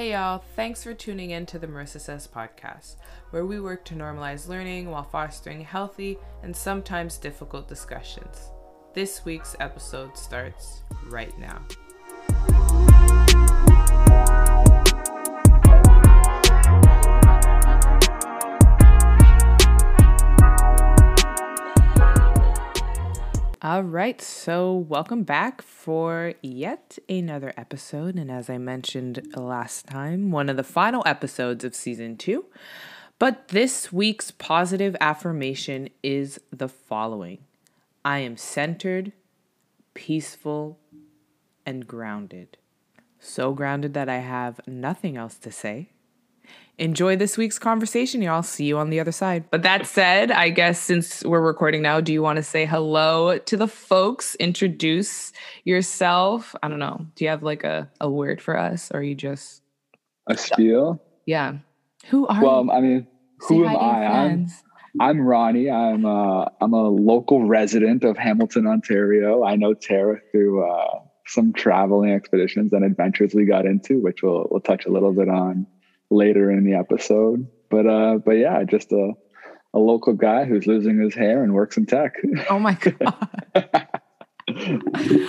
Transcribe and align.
Hey 0.00 0.12
y'all, 0.12 0.42
thanks 0.56 0.82
for 0.82 0.94
tuning 0.94 1.32
in 1.32 1.44
to 1.44 1.58
the 1.58 1.66
Marissa 1.66 2.00
Says 2.00 2.26
podcast, 2.26 2.96
where 3.32 3.44
we 3.44 3.60
work 3.60 3.84
to 3.84 3.94
normalize 3.94 4.48
learning 4.48 4.90
while 4.90 5.02
fostering 5.02 5.60
healthy 5.60 6.16
and 6.42 6.56
sometimes 6.56 7.18
difficult 7.18 7.68
discussions. 7.68 8.50
This 8.94 9.26
week's 9.26 9.54
episode 9.60 10.16
starts 10.16 10.84
right 11.04 11.38
now. 11.38 11.60
All 23.70 23.84
right, 23.84 24.20
so 24.20 24.74
welcome 24.74 25.22
back 25.22 25.62
for 25.62 26.34
yet 26.42 26.98
another 27.08 27.54
episode. 27.56 28.16
And 28.16 28.28
as 28.28 28.50
I 28.50 28.58
mentioned 28.58 29.24
last 29.36 29.86
time, 29.86 30.32
one 30.32 30.48
of 30.48 30.56
the 30.56 30.64
final 30.64 31.04
episodes 31.06 31.62
of 31.62 31.76
season 31.76 32.16
two. 32.16 32.46
But 33.20 33.46
this 33.46 33.92
week's 33.92 34.32
positive 34.32 34.96
affirmation 35.00 35.88
is 36.02 36.40
the 36.50 36.66
following 36.66 37.38
I 38.04 38.18
am 38.18 38.36
centered, 38.36 39.12
peaceful, 39.94 40.80
and 41.64 41.86
grounded. 41.86 42.56
So 43.20 43.54
grounded 43.54 43.94
that 43.94 44.08
I 44.08 44.18
have 44.18 44.60
nothing 44.66 45.16
else 45.16 45.36
to 45.36 45.52
say 45.52 45.90
enjoy 46.80 47.14
this 47.14 47.36
week's 47.36 47.58
conversation, 47.58 48.22
y'all. 48.22 48.42
See 48.42 48.64
you 48.64 48.78
on 48.78 48.90
the 48.90 48.98
other 48.98 49.12
side. 49.12 49.44
But 49.50 49.62
that 49.62 49.86
said, 49.86 50.32
I 50.32 50.48
guess 50.48 50.80
since 50.80 51.22
we're 51.24 51.42
recording 51.42 51.82
now, 51.82 52.00
do 52.00 52.12
you 52.12 52.22
want 52.22 52.38
to 52.38 52.42
say 52.42 52.64
hello 52.64 53.38
to 53.38 53.56
the 53.56 53.68
folks? 53.68 54.34
Introduce 54.36 55.32
yourself. 55.64 56.56
I 56.62 56.68
don't 56.68 56.78
know. 56.78 57.06
Do 57.14 57.24
you 57.24 57.30
have 57.30 57.42
like 57.42 57.62
a, 57.62 57.88
a 58.00 58.10
word 58.10 58.40
for 58.40 58.58
us 58.58 58.90
or 58.92 59.02
you 59.02 59.14
just 59.14 59.62
a 60.26 60.36
spiel? 60.36 61.00
Yeah. 61.26 61.58
Who 62.06 62.26
are 62.26 62.42
well, 62.42 62.64
you? 62.64 62.72
I 62.72 62.80
mean, 62.80 63.06
who 63.40 63.66
am 63.66 63.76
I? 63.76 64.06
I'm 64.06 64.46
I'm 64.98 65.20
Ronnie. 65.20 65.70
I'm 65.70 66.06
uh 66.06 66.46
I'm 66.60 66.72
a 66.72 66.88
local 66.88 67.46
resident 67.46 68.04
of 68.04 68.16
Hamilton, 68.16 68.66
Ontario. 68.66 69.44
I 69.44 69.54
know 69.56 69.74
Tara 69.74 70.18
through 70.32 70.66
uh 70.66 71.00
some 71.26 71.52
traveling 71.52 72.10
expeditions 72.10 72.72
and 72.72 72.84
adventures 72.84 73.34
we 73.34 73.44
got 73.44 73.66
into, 73.66 74.00
which 74.00 74.22
we'll 74.22 74.48
we'll 74.50 74.60
touch 74.60 74.86
a 74.86 74.90
little 74.90 75.12
bit 75.12 75.28
on 75.28 75.66
later 76.10 76.50
in 76.50 76.64
the 76.64 76.74
episode. 76.74 77.46
But 77.70 77.86
uh, 77.86 78.18
but 78.24 78.32
yeah, 78.32 78.62
just 78.64 78.92
a 78.92 79.12
a 79.72 79.78
local 79.78 80.14
guy 80.14 80.44
who's 80.44 80.66
losing 80.66 81.00
his 81.00 81.14
hair 81.14 81.42
and 81.42 81.54
works 81.54 81.76
in 81.76 81.86
tech. 81.86 82.14
Oh 82.48 82.58
my 82.58 82.74
god. 82.74 83.88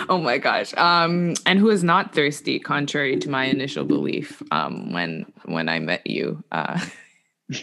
oh 0.08 0.18
my 0.18 0.38
gosh. 0.38 0.74
Um, 0.76 1.34
and 1.46 1.58
who 1.58 1.70
is 1.70 1.84
not 1.84 2.14
thirsty, 2.14 2.58
contrary 2.58 3.16
to 3.18 3.30
my 3.30 3.44
initial 3.44 3.84
belief 3.84 4.42
um, 4.50 4.92
when 4.92 5.26
when 5.44 5.68
I 5.68 5.78
met 5.78 6.06
you. 6.06 6.42
Uh, 6.50 6.80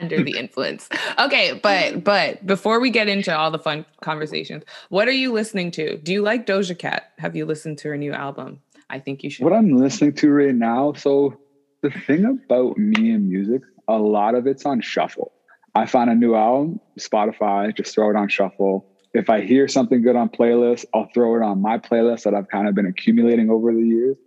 under 0.00 0.22
the 0.22 0.36
influence. 0.36 0.88
Okay, 1.18 1.58
but 1.62 2.04
but 2.04 2.44
before 2.44 2.80
we 2.80 2.90
get 2.90 3.08
into 3.08 3.34
all 3.34 3.50
the 3.50 3.58
fun 3.58 3.86
conversations, 4.02 4.64
what 4.88 5.08
are 5.08 5.12
you 5.12 5.32
listening 5.32 5.70
to? 5.72 5.96
Do 5.98 6.12
you 6.12 6.22
like 6.22 6.44
Doja 6.44 6.76
Cat? 6.76 7.12
Have 7.18 7.36
you 7.36 7.46
listened 7.46 7.78
to 7.78 7.88
her 7.88 7.96
new 7.96 8.12
album? 8.12 8.60
I 8.92 9.00
think 9.00 9.24
you 9.24 9.30
should. 9.30 9.42
What 9.42 9.54
I'm 9.54 9.76
listening 9.76 10.12
to 10.16 10.30
right 10.30 10.54
now, 10.54 10.92
so 10.92 11.40
the 11.82 11.90
thing 11.90 12.24
about 12.26 12.76
me 12.76 13.10
and 13.10 13.28
music, 13.28 13.62
a 13.88 13.96
lot 13.96 14.34
of 14.34 14.46
it's 14.46 14.66
on 14.66 14.82
shuffle. 14.82 15.32
I 15.74 15.86
find 15.86 16.10
a 16.10 16.14
new 16.14 16.34
album, 16.34 16.78
Spotify, 17.00 17.74
just 17.74 17.94
throw 17.94 18.10
it 18.10 18.16
on 18.16 18.28
shuffle. 18.28 18.86
If 19.14 19.30
I 19.30 19.40
hear 19.40 19.66
something 19.66 20.02
good 20.02 20.14
on 20.14 20.28
playlist, 20.28 20.84
I'll 20.94 21.08
throw 21.14 21.36
it 21.36 21.42
on 21.42 21.62
my 21.62 21.78
playlist 21.78 22.24
that 22.24 22.34
I've 22.34 22.48
kind 22.48 22.68
of 22.68 22.74
been 22.74 22.86
accumulating 22.86 23.48
over 23.50 23.72
the 23.72 23.82
years. 23.82 24.18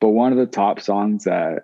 But 0.00 0.08
one 0.08 0.32
of 0.32 0.38
the 0.38 0.46
top 0.46 0.80
songs 0.80 1.24
that 1.24 1.62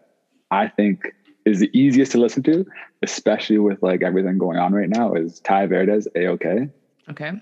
I 0.52 0.68
think 0.68 1.02
is 1.44 1.58
the 1.58 1.70
easiest 1.76 2.12
to 2.12 2.18
listen 2.18 2.44
to, 2.44 2.64
especially 3.02 3.58
with 3.58 3.82
like 3.82 4.02
everything 4.02 4.38
going 4.38 4.58
on 4.58 4.72
right 4.72 4.88
now, 4.88 5.14
is 5.14 5.40
Tai 5.40 5.66
Verdes' 5.66 6.06
A-OK. 6.14 6.68
Okay. 7.10 7.32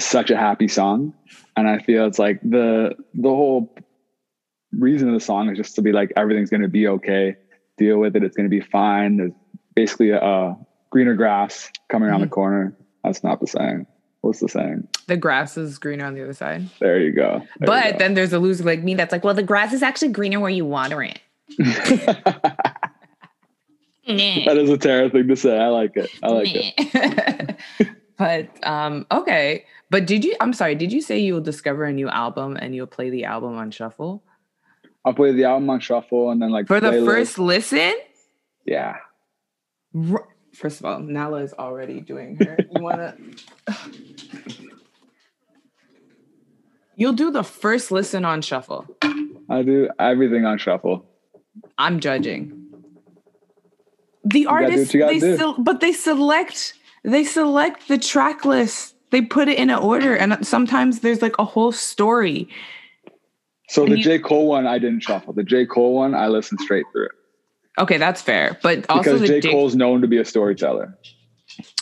Such 0.00 0.30
a 0.30 0.36
happy 0.36 0.68
song. 0.68 1.14
And 1.56 1.68
I 1.68 1.78
feel 1.78 2.06
it's 2.06 2.18
like 2.18 2.40
the 2.42 2.94
the 3.14 3.28
whole 3.28 3.74
reason 4.72 5.08
of 5.08 5.14
the 5.14 5.20
song 5.20 5.50
is 5.50 5.56
just 5.56 5.74
to 5.76 5.82
be 5.82 5.92
like 5.92 6.12
everything's 6.16 6.50
going 6.50 6.62
to 6.62 6.68
be 6.68 6.86
okay 6.86 7.36
deal 7.78 7.98
with 7.98 8.16
it 8.16 8.24
it's 8.24 8.36
going 8.36 8.48
to 8.48 8.50
be 8.50 8.60
fine. 8.60 9.16
There's 9.16 9.32
basically 9.74 10.10
a, 10.10 10.56
greener 10.90 11.14
grass 11.14 11.70
coming 11.88 12.08
around 12.08 12.20
mm-hmm. 12.20 12.30
the 12.30 12.34
corner. 12.34 12.76
That's 13.04 13.22
not 13.22 13.40
the 13.40 13.46
saying. 13.46 13.86
What's 14.22 14.40
the 14.40 14.48
saying? 14.48 14.88
The 15.06 15.16
grass 15.16 15.56
is 15.56 15.78
greener 15.78 16.06
on 16.06 16.14
the 16.14 16.22
other 16.22 16.32
side. 16.32 16.68
There 16.80 17.00
you 17.00 17.12
go. 17.12 17.42
There 17.58 17.66
but 17.66 17.84
you 17.84 17.92
go. 17.92 17.98
then 17.98 18.14
there's 18.14 18.32
a 18.32 18.38
loser 18.38 18.64
like 18.64 18.82
me 18.82 18.94
that's 18.94 19.12
like 19.12 19.22
well 19.22 19.34
the 19.34 19.42
grass 19.42 19.72
is 19.72 19.82
actually 19.82 20.08
greener 20.08 20.40
where 20.40 20.50
you 20.50 20.64
water 20.64 21.02
it. 21.02 21.20
That 24.08 24.56
is 24.56 24.70
a 24.70 24.78
terrible 24.78 25.10
thing 25.18 25.28
to 25.28 25.36
say. 25.36 25.58
I 25.58 25.66
like 25.66 25.94
it. 25.94 26.10
I 26.22 26.28
like 26.28 26.48
it. 26.50 27.56
But 28.16 28.48
um 28.66 29.06
okay. 29.12 29.66
But 29.90 30.06
did 30.06 30.24
you 30.24 30.34
i'm 30.40 30.52
sorry 30.52 30.74
did 30.74 30.92
you 30.92 31.02
say 31.02 31.18
you 31.18 31.34
will 31.34 31.42
discover 31.42 31.84
a 31.84 31.92
new 31.92 32.08
album 32.08 32.56
and 32.56 32.74
you'll 32.74 32.86
play 32.86 33.10
the 33.10 33.24
album 33.24 33.56
on 33.56 33.70
shuffle 33.70 34.24
I'll 35.04 35.14
play 35.14 35.32
the 35.32 35.44
album 35.44 35.70
on 35.70 35.80
shuffle 35.80 36.30
and 36.30 36.40
then 36.42 36.50
like 36.50 36.66
for 36.66 36.80
the 36.80 37.04
first 37.04 37.38
listen. 37.38 37.94
Yeah. 38.66 38.96
First 40.54 40.80
of 40.80 40.86
all, 40.86 40.98
Nala 41.00 41.42
is 41.42 41.54
already 41.54 42.00
doing 42.00 42.36
her. 42.36 42.58
You 42.74 42.82
wanna? 42.82 43.16
You'll 46.96 47.12
do 47.12 47.30
the 47.30 47.44
first 47.44 47.90
listen 47.90 48.24
on 48.24 48.42
shuffle. 48.42 48.86
I 49.48 49.62
do 49.62 49.88
everything 49.98 50.44
on 50.44 50.58
shuffle. 50.58 51.06
I'm 51.78 52.00
judging. 52.00 52.66
The 54.24 54.46
artists, 54.46 54.92
they 54.92 55.20
still, 55.20 55.54
but 55.58 55.80
they 55.80 55.92
select, 55.92 56.74
they 57.04 57.24
select 57.24 57.88
the 57.88 57.98
track 57.98 58.44
list. 58.44 58.94
They 59.10 59.22
put 59.22 59.48
it 59.48 59.58
in 59.58 59.70
an 59.70 59.78
order, 59.78 60.14
and 60.14 60.46
sometimes 60.46 61.00
there's 61.00 61.22
like 61.22 61.38
a 61.38 61.44
whole 61.44 61.72
story 61.72 62.48
so 63.68 63.84
the 63.84 63.98
you, 63.98 64.02
J. 64.02 64.18
Cole 64.18 64.48
one, 64.48 64.66
I 64.66 64.78
didn't 64.78 65.00
shuffle. 65.00 65.32
The 65.34 65.44
J. 65.44 65.66
Cole 65.66 65.94
one, 65.94 66.14
I 66.14 66.28
listened 66.28 66.60
straight 66.60 66.86
through 66.92 67.06
it. 67.06 67.12
Okay, 67.78 67.98
that's 67.98 68.22
fair. 68.22 68.58
But 68.62 68.86
also 68.88 69.14
because 69.14 69.28
J. 69.28 69.40
J. 69.40 69.50
Cole's 69.50 69.76
known 69.76 70.00
to 70.00 70.08
be 70.08 70.18
a 70.18 70.24
storyteller. 70.24 70.98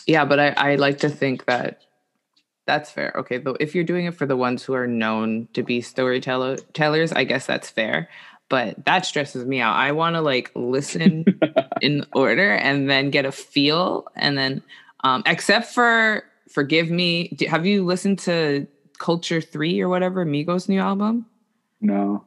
Yeah, 0.07 0.25
but 0.25 0.39
I, 0.39 0.49
I 0.51 0.75
like 0.77 0.99
to 0.99 1.09
think 1.09 1.47
that 1.47 1.83
that's 2.67 2.91
fair. 2.91 3.15
Okay, 3.17 3.39
though 3.39 3.57
if 3.61 3.75
you're 3.75 3.85
doing 3.85 4.07
it 4.07 4.15
for 4.15 4.27
the 4.27 4.37
ones 4.37 4.65
who 4.65 4.75
are 4.75 4.87
known 4.87 5.49
to 5.55 5.63
be 5.63 5.81
storyteller 5.81 6.57
tellers, 6.75 7.13
I 7.13 7.25
guess 7.25 7.47
that's 7.47 7.71
fair. 7.71 8.09
But 8.49 8.85
that 8.85 9.07
stresses 9.07 9.45
me 9.45 9.61
out. 9.61 9.75
I 9.75 9.93
want 9.93 10.15
to 10.15 10.21
like 10.21 10.51
listen 10.55 11.25
in 11.81 12.05
order 12.15 12.53
and 12.53 12.91
then 12.91 13.11
get 13.11 13.25
a 13.25 13.33
feel, 13.33 14.07
and 14.17 14.37
then 14.37 14.63
um, 15.05 15.23
except 15.27 15.67
for 15.67 16.25
forgive 16.49 16.91
me. 16.91 17.37
Have 17.49 17.65
you 17.65 17.85
listened 17.85 18.19
to 18.21 18.67
Culture 18.99 19.41
Three 19.41 19.81
or 19.81 19.89
whatever 19.89 20.27
Migos' 20.27 20.69
new 20.69 20.81
album? 20.81 21.27
No. 21.81 22.25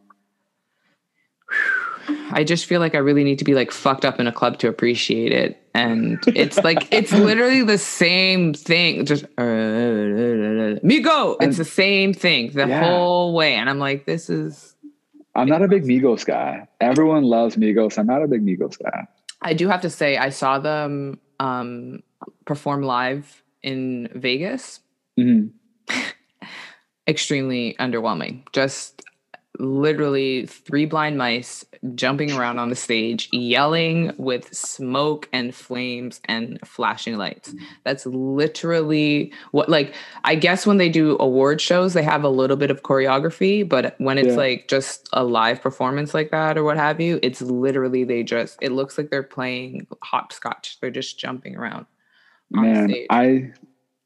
I 2.32 2.44
just 2.44 2.66
feel 2.66 2.80
like 2.80 2.96
I 2.96 3.00
really 3.00 3.24
need 3.24 3.40
to 3.40 3.46
be 3.46 3.54
like 3.54 3.72
fucked 3.72 4.06
up 4.06 4.20
in 4.20 4.28
a 4.28 4.32
club 4.32 4.60
to 4.60 4.68
appreciate 4.68 5.32
it. 5.32 5.62
And 5.74 6.20
it's 6.28 6.58
like 6.58 6.88
it's 6.92 7.12
literally 7.12 7.64
the 7.64 7.78
same 7.78 8.54
thing. 8.54 9.06
Just 9.06 9.26
uh, 9.38 10.78
Migo. 10.84 11.38
It's 11.40 11.58
the 11.58 11.66
same 11.66 12.14
thing 12.14 12.52
the 12.52 12.68
yeah. 12.68 12.84
whole 12.84 13.34
way. 13.34 13.56
And 13.56 13.70
I'm 13.70 13.80
like, 13.80 14.06
this 14.06 14.30
is 14.30 14.76
I'm 15.36 15.48
not 15.48 15.62
a 15.62 15.68
big 15.68 15.84
Migos 15.84 16.26
guy. 16.26 16.68
Everyone 16.82 17.24
loves 17.24 17.56
Migos. 17.56 17.98
I'm 17.98 18.08
not 18.08 18.24
a 18.24 18.28
big 18.28 18.46
Migos 18.46 18.78
guy. 18.82 19.08
I 19.42 19.54
do 19.54 19.68
have 19.70 19.82
to 19.82 19.90
say 19.90 20.18
I 20.18 20.30
saw 20.30 20.60
them 20.60 21.20
um, 21.40 22.04
perform 22.46 22.84
live 22.84 23.42
in 23.64 24.10
Vegas. 24.16 24.82
Mm-hmm. 25.18 25.96
Extremely 27.08 27.76
underwhelming. 27.80 28.44
Just 28.52 29.04
literally 29.60 30.46
three 30.46 30.86
blind 30.86 31.18
mice 31.18 31.66
jumping 31.96 32.32
around 32.32 32.60
on 32.60 32.70
the 32.70 32.76
stage, 32.76 33.30
yelling 33.32 34.14
with 34.18 34.54
smoke 34.54 35.30
and 35.32 35.54
flames 35.54 36.20
and 36.26 36.60
flashing 36.66 37.18
lights. 37.18 37.54
That's 37.84 38.06
literally 38.06 39.32
what, 39.52 39.70
like, 39.70 39.94
I 40.24 40.36
guess 40.36 40.66
when 40.66 40.78
they 40.78 40.90
do 40.90 41.18
award 41.20 41.62
shows, 41.62 41.94
they 41.94 42.04
have 42.04 42.24
a 42.24 42.30
little 42.30 42.58
bit 42.58 42.72
of 42.72 42.84
choreography, 42.84 43.68
but 43.68 43.96
when 44.00 44.18
it's 44.18 44.30
yeah. 44.30 44.36
like 44.36 44.68
just 44.68 45.08
a 45.14 45.24
live 45.24 45.62
performance 45.62 46.14
like 46.14 46.32
that 46.32 46.58
or 46.58 46.64
what 46.64 46.78
have 46.78 47.00
you, 47.00 47.20
it's 47.22 47.42
literally 47.42 48.04
they 48.04 48.24
just, 48.24 48.58
it 48.62 48.72
looks 48.72 48.98
like 48.98 49.10
they're 49.10 49.24
playing 49.24 49.88
hopscotch. 50.02 50.80
They're 50.82 50.92
just 50.92 51.20
jumping 51.20 51.56
around. 51.56 51.86
Man, 52.52 52.94
I, 53.10 53.52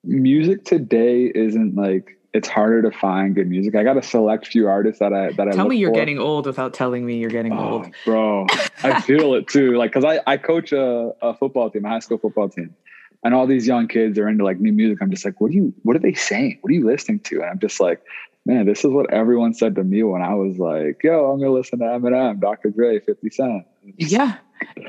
music 0.03 0.65
today 0.65 1.31
isn't 1.33 1.75
like, 1.75 2.17
it's 2.33 2.47
harder 2.47 2.81
to 2.81 2.91
find 2.91 3.35
good 3.35 3.47
music. 3.47 3.75
I 3.75 3.83
got 3.83 3.95
a 3.95 4.01
select 4.01 4.47
few 4.47 4.67
artists 4.67 4.99
that 4.99 5.13
I 5.13 5.31
that 5.33 5.47
I 5.47 5.51
tell 5.51 5.67
me 5.67 5.77
you're 5.77 5.91
for. 5.91 5.95
getting 5.95 6.19
old 6.19 6.47
without 6.47 6.73
telling 6.73 7.05
me 7.05 7.17
you're 7.17 7.29
getting 7.29 7.53
oh, 7.53 7.73
old, 7.73 7.91
bro. 8.05 8.47
I 8.83 9.01
feel 9.05 9.35
it 9.35 9.47
too. 9.47 9.77
Like 9.77 9.91
because 9.91 10.03
I 10.03 10.19
I 10.25 10.37
coach 10.37 10.71
a, 10.71 11.13
a 11.21 11.35
football 11.35 11.69
team, 11.69 11.85
a 11.85 11.89
high 11.89 11.99
school 11.99 12.17
football 12.17 12.49
team, 12.49 12.75
and 13.23 13.35
all 13.35 13.45
these 13.45 13.67
young 13.67 13.87
kids 13.87 14.17
are 14.17 14.27
into 14.27 14.43
like 14.43 14.59
new 14.59 14.73
music. 14.73 14.97
I'm 15.01 15.11
just 15.11 15.23
like, 15.23 15.39
what 15.39 15.51
are 15.51 15.53
you? 15.53 15.73
What 15.83 15.95
are 15.95 15.99
they 15.99 16.13
saying? 16.13 16.57
What 16.61 16.71
are 16.71 16.73
you 16.73 16.85
listening 16.85 17.19
to? 17.19 17.41
And 17.41 17.45
I'm 17.45 17.59
just 17.59 17.79
like, 17.79 18.01
man, 18.45 18.65
this 18.65 18.79
is 18.79 18.91
what 18.91 19.13
everyone 19.13 19.53
said 19.53 19.75
to 19.75 19.83
me 19.83 20.01
when 20.01 20.23
I 20.23 20.33
was 20.33 20.57
like, 20.57 21.03
yo, 21.03 21.31
I'm 21.31 21.39
gonna 21.39 21.51
listen 21.51 21.79
to 21.79 21.85
Eminem, 21.85 22.39
Dr. 22.39 22.71
Dre, 22.71 22.99
50 22.99 23.29
Cent. 23.29 23.65
Yeah, 23.97 24.37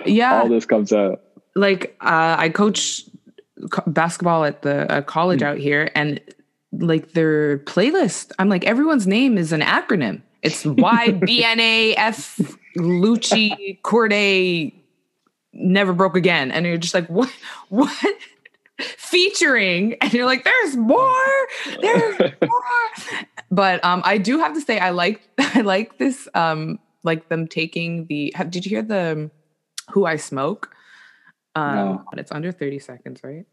yeah. 0.06 0.40
All 0.40 0.48
this 0.48 0.64
comes 0.64 0.94
out. 0.94 1.20
Like 1.54 1.94
uh, 2.00 2.36
I 2.38 2.48
coach 2.48 3.04
basketball 3.86 4.44
at 4.44 4.62
the 4.62 4.90
uh, 4.90 5.02
college 5.02 5.40
mm. 5.40 5.46
out 5.46 5.58
here, 5.58 5.90
and 5.94 6.20
like 6.80 7.12
their 7.12 7.58
playlist, 7.58 8.32
I'm 8.38 8.48
like, 8.48 8.64
everyone's 8.64 9.06
name 9.06 9.38
is 9.38 9.52
an 9.52 9.60
acronym. 9.60 10.22
It's 10.42 10.64
Y 10.64 11.10
B 11.10 11.42
N 11.44 11.58
A 11.60 11.94
F 11.94 12.38
Lucci 12.76 13.80
Corday 13.82 14.74
never 15.52 15.92
broke 15.92 16.16
again. 16.16 16.50
And 16.50 16.66
you're 16.66 16.76
just 16.76 16.94
like, 16.94 17.08
what 17.08 17.30
what 17.68 17.90
featuring? 18.78 19.94
And 20.00 20.12
you're 20.12 20.26
like, 20.26 20.44
there's 20.44 20.76
more, 20.76 21.46
there's 21.80 22.18
more. 22.18 22.62
But 23.50 23.84
um 23.84 24.02
I 24.04 24.18
do 24.18 24.38
have 24.38 24.54
to 24.54 24.60
say 24.60 24.78
I 24.78 24.90
like 24.90 25.22
I 25.38 25.60
like 25.62 25.98
this 25.98 26.28
um 26.34 26.78
like 27.02 27.28
them 27.28 27.46
taking 27.46 28.06
the 28.06 28.32
have, 28.34 28.50
did 28.50 28.66
you 28.66 28.70
hear 28.70 28.82
the 28.82 29.30
who 29.90 30.04
I 30.04 30.16
smoke? 30.16 30.74
Um 31.54 31.74
no. 31.74 32.04
but 32.10 32.18
it's 32.18 32.32
under 32.32 32.52
30 32.52 32.78
seconds, 32.80 33.20
right? 33.22 33.46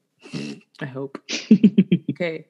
I 0.80 0.86
hope. 0.86 1.20
okay. 2.12 2.46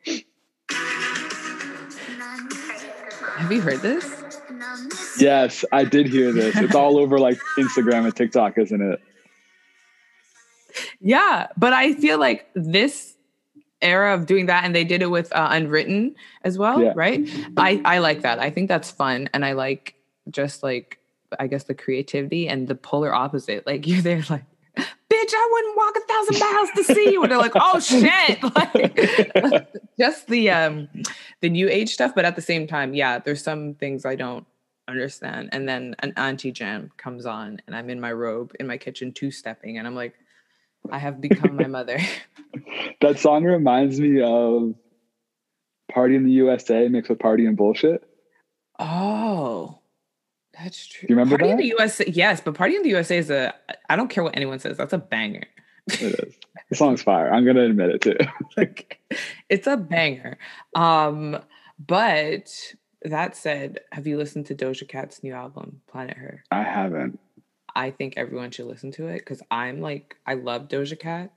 Have 3.37 3.51
you 3.51 3.61
heard 3.61 3.81
this? 3.81 4.23
Yes, 5.19 5.65
I 5.71 5.83
did 5.83 6.07
hear 6.07 6.31
this. 6.31 6.55
It's 6.57 6.75
all 6.75 6.97
over 6.97 7.19
like 7.19 7.39
Instagram 7.57 8.05
and 8.05 8.15
TikTok, 8.15 8.57
isn't 8.57 8.81
it? 8.81 9.01
Yeah, 10.99 11.47
but 11.57 11.73
I 11.73 11.93
feel 11.93 12.19
like 12.19 12.47
this 12.55 13.15
era 13.81 14.13
of 14.13 14.25
doing 14.25 14.45
that, 14.45 14.63
and 14.63 14.75
they 14.75 14.83
did 14.83 15.01
it 15.01 15.07
with 15.07 15.33
uh, 15.33 15.49
Unwritten 15.51 16.15
as 16.43 16.57
well, 16.57 16.81
yeah. 16.81 16.93
right? 16.95 17.27
I 17.57 17.81
I 17.83 17.97
like 17.99 18.21
that. 18.21 18.39
I 18.39 18.49
think 18.49 18.67
that's 18.67 18.91
fun, 18.91 19.29
and 19.33 19.43
I 19.43 19.53
like 19.53 19.95
just 20.29 20.63
like 20.63 20.99
I 21.39 21.47
guess 21.47 21.63
the 21.63 21.73
creativity 21.73 22.47
and 22.47 22.67
the 22.67 22.75
polar 22.75 23.13
opposite. 23.13 23.65
Like 23.65 23.87
you're 23.87 24.01
there, 24.01 24.23
like 24.29 24.45
bitch, 25.21 25.33
I 25.33 25.49
wouldn't 25.51 25.77
walk 25.77 25.95
a 25.95 26.01
thousand 26.01 26.39
miles 26.39 26.69
to 26.75 26.83
see 26.83 27.11
you. 27.11 27.23
And 27.23 27.31
they're 27.31 27.39
like, 27.39 27.53
oh 27.55 27.79
shit. 27.79 28.39
Like 28.55 29.67
just 29.97 30.27
the 30.27 30.49
um 30.49 30.89
the 31.41 31.49
new 31.49 31.69
age 31.69 31.93
stuff. 31.93 32.13
But 32.15 32.25
at 32.25 32.35
the 32.35 32.41
same 32.41 32.67
time, 32.67 32.93
yeah, 32.93 33.19
there's 33.19 33.43
some 33.43 33.75
things 33.75 34.05
I 34.05 34.15
don't 34.15 34.45
understand. 34.87 35.49
And 35.51 35.67
then 35.67 35.95
an 35.99 36.13
anti 36.17 36.51
jam 36.51 36.91
comes 36.97 37.25
on 37.25 37.61
and 37.65 37.75
I'm 37.75 37.89
in 37.89 37.99
my 37.99 38.11
robe 38.11 38.53
in 38.59 38.67
my 38.67 38.77
kitchen 38.77 39.11
two 39.13 39.31
stepping 39.31 39.77
and 39.77 39.87
I'm 39.87 39.95
like, 39.95 40.15
I 40.91 40.97
have 40.97 41.21
become 41.21 41.55
my 41.55 41.67
mother. 41.67 41.99
that 43.01 43.19
song 43.19 43.43
reminds 43.43 43.99
me 43.99 44.21
of 44.21 44.73
Party 45.91 46.15
in 46.15 46.25
the 46.25 46.31
USA 46.31 46.87
mixed 46.87 47.09
with 47.09 47.19
Party 47.19 47.45
and 47.45 47.57
Bullshit. 47.57 48.03
Oh. 48.79 49.30
That's 50.63 50.87
true. 50.87 51.07
Do 51.07 51.13
you 51.13 51.17
remember 51.17 51.37
Party 51.37 51.47
that? 51.47 51.51
in 51.53 51.57
the 51.57 51.67
USA, 51.67 52.05
yes, 52.07 52.41
but 52.41 52.53
Party 52.55 52.75
in 52.75 52.83
the 52.83 52.89
USA 52.89 53.17
is 53.17 53.29
a. 53.29 53.53
I 53.89 53.95
don't 53.95 54.09
care 54.09 54.23
what 54.23 54.35
anyone 54.35 54.59
says. 54.59 54.77
That's 54.77 54.93
a 54.93 54.97
banger. 54.97 55.45
it 55.87 56.01
is. 56.01 56.35
The 56.69 56.75
song's 56.75 57.01
fire. 57.01 57.33
I'm 57.33 57.45
gonna 57.45 57.63
admit 57.65 57.89
it 57.89 58.01
too. 58.01 58.17
like, 58.57 58.99
it's 59.49 59.67
a 59.67 59.77
banger. 59.77 60.37
Um, 60.75 61.39
but 61.85 62.73
that 63.03 63.35
said, 63.35 63.79
have 63.91 64.05
you 64.07 64.17
listened 64.17 64.45
to 64.47 64.55
Doja 64.55 64.87
Cat's 64.87 65.23
new 65.23 65.33
album, 65.33 65.81
Planet 65.87 66.17
Her? 66.17 66.43
I 66.51 66.63
haven't. 66.63 67.19
I 67.75 67.91
think 67.91 68.15
everyone 68.17 68.51
should 68.51 68.67
listen 68.67 68.91
to 68.93 69.07
it 69.07 69.19
because 69.19 69.41
I'm 69.49 69.81
like, 69.81 70.17
I 70.27 70.33
love 70.35 70.67
Doja 70.67 70.99
Cat, 70.99 71.31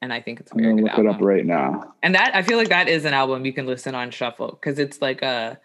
and 0.00 0.12
I 0.12 0.20
think 0.20 0.40
it's 0.40 0.50
a 0.52 0.54
I'm 0.54 0.62
gonna 0.62 0.82
look 0.82 0.90
album. 0.92 1.06
it 1.06 1.10
up 1.14 1.20
right 1.20 1.44
now. 1.44 1.94
And 2.02 2.14
that 2.14 2.34
I 2.34 2.42
feel 2.42 2.56
like 2.56 2.68
that 2.70 2.88
is 2.88 3.04
an 3.04 3.14
album 3.14 3.44
you 3.44 3.52
can 3.52 3.66
listen 3.66 3.94
on 3.94 4.10
shuffle 4.10 4.58
because 4.60 4.78
it's 4.78 5.02
like 5.02 5.22
a, 5.22 5.58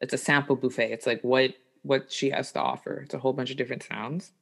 it's 0.00 0.14
a 0.14 0.18
sample 0.18 0.56
buffet. 0.56 0.92
It's 0.92 1.06
like 1.06 1.20
what 1.22 1.54
what 1.82 2.12
she 2.12 2.30
has 2.30 2.52
to 2.52 2.60
offer. 2.60 3.00
It's 3.04 3.14
a 3.14 3.18
whole 3.18 3.32
bunch 3.32 3.50
of 3.50 3.56
different 3.56 3.82
sounds. 3.82 4.32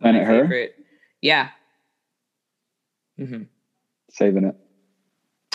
Planet 0.00 0.26
Her. 0.26 0.42
Favorite, 0.42 0.76
yeah. 1.20 1.48
Mm-hmm. 3.18 3.44
Saving 4.10 4.44
it. 4.44 4.56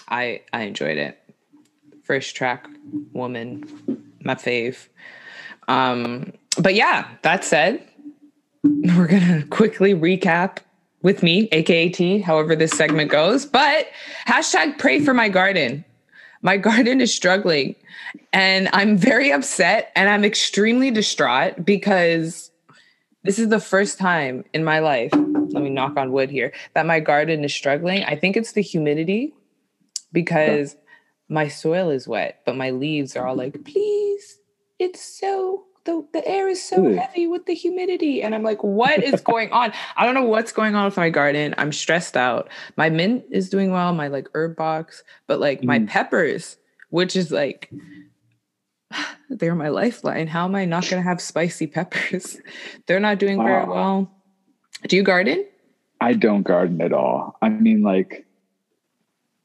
I 0.07 0.41
I 0.51 0.63
enjoyed 0.63 0.97
it. 0.97 1.19
First 2.03 2.35
track, 2.35 2.67
woman, 3.13 3.63
my 4.21 4.35
fave. 4.35 4.87
Um, 5.67 6.33
but 6.57 6.75
yeah, 6.75 7.07
that 7.21 7.45
said, 7.45 7.87
we're 8.63 9.07
gonna 9.07 9.45
quickly 9.45 9.93
recap 9.93 10.57
with 11.01 11.23
me, 11.23 11.47
aka 11.51 11.89
T, 11.89 12.19
however 12.19 12.55
this 12.55 12.71
segment 12.71 13.11
goes. 13.11 13.45
But 13.45 13.87
hashtag 14.27 14.77
pray 14.77 14.99
for 14.99 15.13
my 15.13 15.29
garden. 15.29 15.85
My 16.43 16.57
garden 16.57 17.01
is 17.01 17.13
struggling. 17.13 17.75
And 18.31 18.69
I'm 18.73 18.97
very 18.97 19.31
upset 19.31 19.91
and 19.95 20.09
I'm 20.09 20.23
extremely 20.23 20.91
distraught 20.91 21.65
because 21.65 22.51
this 23.23 23.39
is 23.39 23.49
the 23.49 23.59
first 23.59 23.97
time 23.97 24.43
in 24.53 24.63
my 24.63 24.79
life, 24.79 25.11
let 25.13 25.63
me 25.63 25.69
knock 25.69 25.97
on 25.97 26.11
wood 26.11 26.29
here, 26.29 26.51
that 26.73 26.85
my 26.85 26.99
garden 26.99 27.43
is 27.43 27.53
struggling. 27.53 28.03
I 28.03 28.15
think 28.17 28.35
it's 28.35 28.51
the 28.51 28.61
humidity 28.61 29.33
because 30.11 30.75
my 31.29 31.47
soil 31.47 31.89
is 31.89 32.07
wet, 32.07 32.41
but 32.45 32.57
my 32.57 32.71
leaves 32.71 33.15
are 33.15 33.25
all 33.25 33.35
like, 33.35 33.63
please, 33.63 34.39
it's 34.77 35.01
so 35.01 35.63
the, 35.85 36.05
the 36.13 36.25
air 36.27 36.47
is 36.47 36.63
so 36.63 36.85
Ooh. 36.85 36.95
heavy 36.95 37.27
with 37.27 37.45
the 37.45 37.53
humidity. 37.53 38.21
And 38.21 38.33
I'm 38.33 38.43
like, 38.43 38.63
what 38.63 39.03
is 39.03 39.21
going 39.25 39.51
on? 39.51 39.73
I 39.95 40.05
don't 40.05 40.15
know 40.15 40.23
what's 40.23 40.51
going 40.51 40.75
on 40.75 40.85
with 40.85 40.97
my 40.97 41.09
garden. 41.09 41.53
I'm 41.57 41.71
stressed 41.71 42.15
out. 42.15 42.49
My 42.77 42.89
mint 42.89 43.25
is 43.31 43.49
doing 43.49 43.71
well, 43.71 43.93
my 43.93 44.07
like 44.07 44.27
herb 44.33 44.55
box, 44.55 45.03
but 45.27 45.39
like 45.39 45.61
mm. 45.61 45.65
my 45.65 45.79
peppers, 45.79 46.57
which 46.89 47.15
is 47.15 47.31
like 47.31 47.71
they're 49.29 49.55
my 49.55 49.69
lifeline. 49.69 50.27
How 50.27 50.45
am 50.45 50.55
I 50.55 50.65
not 50.65 50.87
going 50.89 51.01
to 51.01 51.07
have 51.07 51.21
spicy 51.21 51.67
peppers? 51.67 52.37
They're 52.87 52.99
not 52.99 53.19
doing 53.19 53.37
wow. 53.37 53.45
very 53.45 53.65
well. 53.65 54.11
Do 54.87 54.95
you 54.95 55.03
garden? 55.03 55.45
I 56.01 56.13
don't 56.13 56.43
garden 56.43 56.81
at 56.81 56.91
all. 56.91 57.37
I 57.41 57.49
mean, 57.49 57.81
like, 57.81 58.25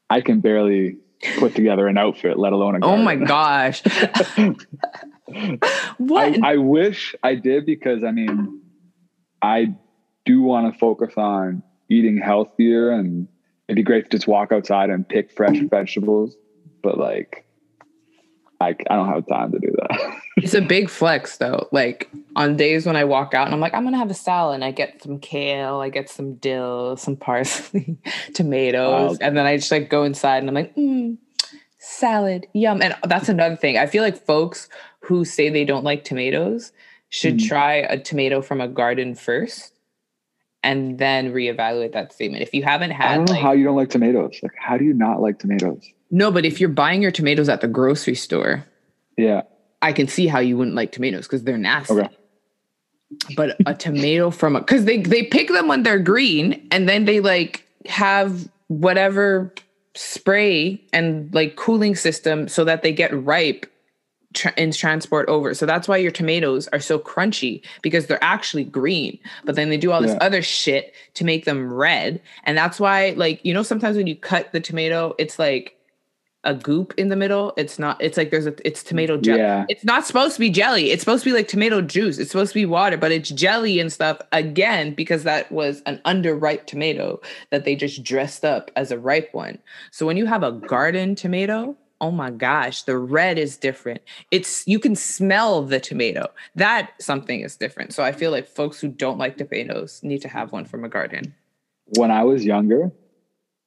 I 0.09 0.21
can 0.21 0.41
barely 0.41 0.97
put 1.37 1.55
together 1.55 1.87
an 1.87 1.97
outfit, 1.97 2.37
let 2.37 2.51
alone 2.51 2.75
a 2.75 2.79
garden. 2.79 2.99
Oh 2.99 3.03
my 3.03 3.15
gosh. 3.15 3.81
what? 5.97 6.43
I, 6.43 6.53
I 6.53 6.57
wish 6.57 7.15
I 7.23 7.35
did 7.35 7.65
because, 7.65 8.03
I 8.03 8.11
mean, 8.11 8.61
I 9.41 9.75
do 10.25 10.41
want 10.41 10.71
to 10.71 10.79
focus 10.79 11.13
on 11.17 11.63
eating 11.89 12.17
healthier 12.17 12.91
and 12.91 13.27
it'd 13.67 13.77
be 13.77 13.83
great 13.83 14.05
to 14.05 14.17
just 14.17 14.27
walk 14.27 14.51
outside 14.51 14.89
and 14.89 15.07
pick 15.07 15.31
fresh 15.31 15.59
vegetables. 15.69 16.35
But, 16.81 16.97
like, 16.97 17.45
I, 18.61 18.75
I 18.89 18.95
don't 18.95 19.07
have 19.07 19.25
time 19.27 19.51
to 19.53 19.59
do 19.59 19.73
that. 19.77 20.19
it's 20.37 20.53
a 20.53 20.61
big 20.61 20.89
flex 20.89 21.37
though. 21.37 21.69
Like 21.71 22.09
on 22.35 22.57
days 22.57 22.85
when 22.85 22.97
I 22.97 23.05
walk 23.05 23.33
out 23.33 23.45
and 23.45 23.53
I'm 23.53 23.61
like, 23.61 23.73
I'm 23.73 23.85
gonna 23.85 23.97
have 23.97 24.11
a 24.11 24.15
salad 24.15 24.55
and 24.55 24.65
I 24.65 24.71
get 24.71 25.01
some 25.01 25.19
kale, 25.19 25.79
I 25.79 25.89
get 25.89 26.09
some 26.09 26.35
dill, 26.35 26.97
some 26.97 27.15
parsley, 27.15 27.97
tomatoes, 28.33 29.17
and 29.19 29.37
then 29.37 29.45
I 29.45 29.55
just 29.55 29.71
like 29.71 29.89
go 29.89 30.03
inside 30.03 30.39
and 30.39 30.49
I'm 30.49 30.55
like, 30.55 30.75
mm, 30.75 31.17
salad, 31.77 32.47
yum. 32.53 32.81
And 32.81 32.95
that's 33.05 33.29
another 33.29 33.55
thing. 33.55 33.77
I 33.77 33.85
feel 33.85 34.03
like 34.03 34.25
folks 34.25 34.67
who 35.09 35.25
say 35.25 35.49
they 35.49 35.65
don't 35.65 35.83
like 35.83 36.03
tomatoes 36.03 36.71
should 37.09 37.37
mm. 37.37 37.47
try 37.47 37.77
a 37.77 37.99
tomato 37.99 38.43
from 38.43 38.61
a 38.61 38.67
garden 38.67 39.15
first 39.15 39.73
and 40.61 40.99
then 40.99 41.33
reevaluate 41.33 41.93
that 41.93 42.13
statement. 42.13 42.43
If 42.43 42.53
you 42.53 42.61
haven't 42.61 42.91
had 42.91 43.11
I 43.11 43.15
don't 43.15 43.25
know 43.25 43.33
like, 43.33 43.41
how 43.41 43.51
you 43.53 43.63
don't 43.63 43.75
like 43.75 43.89
tomatoes. 43.89 44.39
Like 44.43 44.51
how 44.55 44.77
do 44.77 44.85
you 44.85 44.93
not 44.93 45.19
like 45.19 45.39
tomatoes? 45.39 45.83
No, 46.11 46.31
but 46.31 46.45
if 46.45 46.59
you're 46.59 46.69
buying 46.69 47.01
your 47.01 47.09
tomatoes 47.09 47.49
at 47.49 47.61
the 47.61 47.67
grocery 47.67 48.13
store, 48.13 48.63
yeah, 49.17 49.41
I 49.81 49.93
can 49.93 50.07
see 50.07 50.27
how 50.27 50.39
you 50.39 50.57
wouldn't 50.57 50.75
like 50.75 50.91
tomatoes 50.91 51.25
because 51.25 51.43
they're 51.43 51.57
nasty. 51.57 51.95
Okay. 51.95 52.09
But 53.35 53.57
a 53.65 53.73
tomato 53.73 54.29
from 54.29 54.55
a 54.55 54.59
because 54.59 54.85
they 54.85 55.01
they 55.01 55.23
pick 55.23 55.47
them 55.47 55.67
when 55.67 55.81
they're 55.81 55.97
green 55.97 56.67
and 56.69 56.87
then 56.87 57.05
they 57.05 57.19
like 57.19 57.65
have 57.87 58.47
whatever 58.67 59.51
spray 59.95 60.79
and 60.93 61.33
like 61.33 61.55
cooling 61.55 61.95
system 61.95 62.47
so 62.47 62.63
that 62.63 62.83
they 62.83 62.91
get 62.91 63.11
ripe 63.25 63.65
tra- 64.33 64.53
in 64.57 64.71
transport 64.71 65.27
over. 65.29 65.53
So 65.53 65.65
that's 65.65 65.87
why 65.87 65.97
your 65.97 66.11
tomatoes 66.11 66.67
are 66.69 66.79
so 66.79 66.99
crunchy 66.99 67.61
because 67.81 68.07
they're 68.07 68.23
actually 68.23 68.63
green. 68.63 69.19
But 69.45 69.55
then 69.55 69.69
they 69.69 69.77
do 69.77 69.91
all 69.91 70.01
this 70.01 70.11
yeah. 70.11 70.25
other 70.25 70.41
shit 70.41 70.93
to 71.15 71.25
make 71.25 71.45
them 71.45 71.71
red. 71.71 72.21
And 72.43 72.57
that's 72.57 72.79
why, 72.79 73.13
like, 73.17 73.43
you 73.43 73.53
know, 73.53 73.63
sometimes 73.63 73.97
when 73.97 74.07
you 74.07 74.15
cut 74.15 74.51
the 74.51 74.59
tomato, 74.59 75.15
it's 75.17 75.39
like 75.39 75.75
a 76.45 76.53
goop 76.53 76.93
in 76.97 77.09
the 77.09 77.17
middle. 77.17 77.53
It's 77.57 77.77
not, 77.77 78.01
it's 78.01 78.15
like 78.15 78.31
there's 78.31 78.47
a, 78.47 78.55
it's 78.65 78.81
tomato 78.81 79.17
jelly. 79.17 79.39
Yeah. 79.39 79.65
It's 79.67 79.83
not 79.83 80.07
supposed 80.07 80.35
to 80.35 80.39
be 80.39 80.49
jelly. 80.49 80.91
It's 80.91 81.01
supposed 81.01 81.23
to 81.25 81.29
be 81.29 81.35
like 81.35 81.49
tomato 81.49 81.81
juice. 81.81 82.17
It's 82.17 82.31
supposed 82.31 82.53
to 82.53 82.59
be 82.59 82.65
water, 82.65 82.95
but 82.95 83.11
it's 83.11 83.29
jelly 83.29 83.79
and 83.79 83.91
stuff 83.91 84.21
again 84.31 84.93
because 84.93 85.23
that 85.23 85.51
was 85.51 85.81
an 85.81 85.99
underripe 86.05 86.65
tomato 86.65 87.19
that 87.51 87.65
they 87.65 87.75
just 87.75 88.03
dressed 88.03 88.45
up 88.45 88.71
as 88.77 88.89
a 88.89 88.97
ripe 88.97 89.33
one. 89.33 89.59
So 89.91 90.05
when 90.05 90.15
you 90.15 90.27
have 90.27 90.43
a 90.43 90.53
garden 90.53 91.13
tomato, 91.13 91.75
oh 92.01 92.11
my 92.11 92.31
gosh, 92.31 92.83
the 92.83 92.97
red 92.97 93.37
is 93.37 93.57
different. 93.57 94.01
It's, 94.31 94.67
you 94.67 94.79
can 94.79 94.95
smell 94.95 95.63
the 95.63 95.79
tomato. 95.79 96.27
That 96.55 96.91
something 96.99 97.41
is 97.41 97.55
different. 97.55 97.93
So 97.93 98.03
I 98.03 98.11
feel 98.11 98.31
like 98.31 98.47
folks 98.47 98.79
who 98.79 98.87
don't 98.87 99.17
like 99.17 99.37
tomatoes 99.37 99.99
need 100.03 100.21
to 100.21 100.29
have 100.29 100.51
one 100.51 100.65
from 100.65 100.83
a 100.83 100.89
garden. 100.89 101.33
When 101.97 102.11
I 102.11 102.23
was 102.23 102.45
younger, 102.45 102.91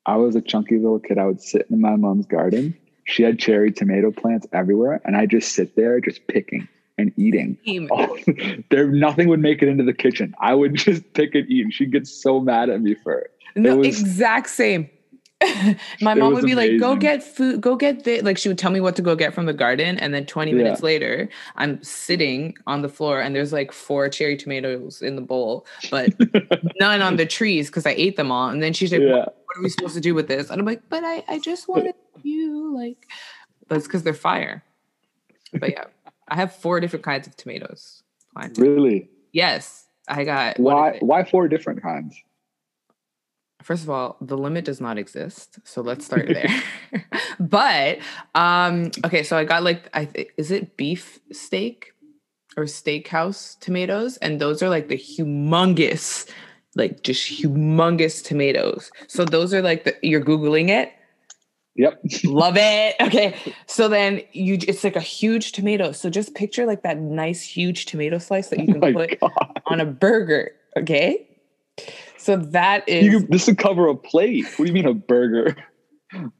I 0.06 0.16
was 0.16 0.34
a 0.34 0.40
chunky 0.40 0.78
little 0.78 0.98
kid. 0.98 1.18
I 1.18 1.26
would 1.26 1.40
sit 1.40 1.66
in 1.70 1.80
my 1.80 1.96
mom's 1.96 2.26
garden. 2.26 2.76
She 3.04 3.22
had 3.22 3.38
cherry 3.38 3.72
tomato 3.72 4.12
plants 4.12 4.46
everywhere, 4.52 5.00
and 5.04 5.16
I 5.16 5.26
just 5.26 5.54
sit 5.54 5.76
there 5.76 6.00
just 6.00 6.26
picking 6.28 6.68
and 6.98 7.12
eating. 7.16 7.58
Oh, 7.90 8.16
there, 8.70 8.86
nothing 8.88 9.28
would 9.28 9.40
make 9.40 9.62
it 9.62 9.68
into 9.68 9.84
the 9.84 9.92
kitchen. 9.92 10.34
I 10.40 10.54
would 10.54 10.74
just 10.76 11.12
pick 11.14 11.34
and 11.34 11.48
eat, 11.50 11.64
and 11.64 11.74
she'd 11.74 11.92
get 11.92 12.06
so 12.06 12.40
mad 12.40 12.70
at 12.70 12.80
me 12.80 12.94
for 12.94 13.18
it. 13.18 13.30
No, 13.56 13.74
it 13.74 13.78
was, 13.78 14.00
exact 14.00 14.48
same. 14.48 14.88
my 16.00 16.14
mom 16.14 16.34
would 16.34 16.44
be 16.44 16.52
amazing. 16.52 16.72
like, 16.72 16.80
"Go 16.80 16.96
get 16.96 17.22
food. 17.22 17.60
Go 17.60 17.76
get 17.76 18.04
the 18.04 18.20
like." 18.22 18.38
She 18.38 18.48
would 18.48 18.58
tell 18.58 18.70
me 18.70 18.80
what 18.80 18.96
to 18.96 19.02
go 19.02 19.14
get 19.14 19.34
from 19.34 19.46
the 19.46 19.52
garden, 19.52 19.98
and 19.98 20.14
then 20.14 20.26
twenty 20.26 20.52
minutes 20.52 20.80
yeah. 20.80 20.86
later, 20.86 21.28
I'm 21.56 21.82
sitting 21.82 22.56
on 22.66 22.82
the 22.82 22.88
floor, 22.88 23.20
and 23.20 23.34
there's 23.34 23.52
like 23.52 23.72
four 23.72 24.08
cherry 24.08 24.36
tomatoes 24.36 25.02
in 25.02 25.16
the 25.16 25.22
bowl, 25.22 25.66
but 25.90 26.10
none 26.80 27.02
on 27.02 27.16
the 27.16 27.26
trees 27.26 27.68
because 27.68 27.86
I 27.86 27.90
ate 27.92 28.16
them 28.16 28.30
all. 28.30 28.48
And 28.48 28.62
then 28.62 28.72
she's 28.72 28.92
like, 28.92 29.02
yeah. 29.02 29.12
what, 29.12 29.36
"What 29.46 29.58
are 29.58 29.62
we 29.62 29.68
supposed 29.68 29.94
to 29.94 30.00
do 30.00 30.14
with 30.14 30.28
this?" 30.28 30.50
And 30.50 30.60
I'm 30.60 30.66
like, 30.66 30.82
"But 30.88 31.04
I, 31.04 31.24
I 31.28 31.38
just 31.38 31.68
wanted 31.68 31.94
you 32.22 32.74
like." 32.74 33.08
But 33.68 33.78
it's 33.78 33.86
because 33.86 34.02
they're 34.02 34.14
fire. 34.14 34.64
But 35.52 35.70
yeah, 35.70 35.84
I 36.28 36.36
have 36.36 36.54
four 36.54 36.80
different 36.80 37.04
kinds 37.04 37.26
of 37.26 37.36
tomatoes. 37.36 38.02
Planted. 38.32 38.60
Really? 38.62 39.10
Yes, 39.32 39.86
I 40.08 40.24
got. 40.24 40.58
Why? 40.58 40.98
Why 41.00 41.24
four 41.24 41.48
different 41.48 41.82
kinds? 41.82 42.22
First 43.62 43.84
of 43.84 43.90
all, 43.90 44.16
the 44.20 44.36
limit 44.36 44.64
does 44.64 44.80
not 44.80 44.98
exist. 44.98 45.58
So 45.64 45.80
let's 45.82 46.04
start 46.10 46.26
there. 46.26 46.62
but 47.40 47.98
um 48.34 48.90
okay, 49.04 49.22
so 49.22 49.36
I 49.36 49.44
got 49.44 49.62
like 49.62 49.88
I 49.94 50.06
th- 50.06 50.30
is 50.36 50.50
it 50.50 50.76
beef 50.76 51.20
steak 51.32 51.92
or 52.56 52.64
steakhouse 52.64 53.58
tomatoes 53.60 54.18
and 54.18 54.40
those 54.40 54.62
are 54.62 54.68
like 54.68 54.88
the 54.88 54.98
humongous 54.98 56.28
like 56.74 57.02
just 57.02 57.30
humongous 57.30 58.24
tomatoes. 58.24 58.90
So 59.06 59.24
those 59.24 59.52
are 59.52 59.62
like 59.62 59.84
the 59.84 59.96
you're 60.02 60.24
googling 60.24 60.68
it. 60.68 60.92
Yep. 61.76 62.02
Love 62.24 62.54
it. 62.58 62.96
Okay. 63.00 63.36
So 63.66 63.88
then 63.88 64.22
you 64.32 64.58
it's 64.66 64.84
like 64.84 64.96
a 64.96 65.00
huge 65.00 65.52
tomato. 65.52 65.92
So 65.92 66.10
just 66.10 66.34
picture 66.34 66.66
like 66.66 66.82
that 66.82 66.98
nice 66.98 67.42
huge 67.42 67.86
tomato 67.86 68.18
slice 68.18 68.48
that 68.48 68.58
you 68.60 68.66
oh 68.70 68.72
can 68.80 68.84
oh 68.84 68.92
put 68.92 69.20
God. 69.20 69.60
on 69.66 69.80
a 69.80 69.86
burger, 69.86 70.52
okay? 70.76 71.28
So 72.22 72.36
that 72.36 72.88
is 72.88 73.04
you, 73.04 73.26
this 73.26 73.48
would 73.48 73.58
cover 73.58 73.88
a 73.88 73.96
plate. 73.96 74.46
What 74.56 74.66
do 74.66 74.66
you 74.66 74.72
mean 74.72 74.86
a 74.86 74.94
burger? 74.94 75.56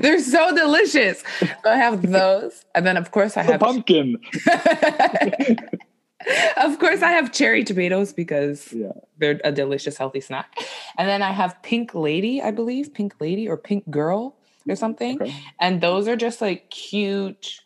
They're 0.00 0.20
so 0.20 0.56
delicious. 0.56 1.22
So 1.40 1.48
I 1.66 1.76
have 1.76 2.10
those, 2.10 2.64
and 2.74 2.86
then 2.86 2.96
of 2.96 3.10
course 3.10 3.36
I 3.36 3.42
have 3.42 3.60
pumpkin. 3.60 4.16
of 6.56 6.78
course, 6.78 7.02
I 7.02 7.10
have 7.10 7.32
cherry 7.32 7.64
tomatoes 7.64 8.12
because 8.12 8.72
yeah. 8.72 8.92
they're 9.18 9.40
a 9.44 9.52
delicious, 9.52 9.98
healthy 9.98 10.20
snack. 10.20 10.56
And 10.96 11.08
then 11.08 11.20
I 11.20 11.32
have 11.32 11.60
pink 11.62 11.94
lady, 11.94 12.40
I 12.40 12.52
believe, 12.52 12.94
pink 12.94 13.16
lady 13.20 13.48
or 13.48 13.56
pink 13.56 13.90
girl 13.90 14.36
or 14.68 14.76
something. 14.76 15.20
Okay. 15.20 15.34
And 15.60 15.80
those 15.80 16.08
are 16.08 16.16
just 16.16 16.40
like 16.40 16.70
cute, 16.70 17.60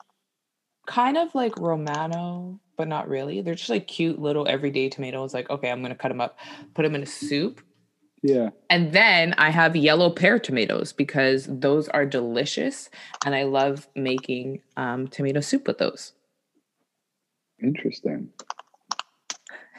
kind 0.86 1.18
of 1.18 1.34
like 1.34 1.56
Romano 1.58 2.58
but 2.80 2.88
not 2.88 3.10
really. 3.10 3.42
They're 3.42 3.54
just 3.54 3.68
like 3.68 3.86
cute 3.86 4.18
little 4.18 4.48
everyday 4.48 4.88
tomatoes. 4.88 5.34
Like, 5.34 5.50
okay, 5.50 5.70
I'm 5.70 5.82
gonna 5.82 5.94
cut 5.94 6.08
them 6.08 6.18
up, 6.22 6.38
put 6.72 6.82
them 6.84 6.94
in 6.94 7.02
a 7.02 7.06
soup. 7.06 7.60
Yeah. 8.22 8.48
And 8.70 8.94
then 8.94 9.34
I 9.36 9.50
have 9.50 9.76
yellow 9.76 10.08
pear 10.08 10.38
tomatoes 10.38 10.94
because 10.94 11.46
those 11.46 11.90
are 11.90 12.06
delicious, 12.06 12.88
and 13.26 13.34
I 13.34 13.42
love 13.42 13.86
making 13.94 14.62
um, 14.78 15.08
tomato 15.08 15.40
soup 15.40 15.66
with 15.66 15.76
those. 15.76 16.14
Interesting. 17.62 18.30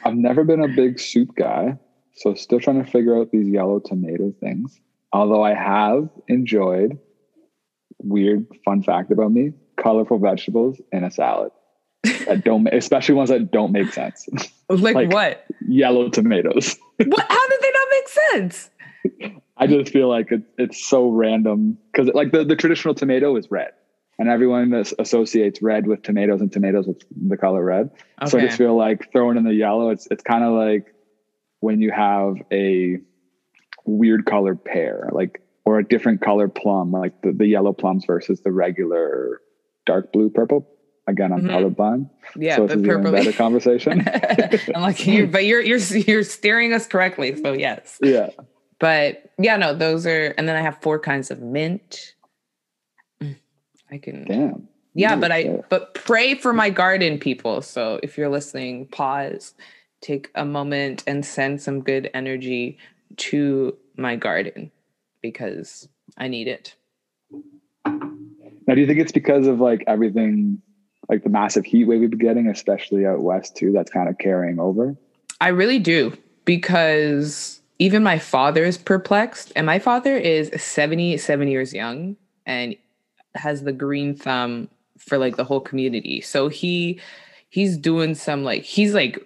I've 0.04 0.14
never 0.14 0.44
been 0.44 0.62
a 0.62 0.68
big 0.68 1.00
soup 1.00 1.34
guy, 1.34 1.76
so 2.14 2.34
still 2.34 2.60
trying 2.60 2.84
to 2.84 2.88
figure 2.88 3.18
out 3.18 3.32
these 3.32 3.48
yellow 3.48 3.80
tomato 3.80 4.32
things. 4.38 4.80
Although 5.12 5.42
I 5.42 5.54
have 5.54 6.08
enjoyed 6.28 7.00
weird 7.98 8.46
fun 8.64 8.80
fact 8.84 9.10
about 9.10 9.32
me 9.32 9.54
colorful 9.76 10.18
vegetables 10.18 10.80
in 10.92 11.02
a 11.02 11.10
salad 11.10 11.50
that 12.02 12.42
don't, 12.44 12.66
especially 12.68 13.14
ones 13.14 13.30
that 13.30 13.50
don't 13.50 13.72
make 13.72 13.92
sense. 13.92 14.28
Like, 14.68 14.94
like 14.94 15.12
what? 15.12 15.44
Yellow 15.68 16.08
tomatoes. 16.08 16.78
what? 16.96 17.26
How 17.28 17.48
did 17.48 17.60
they 17.60 17.70
not 17.70 17.88
make 17.90 18.08
sense? 18.08 18.70
I 19.56 19.66
just 19.66 19.92
feel 19.92 20.08
like 20.08 20.32
it, 20.32 20.42
it's 20.58 20.84
so 20.84 21.08
random 21.08 21.78
because 21.92 22.12
like 22.14 22.32
the, 22.32 22.44
the 22.44 22.56
traditional 22.56 22.94
tomato 22.94 23.36
is 23.36 23.50
red 23.50 23.72
and 24.18 24.28
everyone 24.28 24.70
that 24.70 24.92
associates 24.98 25.62
red 25.62 25.86
with 25.86 26.02
tomatoes 26.02 26.40
and 26.40 26.52
tomatoes 26.52 26.86
with 26.86 27.02
the 27.28 27.36
color 27.36 27.64
red. 27.64 27.90
Okay. 28.20 28.30
So 28.30 28.38
I 28.38 28.42
just 28.42 28.58
feel 28.58 28.76
like 28.76 29.12
throwing 29.12 29.36
in 29.36 29.44
the 29.44 29.54
yellow, 29.54 29.90
it's, 29.90 30.08
it's 30.10 30.22
kind 30.22 30.44
of 30.44 30.52
like 30.52 30.94
when 31.60 31.80
you 31.80 31.90
have 31.90 32.36
a 32.52 32.98
weird 33.84 34.26
colored 34.26 34.64
pear, 34.64 35.08
like, 35.12 35.42
or 35.64 35.78
a 35.78 35.84
different 35.84 36.20
color 36.20 36.48
plum, 36.48 36.90
like 36.92 37.20
the, 37.22 37.32
the 37.32 37.46
yellow 37.46 37.72
plums 37.72 38.04
versus 38.04 38.40
the 38.40 38.50
regular 38.50 39.40
dark 39.86 40.12
blue 40.12 40.30
purple 40.30 40.68
Again, 41.08 41.32
I'm 41.32 41.40
mm-hmm. 41.40 41.50
colorblind. 41.50 42.10
Yeah, 42.36 42.56
so 42.56 42.66
this 42.68 42.76
is 42.76 42.82
better 42.82 43.32
conversation. 43.32 44.06
I'm 44.74 44.82
like 44.82 45.04
you, 45.06 45.26
but 45.26 45.44
you're 45.44 45.60
you're 45.60 45.78
you're 45.78 46.22
steering 46.22 46.72
us 46.72 46.86
correctly. 46.86 47.34
So 47.42 47.52
yes. 47.52 47.98
Yeah. 48.00 48.30
But 48.78 49.30
yeah, 49.38 49.56
no, 49.56 49.74
those 49.74 50.06
are, 50.06 50.34
and 50.36 50.48
then 50.48 50.56
I 50.56 50.60
have 50.60 50.80
four 50.82 50.98
kinds 50.98 51.30
of 51.30 51.40
mint. 51.40 52.14
I 53.20 53.98
can. 53.98 54.24
Damn. 54.24 54.68
Yeah, 54.94 55.16
but 55.16 55.32
I 55.32 55.62
but 55.68 55.94
pray 55.94 56.34
for 56.34 56.52
my 56.52 56.68
garden, 56.68 57.18
people. 57.18 57.62
So 57.62 57.98
if 58.02 58.18
you're 58.18 58.28
listening, 58.28 58.86
pause, 58.88 59.54
take 60.00 60.30
a 60.34 60.44
moment, 60.44 61.02
and 61.06 61.24
send 61.24 61.62
some 61.62 61.80
good 61.80 62.10
energy 62.12 62.78
to 63.18 63.76
my 63.96 64.16
garden 64.16 64.70
because 65.20 65.88
I 66.18 66.28
need 66.28 66.48
it. 66.48 66.74
Now, 67.84 68.74
do 68.74 68.80
you 68.80 68.86
think 68.86 69.00
it's 69.00 69.12
because 69.12 69.46
of 69.46 69.60
like 69.60 69.84
everything 69.86 70.60
like 71.08 71.22
the 71.24 71.30
massive 71.30 71.64
heat 71.64 71.84
wave 71.84 72.00
we've 72.00 72.10
been 72.10 72.18
getting, 72.18 72.46
especially 72.48 73.06
out 73.06 73.20
west 73.20 73.56
too, 73.56 73.72
that's 73.72 73.90
kind 73.90 74.08
of 74.08 74.18
carrying 74.18 74.58
over? 74.58 74.96
I 75.40 75.48
really 75.48 75.78
do 75.78 76.16
because 76.44 77.60
even 77.78 78.02
my 78.02 78.18
father 78.18 78.64
is 78.64 78.78
perplexed, 78.78 79.52
and 79.56 79.66
my 79.66 79.78
father 79.78 80.16
is 80.16 80.50
77 80.56 81.48
years 81.48 81.74
young 81.74 82.16
and 82.46 82.76
has 83.34 83.62
the 83.62 83.72
green 83.72 84.14
thumb 84.14 84.68
for 84.98 85.18
like 85.18 85.36
the 85.36 85.44
whole 85.44 85.60
community. 85.60 86.20
So 86.20 86.48
he 86.48 87.00
he's 87.50 87.76
doing 87.76 88.14
some 88.14 88.44
like 88.44 88.62
he's 88.62 88.94
like 88.94 89.18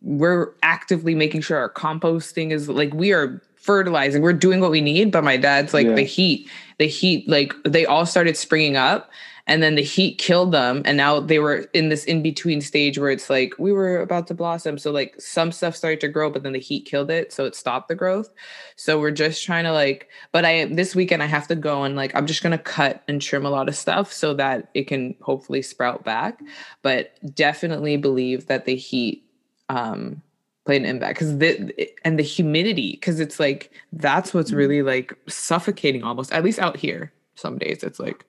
we're 0.00 0.52
actively 0.62 1.14
making 1.14 1.40
sure 1.40 1.58
our 1.58 1.70
composting 1.70 2.50
is 2.50 2.68
like 2.68 2.92
we 2.94 3.12
are 3.12 3.42
fertilizing 3.56 4.20
we're 4.20 4.32
doing 4.32 4.60
what 4.60 4.70
we 4.70 4.82
need 4.82 5.10
but 5.10 5.24
my 5.24 5.38
dad's 5.38 5.72
like 5.72 5.86
yeah. 5.86 5.94
the 5.94 6.02
heat 6.02 6.48
the 6.78 6.86
heat 6.86 7.26
like 7.26 7.54
they 7.64 7.86
all 7.86 8.04
started 8.04 8.36
springing 8.36 8.76
up 8.76 9.10
and 9.46 9.62
then 9.62 9.74
the 9.74 9.82
heat 9.82 10.16
killed 10.16 10.52
them 10.52 10.82
and 10.84 10.96
now 10.96 11.20
they 11.20 11.38
were 11.38 11.68
in 11.74 11.88
this 11.88 12.04
in 12.04 12.22
between 12.22 12.60
stage 12.60 12.98
where 12.98 13.10
it's 13.10 13.28
like 13.28 13.54
we 13.58 13.72
were 13.72 14.00
about 14.00 14.26
to 14.26 14.34
blossom 14.34 14.78
so 14.78 14.90
like 14.90 15.14
some 15.20 15.52
stuff 15.52 15.76
started 15.76 16.00
to 16.00 16.08
grow 16.08 16.30
but 16.30 16.42
then 16.42 16.52
the 16.52 16.58
heat 16.58 16.84
killed 16.86 17.10
it 17.10 17.32
so 17.32 17.44
it 17.44 17.54
stopped 17.54 17.88
the 17.88 17.94
growth 17.94 18.32
so 18.76 18.98
we're 18.98 19.10
just 19.10 19.44
trying 19.44 19.64
to 19.64 19.72
like 19.72 20.08
but 20.32 20.44
i 20.44 20.64
this 20.66 20.94
weekend 20.94 21.22
i 21.22 21.26
have 21.26 21.46
to 21.46 21.54
go 21.56 21.84
and 21.84 21.96
like 21.96 22.14
i'm 22.14 22.26
just 22.26 22.42
going 22.42 22.56
to 22.56 22.62
cut 22.62 23.02
and 23.08 23.20
trim 23.20 23.44
a 23.44 23.50
lot 23.50 23.68
of 23.68 23.76
stuff 23.76 24.12
so 24.12 24.34
that 24.34 24.68
it 24.74 24.84
can 24.84 25.14
hopefully 25.20 25.62
sprout 25.62 26.04
back 26.04 26.40
but 26.82 27.12
definitely 27.34 27.96
believe 27.96 28.46
that 28.46 28.64
the 28.64 28.76
heat 28.76 29.24
um 29.68 30.20
played 30.64 30.80
an 30.80 30.88
impact 30.88 31.18
because 31.18 31.36
the 31.38 31.90
and 32.06 32.18
the 32.18 32.22
humidity 32.22 32.92
because 32.92 33.20
it's 33.20 33.38
like 33.38 33.70
that's 33.92 34.32
what's 34.32 34.50
mm. 34.50 34.56
really 34.56 34.82
like 34.82 35.12
suffocating 35.28 36.02
almost 36.02 36.32
at 36.32 36.42
least 36.42 36.58
out 36.58 36.76
here 36.76 37.12
some 37.34 37.58
days 37.58 37.82
it's 37.82 38.00
like 38.00 38.24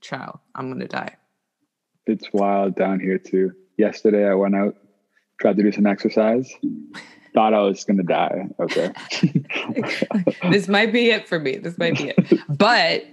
child, 0.00 0.38
I'm 0.54 0.70
gonna 0.70 0.88
die. 0.88 1.16
It's 2.06 2.32
wild 2.32 2.74
down 2.76 3.00
here 3.00 3.18
too. 3.18 3.52
Yesterday 3.76 4.28
I 4.28 4.34
went 4.34 4.54
out, 4.54 4.76
tried 5.40 5.56
to 5.56 5.62
do 5.62 5.72
some 5.72 5.86
exercise. 5.86 6.52
Thought 7.34 7.54
I 7.54 7.60
was 7.60 7.84
gonna 7.84 8.02
die. 8.02 8.48
Okay. 8.58 8.92
this 10.50 10.68
might 10.68 10.92
be 10.92 11.10
it 11.10 11.28
for 11.28 11.38
me. 11.38 11.56
This 11.56 11.76
might 11.78 11.96
be 11.96 12.12
it. 12.16 12.40
But 12.48 13.06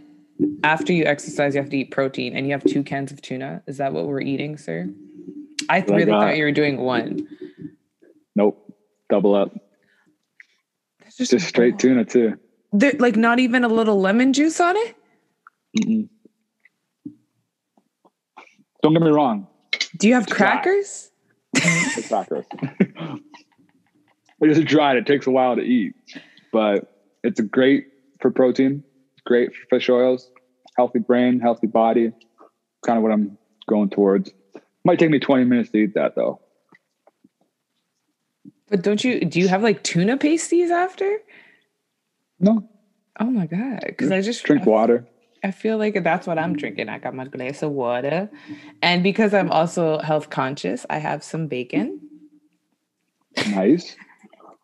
after 0.63 0.93
you 0.93 1.05
exercise, 1.05 1.55
you 1.55 1.61
have 1.61 1.69
to 1.69 1.77
eat 1.77 1.91
protein, 1.91 2.35
and 2.35 2.45
you 2.45 2.53
have 2.53 2.63
two 2.63 2.83
cans 2.83 3.11
of 3.11 3.21
tuna. 3.21 3.61
Is 3.67 3.77
that 3.77 3.93
what 3.93 4.07
we're 4.07 4.21
eating, 4.21 4.57
sir? 4.57 4.89
I 5.69 5.79
really 5.79 6.05
thought 6.05 6.37
you 6.37 6.43
were 6.43 6.51
doing 6.51 6.77
one. 6.77 7.27
Nope, 8.35 8.73
double 9.09 9.35
up. 9.35 9.51
just, 11.17 11.31
just 11.31 11.47
straight 11.47 11.79
tuna 11.79 12.05
too. 12.05 12.37
There, 12.73 12.93
like 12.99 13.15
not 13.15 13.39
even 13.39 13.63
a 13.63 13.69
little 13.69 13.99
lemon 13.99 14.33
juice 14.33 14.59
on 14.59 14.75
it. 14.75 14.95
Mm-mm. 15.79 16.09
Don't 18.85 18.93
get 18.93 19.01
me 19.01 19.09
wrong. 19.09 19.47
Do 19.97 20.07
you 20.07 20.13
have 20.13 20.27
crackers? 20.27 21.09
Mm-hmm. 21.55 22.01
crackers. 22.07 22.45
it's 24.41 24.59
dried. 24.59 24.97
It 24.97 25.07
takes 25.07 25.25
a 25.25 25.31
while 25.31 25.55
to 25.55 25.63
eat, 25.63 25.95
but 26.53 26.93
it's 27.23 27.41
great 27.41 27.87
for 28.21 28.29
protein. 28.29 28.83
Great 29.25 29.55
for 29.55 29.65
fish 29.71 29.89
oils. 29.89 30.29
Healthy 30.77 30.99
brain, 30.99 31.39
healthy 31.39 31.65
body. 31.65 32.11
Kind 32.85 32.97
of 32.97 33.01
what 33.01 33.11
I'm 33.11 33.39
going 33.67 33.89
towards. 33.89 34.29
Might 34.83 34.99
take 34.99 35.09
me 35.09 35.17
20 35.17 35.45
minutes 35.45 35.71
to 35.71 35.79
eat 35.79 35.95
that 35.95 36.13
though. 36.13 36.39
But 38.67 38.83
don't 38.83 39.03
you? 39.03 39.25
Do 39.25 39.39
you 39.39 39.47
have 39.47 39.63
like 39.63 39.81
tuna 39.81 40.15
pasties 40.17 40.69
after? 40.69 41.23
No. 42.39 42.69
Oh 43.19 43.31
my 43.31 43.47
god! 43.47 43.79
Because 43.83 44.11
I 44.11 44.21
just 44.21 44.43
drink 44.43 44.67
water. 44.67 45.07
I 45.45 45.51
feel 45.51 45.77
like 45.77 46.03
that's 46.03 46.25
what 46.25 46.39
I'm 46.39 46.55
drinking. 46.55 46.89
I 46.89 46.97
got 46.97 47.13
my 47.13 47.25
glass 47.25 47.61
of 47.61 47.69
water, 47.69 48.31
and 48.81 49.03
because 49.03 49.31
I'm 49.31 49.51
also 49.51 49.99
health 49.99 50.31
conscious, 50.31 50.87
I 50.89 50.97
have 50.97 51.23
some 51.23 51.45
bacon. 51.45 52.01
Nice. 53.51 53.95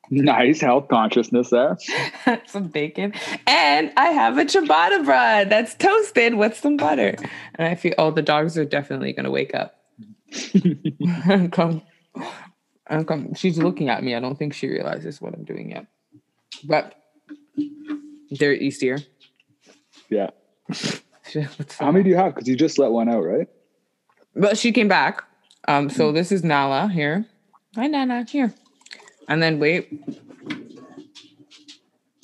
Nice 0.09 0.59
health 0.59 0.87
consciousness 0.87 1.51
there. 1.51 1.77
some 2.47 2.69
bacon. 2.69 3.13
And 3.45 3.93
I 3.95 4.07
have 4.07 4.39
a 4.39 4.45
ciabatta 4.45 5.05
bread 5.05 5.51
that's 5.51 5.75
toasted 5.75 6.33
with 6.33 6.57
some 6.57 6.77
butter. 6.77 7.15
And 7.55 7.67
I 7.67 7.75
feel, 7.75 7.93
oh, 7.99 8.09
the 8.09 8.23
dogs 8.23 8.57
are 8.57 8.65
definitely 8.65 9.13
going 9.13 9.25
to 9.25 9.31
wake 9.31 9.53
up. 9.53 9.75
come, 11.51 11.83
and 12.87 13.07
come. 13.07 13.35
She's 13.35 13.59
looking 13.59 13.89
at 13.89 14.03
me. 14.03 14.15
I 14.15 14.19
don't 14.19 14.37
think 14.37 14.55
she 14.55 14.67
realizes 14.67 15.21
what 15.21 15.35
I'm 15.35 15.43
doing 15.43 15.69
yet. 15.69 15.85
But 16.63 16.95
they're 18.31 18.55
easier. 18.55 18.97
Yeah. 20.09 20.31
How 21.79 21.91
many 21.91 22.03
do 22.03 22.09
you 22.09 22.15
have? 22.15 22.35
Because 22.35 22.47
you 22.47 22.55
just 22.55 22.77
let 22.77 22.91
one 22.91 23.09
out, 23.09 23.23
right? 23.23 23.47
But 24.35 24.57
she 24.57 24.71
came 24.71 24.87
back. 24.87 25.23
Um, 25.67 25.89
so 25.89 26.11
mm. 26.11 26.13
this 26.13 26.31
is 26.31 26.43
Nala 26.43 26.87
here. 26.87 27.25
Hi, 27.75 27.87
Nana. 27.87 28.25
Here. 28.29 28.53
And 29.27 29.41
then 29.41 29.59
wait. 29.59 29.89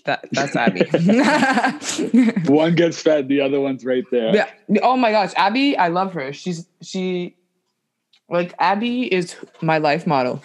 That 0.05 0.27
that's 0.31 0.55
Abby. 0.55 0.85
one 2.51 2.75
gets 2.75 3.01
fed, 3.01 3.27
the 3.27 3.41
other 3.41 3.59
one's 3.59 3.83
right 3.83 4.05
there. 4.09 4.33
Yeah. 4.33 4.49
Oh 4.81 4.95
my 4.95 5.11
gosh, 5.11 5.33
Abby, 5.35 5.77
I 5.77 5.89
love 5.89 6.13
her. 6.13 6.31
She's 6.31 6.65
she 6.81 7.35
like 8.29 8.53
Abby 8.59 9.13
is 9.13 9.35
my 9.61 9.77
life 9.77 10.07
model 10.07 10.41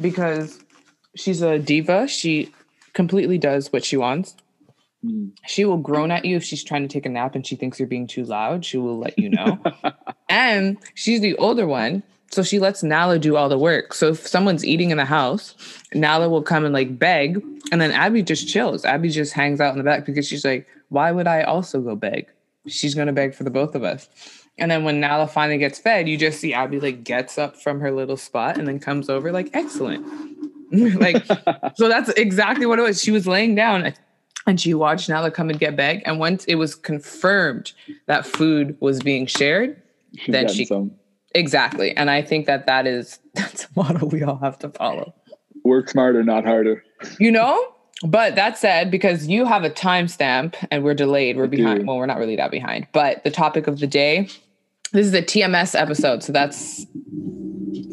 because 0.00 0.60
she's 1.14 1.42
a 1.42 1.58
diva. 1.58 2.08
She 2.08 2.52
completely 2.94 3.36
does 3.36 3.72
what 3.72 3.84
she 3.84 3.96
wants. 3.98 4.34
Mm. 5.04 5.32
She 5.46 5.64
will 5.64 5.78
groan 5.78 6.10
at 6.10 6.24
you 6.24 6.36
if 6.36 6.44
she's 6.44 6.62
trying 6.62 6.82
to 6.82 6.88
take 6.88 7.06
a 7.06 7.08
nap 7.08 7.34
and 7.34 7.46
she 7.46 7.56
thinks 7.56 7.78
you're 7.78 7.88
being 7.88 8.06
too 8.06 8.24
loud. 8.24 8.64
She 8.64 8.78
will 8.78 8.98
let 8.98 9.18
you 9.18 9.30
know. 9.30 9.58
and 10.28 10.78
she's 10.94 11.20
the 11.20 11.36
older 11.36 11.66
one. 11.66 12.02
So 12.30 12.42
she 12.42 12.58
lets 12.58 12.82
Nala 12.82 13.18
do 13.18 13.36
all 13.36 13.50
the 13.50 13.58
work. 13.58 13.92
So 13.92 14.08
if 14.08 14.26
someone's 14.26 14.64
eating 14.64 14.90
in 14.90 14.96
the 14.96 15.04
house, 15.04 15.54
Nala 15.92 16.30
will 16.30 16.42
come 16.42 16.64
and 16.64 16.72
like 16.72 16.98
beg. 16.98 17.42
And 17.70 17.80
then 17.80 17.90
Abby 17.90 18.22
just 18.22 18.48
chills. 18.48 18.84
Abby 18.86 19.10
just 19.10 19.34
hangs 19.34 19.60
out 19.60 19.72
in 19.72 19.78
the 19.78 19.84
back 19.84 20.06
because 20.06 20.26
she's 20.26 20.44
like, 20.44 20.66
why 20.88 21.12
would 21.12 21.26
I 21.26 21.42
also 21.42 21.80
go 21.80 21.94
beg? 21.94 22.28
She's 22.66 22.94
going 22.94 23.08
to 23.08 23.12
beg 23.12 23.34
for 23.34 23.44
the 23.44 23.50
both 23.50 23.74
of 23.74 23.82
us. 23.82 24.08
And 24.56 24.70
then 24.70 24.84
when 24.84 25.00
Nala 25.00 25.26
finally 25.26 25.58
gets 25.58 25.78
fed, 25.78 26.08
you 26.08 26.16
just 26.16 26.40
see 26.40 26.54
Abby 26.54 26.80
like 26.80 27.04
gets 27.04 27.36
up 27.36 27.56
from 27.56 27.80
her 27.80 27.90
little 27.90 28.16
spot 28.16 28.56
and 28.56 28.66
then 28.66 28.78
comes 28.78 29.10
over 29.10 29.30
like, 29.32 29.50
excellent. 29.52 30.06
like, 30.72 31.24
so 31.74 31.88
that's 31.88 32.10
exactly 32.10 32.64
what 32.64 32.78
it 32.78 32.82
was. 32.82 33.02
She 33.02 33.10
was 33.10 33.26
laying 33.26 33.54
down 33.54 33.92
and 34.46 34.60
she 34.60 34.74
watched 34.74 35.08
Nala 35.08 35.30
come 35.30 35.50
and 35.50 35.58
get 35.58 35.76
back. 35.76 36.02
And 36.04 36.18
once 36.18 36.44
it 36.46 36.56
was 36.56 36.74
confirmed 36.74 37.72
that 38.06 38.26
food 38.26 38.76
was 38.80 39.00
being 39.00 39.26
shared, 39.26 39.80
She's 40.16 40.32
then 40.32 40.48
she 40.48 40.64
some. 40.64 40.92
exactly. 41.34 41.96
And 41.96 42.10
I 42.10 42.22
think 42.22 42.46
that 42.46 42.66
that 42.66 42.86
is 42.86 43.18
that's 43.34 43.64
a 43.64 43.68
model 43.76 44.08
we 44.08 44.22
all 44.22 44.38
have 44.38 44.58
to 44.60 44.70
follow. 44.70 45.14
Work 45.64 45.88
smarter, 45.88 46.22
not 46.22 46.44
harder. 46.44 46.84
You 47.18 47.30
know. 47.30 47.68
But 48.04 48.34
that 48.34 48.58
said, 48.58 48.90
because 48.90 49.28
you 49.28 49.44
have 49.44 49.62
a 49.62 49.70
timestamp 49.70 50.56
and 50.72 50.82
we're 50.82 50.92
delayed, 50.94 51.36
we're 51.36 51.44
I 51.44 51.46
behind. 51.46 51.80
Do. 51.80 51.86
Well, 51.86 51.98
we're 51.98 52.06
not 52.06 52.18
really 52.18 52.34
that 52.34 52.50
behind. 52.50 52.88
But 52.92 53.22
the 53.22 53.30
topic 53.30 53.68
of 53.68 53.78
the 53.78 53.86
day, 53.86 54.28
this 54.92 55.06
is 55.06 55.14
a 55.14 55.22
TMS 55.22 55.78
episode, 55.80 56.24
so 56.24 56.32
that's 56.32 56.84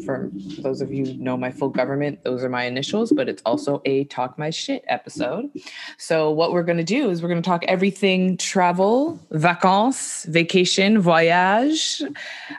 for 0.04 0.30
those 0.58 0.80
of 0.80 0.92
you 0.92 1.06
who 1.06 1.14
know 1.14 1.36
my 1.36 1.50
full 1.50 1.68
government, 1.68 2.22
those 2.24 2.42
are 2.42 2.48
my 2.48 2.64
initials, 2.64 3.12
but 3.12 3.28
it's 3.28 3.42
also 3.44 3.82
a 3.84 4.04
talk 4.04 4.38
my 4.38 4.50
shit 4.50 4.84
episode. 4.88 5.50
So 5.98 6.30
what 6.30 6.52
we're 6.52 6.62
going 6.62 6.78
to 6.78 6.84
do 6.84 7.10
is 7.10 7.22
we're 7.22 7.28
going 7.28 7.42
to 7.42 7.46
talk 7.48 7.64
everything 7.66 8.36
travel, 8.36 9.18
vacances, 9.30 10.24
vacation, 10.30 11.00
voyage, 11.00 12.02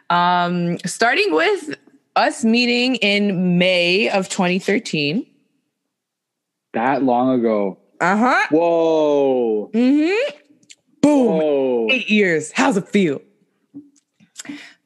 um, 0.09 0.77
starting 0.85 1.33
with 1.33 1.75
us 2.15 2.43
meeting 2.43 2.95
in 2.95 3.57
May 3.57 4.09
of 4.09 4.29
2013. 4.29 5.25
That 6.73 7.03
long 7.03 7.39
ago. 7.39 7.77
Uh 7.99 8.17
huh. 8.17 8.47
Whoa. 8.49 9.71
Mm-hmm. 9.73 10.37
Boom. 11.01 11.27
Whoa. 11.27 11.87
Eight 11.91 12.09
years. 12.09 12.51
How's 12.51 12.77
it 12.77 12.87
feel? 12.87 13.21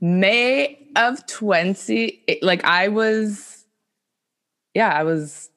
May 0.01 0.84
of 0.95 1.25
20 1.27 2.39
like 2.41 2.63
I 2.63 2.87
was 2.87 3.65
yeah, 4.73 4.89
I 4.89 5.03
was 5.03 5.49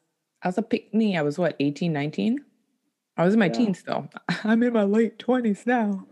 I 0.42 0.48
was 0.48 0.57
a 0.57 0.62
pick 0.62 0.94
me. 0.94 1.18
I 1.18 1.22
was 1.22 1.38
what, 1.38 1.57
18, 1.59 1.92
19? 1.92 2.44
I 3.16 3.24
was 3.24 3.35
in 3.35 3.40
my 3.40 3.46
yeah. 3.46 3.53
teens 3.53 3.83
though. 3.83 4.09
I'm 4.44 4.62
in 4.62 4.72
my 4.72 4.85
late 4.85 5.18
20s 5.18 5.66
now. 5.66 6.07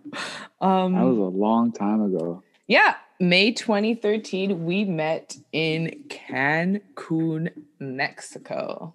Um 0.61 0.95
That 0.95 1.05
was 1.05 1.19
a 1.19 1.37
long 1.37 1.73
time 1.73 2.03
ago. 2.03 2.43
Yeah, 2.67 2.97
May 3.21 3.53
2013 3.53 4.65
we 4.65 4.85
met 4.85 5.37
in 5.53 6.05
Cancun, 6.09 7.51
Mexico. 7.79 8.93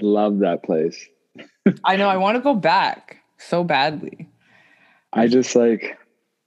Love 0.00 0.38
that 0.38 0.64
place. 0.64 1.06
I 1.84 1.96
know 1.96 2.08
I 2.08 2.16
want 2.16 2.36
to 2.36 2.42
go 2.42 2.54
back 2.54 3.18
so 3.38 3.62
badly. 3.62 4.28
I 5.12 5.28
just 5.28 5.54
like 5.54 5.98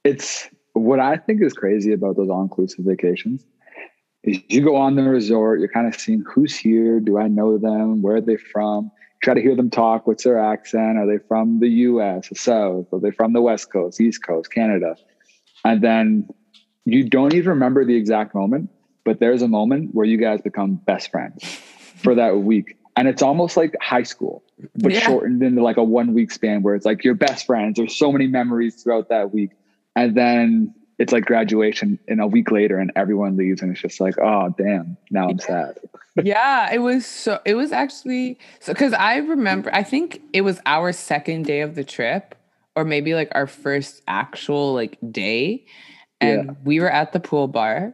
it's 0.04 0.50
what 0.82 1.00
I 1.00 1.18
think 1.18 1.42
is 1.42 1.54
crazy 1.54 1.94
about 1.94 2.18
those 2.18 2.30
all 2.30 2.42
inclusive 2.42 2.86
vacations 2.86 3.46
is 4.24 4.40
you 4.50 4.62
go 4.62 4.76
on 4.76 4.96
the 4.96 5.04
resort, 5.04 5.60
you're 5.60 5.70
kind 5.70 5.88
of 5.88 6.00
seeing 6.00 6.24
who's 6.28 6.56
here, 6.56 7.00
do 7.00 7.18
I 7.18 7.28
know 7.28 7.58
them, 7.58 8.02
where 8.02 8.18
are 8.18 8.22
they 8.22 8.38
from? 8.38 8.92
Try 9.22 9.36
to 9.36 9.42
hear 9.42 9.56
them 9.56 9.70
talk. 9.70 10.06
What's 10.06 10.24
their 10.24 10.38
accent? 10.38 10.98
Are 10.98 11.08
they 11.08 11.18
from 11.18 11.60
the 11.60 11.70
US, 11.70 12.30
the 12.30 12.36
South? 12.36 12.88
Are 12.92 13.00
they 13.00 13.12
from 13.12 13.34
the 13.34 13.42
West 13.42 13.72
Coast, 13.72 14.02
East 14.02 14.26
Coast, 14.26 14.52
Canada? 14.52 14.96
And 15.64 15.82
then 15.82 16.28
you 16.84 17.08
don't 17.10 17.34
even 17.34 17.50
remember 17.50 17.86
the 17.86 17.96
exact 17.96 18.36
moment, 18.36 18.70
but 19.04 19.20
there's 19.20 19.42
a 19.42 19.48
moment 19.48 19.96
where 19.96 20.06
you 20.06 20.18
guys 20.18 20.42
become 20.42 20.76
best 20.76 21.10
friends 21.10 21.44
for 21.96 22.16
that 22.16 22.40
week. 22.40 22.78
And 22.98 23.08
it's 23.08 23.22
almost 23.22 23.58
like 23.58 23.76
high 23.82 24.04
school, 24.04 24.44
but 24.76 24.92
yeah. 24.92 25.00
shortened 25.00 25.42
into 25.42 25.64
like 25.64 25.78
a 25.78 25.84
one 25.84 26.14
week 26.14 26.32
span 26.32 26.62
where 26.62 26.76
it's 26.76 26.86
like 26.86 27.04
your 27.04 27.16
best 27.16 27.46
friends. 27.46 27.78
There's 27.78 27.98
so 27.98 28.12
many 28.12 28.28
memories 28.28 28.82
throughout 28.82 29.10
that 29.10 29.34
week 29.34 29.52
and 29.96 30.16
then 30.16 30.74
it's 30.98 31.12
like 31.12 31.26
graduation 31.26 32.00
in 32.08 32.20
a 32.20 32.28
week 32.28 32.52
later 32.52 32.78
and 32.80 32.92
everyone 32.96 33.36
leaves 33.36 33.62
and 33.62 33.72
it's 33.72 33.82
just 33.82 34.00
like 34.00 34.18
oh 34.20 34.54
damn 34.58 34.98
now 35.12 35.30
i'm 35.30 35.40
sad. 35.40 35.78
Yeah 36.24 36.74
it 36.74 36.80
was 36.80 37.06
so 37.06 37.42
it 37.44 37.56
was 37.56 37.74
actually 37.74 38.40
so 38.62 38.72
because 38.72 38.94
i 38.94 39.18
remember 39.18 39.70
i 39.74 39.84
think 39.84 40.22
it 40.32 40.42
was 40.42 40.62
our 40.66 40.94
second 40.94 41.44
day 41.44 41.60
of 41.60 41.76
the 41.76 41.84
trip 41.84 42.36
or 42.74 42.86
maybe 42.86 43.14
like 43.14 43.30
our 43.34 43.48
first 43.48 44.02
actual 44.08 44.74
like 44.74 44.98
day 45.12 45.66
and 46.22 46.46
yeah. 46.46 46.54
we 46.64 46.80
were 46.80 46.90
at 46.90 47.12
the 47.12 47.20
pool 47.20 47.48
bar. 47.48 47.94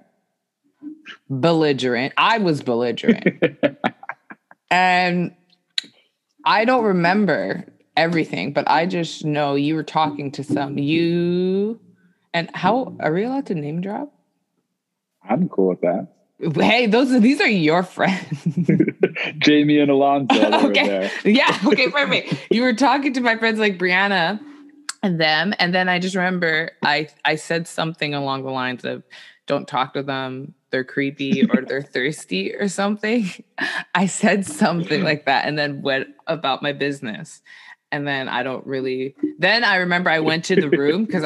Belligerent. 1.30 2.14
I 2.18 2.38
was 2.38 2.62
belligerent. 2.62 3.28
And 4.72 5.36
i 6.46 6.66
don't 6.66 6.86
remember 6.86 7.66
everything 7.98 8.54
but 8.54 8.68
i 8.68 8.86
just 8.86 9.26
know 9.26 9.54
you 9.54 9.76
were 9.76 9.84
talking 9.84 10.32
to 10.32 10.44
some 10.44 10.78
you 10.78 11.80
and 12.34 12.50
how 12.54 12.96
are 13.00 13.12
we 13.14 13.24
allowed 13.24 13.46
to 13.48 13.56
name 13.56 13.82
drop? 13.82 14.14
I'm 15.28 15.50
cool 15.50 15.70
with 15.70 15.82
that. 15.82 16.08
Hey, 16.56 16.88
those 16.88 17.12
are 17.12 17.20
these 17.20 17.40
are 17.40 17.48
your 17.48 17.84
friends. 17.84 18.48
Jamie 19.38 19.80
and 19.80 19.92
Alonzo. 19.92 20.68
okay. 20.70 21.12
Yeah. 21.24 21.56
Okay. 21.66 21.90
Perfect. 21.90 22.48
you 22.50 22.64
were 22.64 22.74
talking 22.74 23.14
to 23.14 23.22
my 23.22 23.38
friends 23.38 23.60
like 23.60 23.78
Brianna 23.78 24.40
and 25.04 25.20
them, 25.22 25.54
and 25.60 25.74
then 25.74 25.88
I 25.88 26.00
just 26.00 26.16
remember 26.16 26.72
I 26.84 27.10
I 27.26 27.36
said 27.36 27.68
something 27.68 28.16
along 28.16 28.44
the 28.44 28.50
lines 28.52 28.84
of, 28.86 29.04
"Don't 29.46 29.68
talk 29.68 29.94
to 29.94 30.02
them. 30.02 30.56
They're 30.72 30.84
creepy 30.84 31.44
or 31.48 31.62
they're 31.68 31.84
thirsty 31.84 32.56
or 32.56 32.68
something." 32.70 33.30
I 33.94 34.08
said 34.08 34.48
something 34.48 35.04
like 35.04 35.26
that, 35.26 35.46
and 35.46 35.60
then 35.60 35.84
went 35.84 36.08
about 36.26 36.64
my 36.64 36.74
business. 36.74 37.42
And 37.92 38.08
then 38.08 38.30
I 38.30 38.42
don't 38.42 38.66
really. 38.66 39.16
Then 39.38 39.64
I 39.64 39.76
remember 39.76 40.10
I 40.10 40.22
went 40.22 40.46
to 40.46 40.56
the 40.56 40.70
room 40.70 41.06
because 41.06 41.26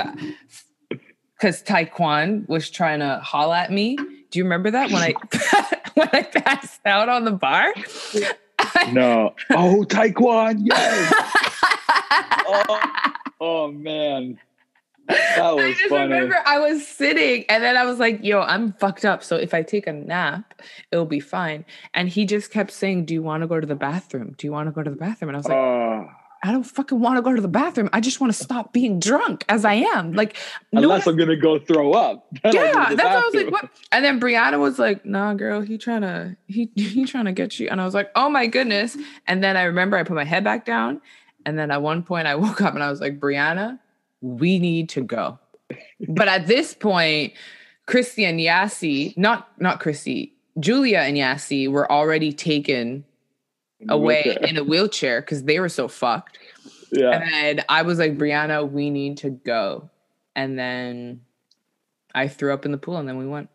because 1.46 1.62
Taekwon 1.62 2.50
was 2.50 2.72
trying 2.72 3.02
to 3.02 3.20
haul 3.24 3.54
at 3.54 3.72
me. 3.72 3.96
Do 3.98 4.40
you 4.40 4.44
remember 4.44 4.72
that 4.72 4.90
when 4.90 5.04
I 5.04 5.14
when 5.94 6.10
I 6.12 6.24
passed 6.24 6.82
out 6.88 7.08
on 7.08 7.24
the 7.24 7.32
bar? 7.32 7.72
no. 8.92 9.36
Oh, 9.52 9.86
Taekwon, 9.88 10.62
yes. 10.64 11.14
oh, 12.48 13.14
oh 13.40 13.72
man. 13.72 14.40
That 15.08 15.56
was 15.56 15.66
I 15.66 15.72
just 15.74 15.90
funny. 15.90 16.12
remember 16.12 16.36
I 16.48 16.58
was 16.58 16.88
sitting 16.88 17.46
and 17.48 17.64
then 17.64 17.78
I 17.78 17.86
was 17.86 18.00
like, 18.00 18.24
yo, 18.24 18.42
I'm 18.42 18.74
fucked 18.74 19.06
up. 19.06 19.24
So 19.24 19.36
if 19.36 19.54
I 19.54 19.62
take 19.62 19.86
a 19.86 19.94
nap, 19.94 20.60
it'll 20.92 21.06
be 21.06 21.20
fine. 21.20 21.64
And 21.94 22.10
he 22.10 22.26
just 22.26 22.50
kept 22.50 22.72
saying, 22.72 23.06
Do 23.06 23.14
you 23.14 23.22
want 23.22 23.42
to 23.44 23.48
go 23.48 23.60
to 23.60 23.68
the 23.68 23.76
bathroom? 23.76 24.34
Do 24.40 24.48
you 24.48 24.52
want 24.52 24.68
to 24.68 24.72
go 24.72 24.82
to 24.82 24.90
the 24.90 24.96
bathroom? 24.96 25.30
And 25.30 25.36
I 25.36 25.40
was 25.40 25.48
like, 25.48 26.10
uh, 26.10 26.12
I 26.46 26.52
don't 26.52 26.64
fucking 26.64 27.00
want 27.00 27.18
to 27.18 27.24
go 27.24 27.34
to 27.34 27.42
the 27.42 27.48
bathroom. 27.48 27.90
I 27.92 28.00
just 28.00 28.22
want 28.22 28.32
to 28.32 28.44
stop 28.44 28.72
being 28.72 29.00
drunk 29.00 29.44
as 29.50 29.66
I 29.66 29.74
am. 29.74 30.14
Like, 30.14 30.38
unless 30.72 31.08
no 31.08 31.12
I'm 31.12 31.18
gonna 31.18 31.36
go 31.36 31.58
throw 31.58 31.94
up. 31.94 32.28
yeah, 32.46 32.94
that's 32.94 32.96
what 32.96 33.00
I 33.02 33.26
was 33.26 33.34
like. 33.34 33.52
What? 33.52 33.70
And 33.92 34.06
then 34.06 34.20
Brianna 34.20 34.60
was 34.60 34.78
like, 34.78 35.04
"Nah, 35.06 35.34
girl, 35.34 35.62
he 35.62 35.80
trying 35.80 36.02
to 36.02 36.38
he 36.46 36.70
he 36.76 37.06
trying 37.06 37.26
to 37.26 37.32
get 37.32 37.60
you." 37.60 37.68
And 37.70 37.82
I 37.82 37.86
was 37.86 37.96
like, 37.96 38.12
"Oh 38.16 38.30
my 38.30 38.46
goodness!" 38.46 38.96
And 39.26 39.44
then 39.44 39.58
I 39.58 39.64
remember 39.64 39.98
I 39.98 40.04
put 40.04 40.16
my 40.16 40.24
head 40.24 40.44
back 40.44 40.66
down, 40.66 41.02
And 41.48 41.58
then 41.58 41.72
at 41.72 41.82
one 41.82 42.04
point 42.04 42.28
I 42.28 42.36
woke 42.46 42.62
up 42.62 42.76
and 42.76 42.84
I 42.84 42.92
was 42.92 43.02
like, 43.02 43.20
Brianna, 43.20 43.80
we 44.22 44.60
need 44.60 44.90
to 44.90 45.02
go. 45.02 45.40
but 46.08 46.28
at 46.28 46.46
this 46.46 46.76
point, 46.76 47.34
Christy 47.88 48.24
and 48.24 48.40
Yassi, 48.40 49.18
not 49.18 49.50
not 49.60 49.80
Christy, 49.80 50.34
Julia 50.60 51.00
and 51.00 51.18
Yassi 51.18 51.68
were 51.68 51.92
already 51.92 52.32
taken 52.32 53.04
In 53.80 53.90
away 53.90 54.24
wheelchair. 54.26 54.50
in 54.50 54.58
a 54.58 54.64
wheelchair 54.64 55.22
because 55.22 55.44
they 55.44 55.60
were 55.60 55.70
so 55.70 55.88
fucked. 55.88 56.40
Yeah. 56.92 57.22
And 57.22 57.66
I 57.68 57.82
was 57.82 58.00
like, 58.00 58.18
Brianna, 58.18 58.70
we 58.70 58.90
need 58.90 59.18
to 59.18 59.30
go. 59.30 59.90
And 60.36 60.58
then 60.58 61.22
I 62.14 62.28
threw 62.28 62.54
up 62.54 62.66
in 62.66 62.72
the 62.72 62.78
pool 62.78 62.98
and 62.98 63.08
then 63.08 63.18
we 63.18 63.28
went. 63.28 63.50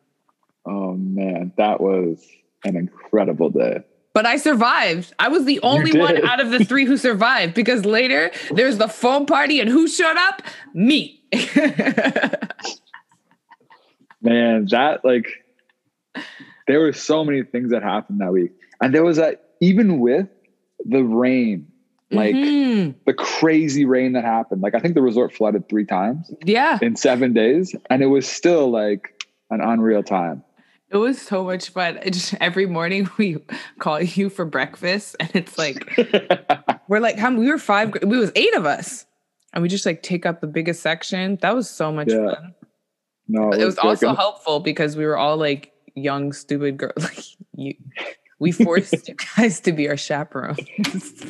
Oh 0.66 0.94
man, 0.94 1.52
that 1.56 1.80
was 1.80 2.24
an 2.64 2.76
incredible 2.76 3.50
day. 3.50 3.82
But 4.12 4.26
I 4.26 4.36
survived. 4.36 5.14
I 5.18 5.28
was 5.28 5.44
the 5.44 5.60
only 5.62 5.98
one 5.98 6.24
out 6.26 6.40
of 6.40 6.50
the 6.50 6.64
three 6.64 6.84
who 6.84 6.96
survived 6.96 7.54
because 7.54 7.84
later 7.84 8.32
there's 8.50 8.76
the 8.76 8.88
foam 8.88 9.24
party 9.24 9.60
and 9.60 9.70
who 9.70 9.86
showed 9.86 10.16
up? 10.16 10.42
Me. 10.74 11.22
Man, 14.22 14.66
that 14.70 15.04
like 15.04 15.28
there 16.66 16.80
were 16.80 16.92
so 16.92 17.24
many 17.24 17.44
things 17.44 17.70
that 17.70 17.82
happened 17.82 18.20
that 18.20 18.32
week. 18.32 18.52
And 18.80 18.94
there 18.94 19.04
was 19.04 19.16
that 19.16 19.49
even 19.60 20.00
with 20.00 20.28
the 20.84 21.02
rain, 21.04 21.66
like 22.10 22.34
Mhm. 22.34 22.94
the 23.06 23.12
crazy 23.14 23.84
rain 23.84 24.12
that 24.14 24.24
happened. 24.24 24.62
Like 24.62 24.74
I 24.74 24.80
think 24.80 24.94
the 24.94 25.02
resort 25.02 25.32
flooded 25.34 25.68
three 25.68 25.84
times 25.84 26.32
yeah, 26.44 26.78
in 26.82 26.96
seven 26.96 27.32
days. 27.32 27.74
And 27.90 28.02
it 28.02 28.06
was 28.06 28.26
still 28.26 28.70
like 28.70 29.22
an 29.50 29.60
unreal 29.60 30.02
time. 30.02 30.42
it 30.90 30.96
was 30.96 31.20
so 31.22 31.44
much 31.44 31.68
fun. 31.68 32.00
Just 32.10 32.34
every 32.40 32.66
morning 32.66 33.08
we 33.18 33.36
call 33.78 34.00
you 34.02 34.28
for 34.28 34.44
breakfast 34.44 35.14
and 35.20 35.30
it's 35.34 35.56
like 35.56 35.86
we're 36.88 36.98
like 37.00 37.16
how 37.16 37.32
we 37.32 37.46
were 37.48 37.58
five 37.58 37.92
we 38.02 38.18
was 38.18 38.32
eight 38.34 38.54
of 38.54 38.66
us 38.66 39.06
and 39.52 39.62
we 39.62 39.68
just 39.68 39.86
like 39.86 40.02
take 40.02 40.26
up 40.26 40.40
the 40.40 40.46
biggest 40.48 40.82
section. 40.82 41.38
That 41.42 41.54
was 41.54 41.68
so 41.70 41.92
much 41.92 42.08
Yeah. 42.08 42.34
fun. 42.34 42.54
no, 43.28 43.52
it 43.52 43.64
was 43.64 43.74
sick. 43.76 43.84
also 43.84 44.14
helpful 44.14 44.58
because 44.60 44.96
we 44.96 45.04
were 45.06 45.16
all 45.16 45.36
like 45.36 45.72
young, 45.94 46.32
stupid 46.32 46.76
girls. 46.78 46.94
Like 47.04 47.24
you, 47.54 47.74
we 48.40 48.52
forced 48.52 49.06
you 49.06 49.14
guys 49.36 49.60
to 49.60 49.72
be 49.72 49.88
our 49.88 49.96
chaperones. 49.96 50.58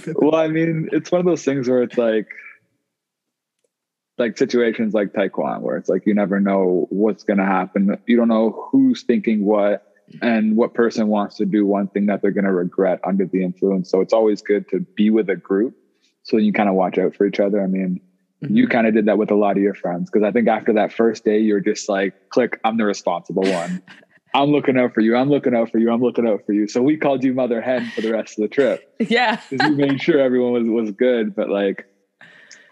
well, 0.15 0.37
I 0.37 0.49
mean, 0.49 0.89
it's 0.93 1.13
one 1.13 1.19
of 1.19 1.27
those 1.27 1.45
things 1.45 1.69
where 1.69 1.83
it's 1.83 1.99
like, 1.99 2.29
like 4.17 4.39
situations 4.39 4.95
like 4.95 5.13
Taekwondo, 5.13 5.61
where 5.61 5.77
it's 5.77 5.89
like 5.89 6.07
you 6.07 6.15
never 6.15 6.41
know 6.41 6.87
what's 6.91 7.25
going 7.25 7.39
to 7.39 7.45
happen. 7.45 7.99
You 8.07 8.17
don't 8.17 8.29
know 8.29 8.69
who's 8.71 9.03
thinking 9.03 9.45
what, 9.45 9.87
and 10.23 10.57
what 10.57 10.73
person 10.73 11.09
wants 11.09 11.37
to 11.37 11.47
do 11.47 11.67
one 11.67 11.89
thing 11.89 12.07
that 12.07 12.23
they're 12.23 12.31
going 12.31 12.45
to 12.45 12.53
regret 12.53 13.01
under 13.05 13.27
the 13.27 13.43
influence. 13.43 13.91
So 13.91 14.01
it's 14.01 14.13
always 14.13 14.41
good 14.41 14.69
to 14.71 14.81
be 14.81 15.11
with 15.11 15.29
a 15.31 15.37
group, 15.37 15.77
so 16.23 16.37
you 16.37 16.53
kind 16.53 16.69
of 16.69 16.77
watch 16.77 16.97
out 16.97 17.17
for 17.17 17.27
each 17.27 17.41
other. 17.41 17.63
I 17.63 17.67
mean, 17.67 18.01
mm-hmm. 18.43 18.57
you 18.57 18.69
kind 18.69 18.87
of 18.87 18.95
did 18.95 19.07
that 19.07 19.19
with 19.19 19.33
a 19.33 19.37
lot 19.37 19.57
of 19.57 19.63
your 19.63 19.75
friends 19.75 20.11
because 20.11 20.25
I 20.25 20.31
think 20.31 20.47
after 20.47 20.75
that 20.75 20.93
first 20.93 21.25
day, 21.25 21.41
you're 21.41 21.61
just 21.61 21.89
like, 21.89 22.29
click, 22.29 22.61
I'm 22.63 22.77
the 22.77 22.85
responsible 22.85 23.43
one. 23.43 23.83
I'm 24.35 24.51
looking 24.51 24.79
out 24.79 24.95
for 24.95 25.01
you. 25.01 25.17
I'm 25.17 25.29
looking 25.29 25.55
out 25.55 25.71
for 25.71 25.79
you. 25.79 25.91
I'm 25.91 26.01
looking 26.01 26.27
out 26.27 26.43
for 26.47 26.53
you. 26.53 26.69
So 26.69 26.83
we 26.83 26.97
called 26.97 27.25
you 27.25 27.35
Mother 27.35 27.61
Hen 27.61 27.91
for 27.95 28.01
the 28.01 28.11
rest 28.11 28.39
of 28.39 28.43
the 28.43 28.49
trip 28.49 28.81
yeah, 28.99 29.41
because 29.51 29.65
we 29.69 29.75
made 29.75 30.01
sure 30.01 30.21
everyone 30.21 30.53
was 30.53 30.85
was 30.85 30.93
good. 30.93 31.35
But 31.35 31.49
like, 31.49 31.85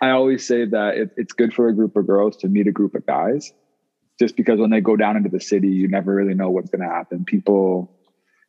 I 0.01 0.11
always 0.11 0.47
say 0.47 0.65
that 0.67 0.97
it, 0.97 1.11
it's 1.17 1.33
good 1.33 1.53
for 1.53 1.69
a 1.69 1.75
group 1.75 1.97
of 1.97 2.07
girls 2.07 2.37
to 2.39 2.49
meet 2.49 2.67
a 2.69 2.73
group 2.73 2.95
of 2.95 3.05
guys, 3.07 3.53
just 4.21 4.37
because 4.37 4.61
when 4.61 4.71
they 4.71 4.81
go 4.81 4.97
down 4.97 5.17
into 5.17 5.29
the 5.31 5.41
city, 5.41 5.69
you 5.69 5.89
never 5.89 6.15
really 6.15 6.35
know 6.35 6.51
what's 6.51 6.71
going 6.71 6.87
to 6.89 6.95
happen. 6.95 7.25
People, 7.25 7.91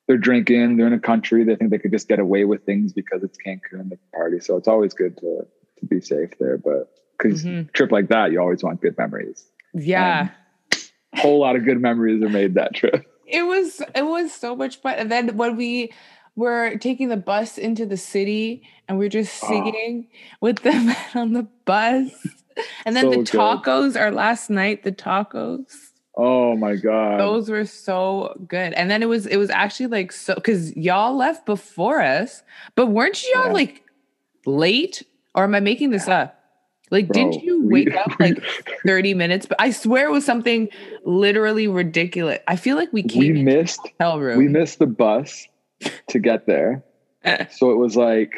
they're 0.08 0.18
drinking, 0.18 0.78
they're 0.78 0.88
in 0.88 0.94
a 0.94 1.00
country, 1.00 1.44
they 1.44 1.56
think 1.56 1.72
they 1.72 1.80
could 1.80 1.92
just 1.92 2.08
get 2.08 2.20
away 2.20 2.46
with 2.46 2.64
things 2.64 2.94
because 2.94 3.24
it's 3.24 3.38
Cancun, 3.46 3.90
the 3.90 3.98
party. 4.14 4.40
So 4.40 4.58
it's 4.58 4.68
always 4.68 4.94
good 4.94 5.18
to 5.18 5.42
to 5.80 5.86
be 5.86 6.02
safe 6.02 6.32
there. 6.40 6.58
But 6.58 6.90
because 7.18 7.44
Mhm. 7.46 7.72
trip 7.74 7.92
like 7.92 8.10
that, 8.10 8.32
you 8.32 8.40
always 8.40 8.64
want 8.64 8.82
good 8.82 8.98
memories. 8.98 9.50
yeah. 9.74 10.30
Whole 11.16 11.40
lot 11.40 11.56
of 11.56 11.66
good 11.66 11.82
memories 11.82 12.24
are 12.24 12.30
made 12.30 12.54
that 12.56 12.74
trip. 12.76 13.06
It 13.26 13.44
was 13.44 13.82
it 13.96 14.04
was 14.06 14.34
so 14.34 14.56
much 14.56 14.78
fun. 14.82 14.96
And 14.96 15.12
then 15.12 15.36
when 15.38 15.56
we 15.56 15.92
were 16.36 16.78
taking 16.78 17.10
the 17.10 17.18
bus 17.18 17.58
into 17.58 17.86
the 17.86 17.98
city 17.98 18.64
and 18.88 18.98
we 18.98 19.06
are 19.06 19.10
just 19.10 19.44
Oh. 19.44 19.48
singing 19.48 20.08
with 20.42 20.60
the 20.64 20.72
men 20.74 20.96
on 21.16 21.34
the 21.34 21.48
bus. 21.66 22.12
And 22.86 22.96
then 22.96 23.06
So 23.06 23.10
the 23.12 23.18
good. 23.18 23.26
tacos, 23.28 24.00
our 24.00 24.12
last 24.12 24.50
night, 24.50 24.84
the 24.84 24.92
tacos. 24.92 25.72
Oh 26.16 26.56
my 26.58 26.76
god! 26.76 27.20
those 27.20 27.50
were 27.50 27.66
so 27.66 28.34
good 28.48 28.74
and 28.74 28.90
then 28.92 29.02
it 29.02 29.08
was 29.08 29.26
it 29.26 29.38
was 29.38 29.50
actually 29.50 29.88
like 29.88 30.12
so 30.12 30.36
because 30.36 30.76
y'all 30.76 31.16
left 31.16 31.46
before 31.46 32.02
us 32.02 32.44
but 32.76 32.88
weren't 32.88 33.24
y'all 33.34 33.48
Yeah. 33.48 33.54
like 33.54 33.84
late 34.46 35.04
or 35.36 35.44
am 35.46 35.56
i 35.56 35.60
making 35.62 35.92
this 35.92 36.08
up 36.10 36.39
like 36.92 37.08
didn't 37.10 37.32
Bro, 37.32 37.42
you 37.44 37.62
we- 37.64 37.86
wake 37.86 37.96
up 37.96 38.20
like 38.20 38.44
30 38.86 39.14
minutes 39.14 39.46
but 39.46 39.60
i 39.62 39.72
swear 39.72 40.08
it 40.08 40.12
was 40.12 40.26
something 40.26 40.70
literally 41.06 41.68
ridiculous 41.68 42.40
i 42.48 42.56
feel 42.56 42.76
like 42.76 42.92
we 42.92 43.02
we 43.04 43.10
came 43.10 43.34
we 43.34 43.44
missed 43.44 43.80
hotel 43.82 44.20
room 44.20 44.38
we 44.38 44.48
missed 44.48 44.80
the 44.80 44.88
bus 44.88 45.48
to 46.08 46.20
get 46.20 46.46
there. 46.46 46.84
so 47.52 47.72
it 47.72 47.78
was 47.78 47.96
like, 47.96 48.34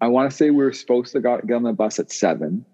I 0.00 0.08
want 0.08 0.30
to 0.30 0.36
say 0.36 0.50
we 0.50 0.64
were 0.64 0.72
supposed 0.72 1.12
to 1.12 1.20
got, 1.20 1.46
get 1.46 1.54
on 1.54 1.62
the 1.62 1.72
bus 1.72 1.98
at 1.98 2.10
seven. 2.10 2.64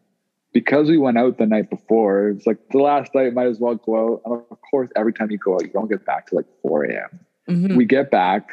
Because 0.55 0.89
we 0.89 0.97
went 0.97 1.19
out 1.19 1.37
the 1.37 1.47
night 1.47 1.69
before, 1.69 2.31
it's 2.31 2.47
like 2.47 2.57
the 2.71 2.79
last 2.79 3.15
night 3.15 3.35
might 3.35 3.49
as 3.49 3.61
well 3.61 3.75
go 3.75 4.15
out. 4.15 4.23
And 4.25 4.43
of 4.51 4.59
course, 4.71 4.89
every 4.97 5.13
time 5.13 5.31
you 5.31 5.37
go 5.37 5.55
out, 5.55 5.63
you 5.63 5.69
don't 5.69 5.91
get 5.91 6.07
back 6.07 6.27
to 6.29 6.37
like 6.37 6.47
4 6.63 6.85
a.m. 6.85 7.21
Mhm. 7.49 7.77
We 7.77 7.85
get 7.85 8.11
back, 8.11 8.49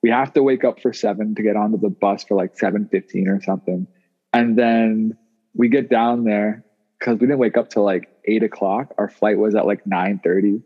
we 0.00 0.10
have 0.10 0.32
to 0.34 0.44
wake 0.44 0.62
up 0.62 0.80
for 0.80 0.92
seven 0.92 1.34
to 1.34 1.42
get 1.42 1.56
onto 1.56 1.76
the 1.76 1.90
bus 1.90 2.22
for 2.22 2.36
like 2.36 2.56
7:15 2.56 3.26
or 3.26 3.42
something. 3.42 3.88
And 4.32 4.56
then 4.56 5.18
we 5.54 5.68
get 5.68 5.90
down 5.90 6.24
there 6.24 6.64
because 6.98 7.14
we 7.14 7.26
didn't 7.26 7.38
wake 7.38 7.56
up 7.56 7.70
till 7.70 7.84
like 7.84 8.08
eight 8.26 8.42
o'clock. 8.42 8.94
Our 8.98 9.08
flight 9.08 9.38
was 9.38 9.54
at 9.54 9.66
like 9.66 9.84
9:30. 9.84 10.62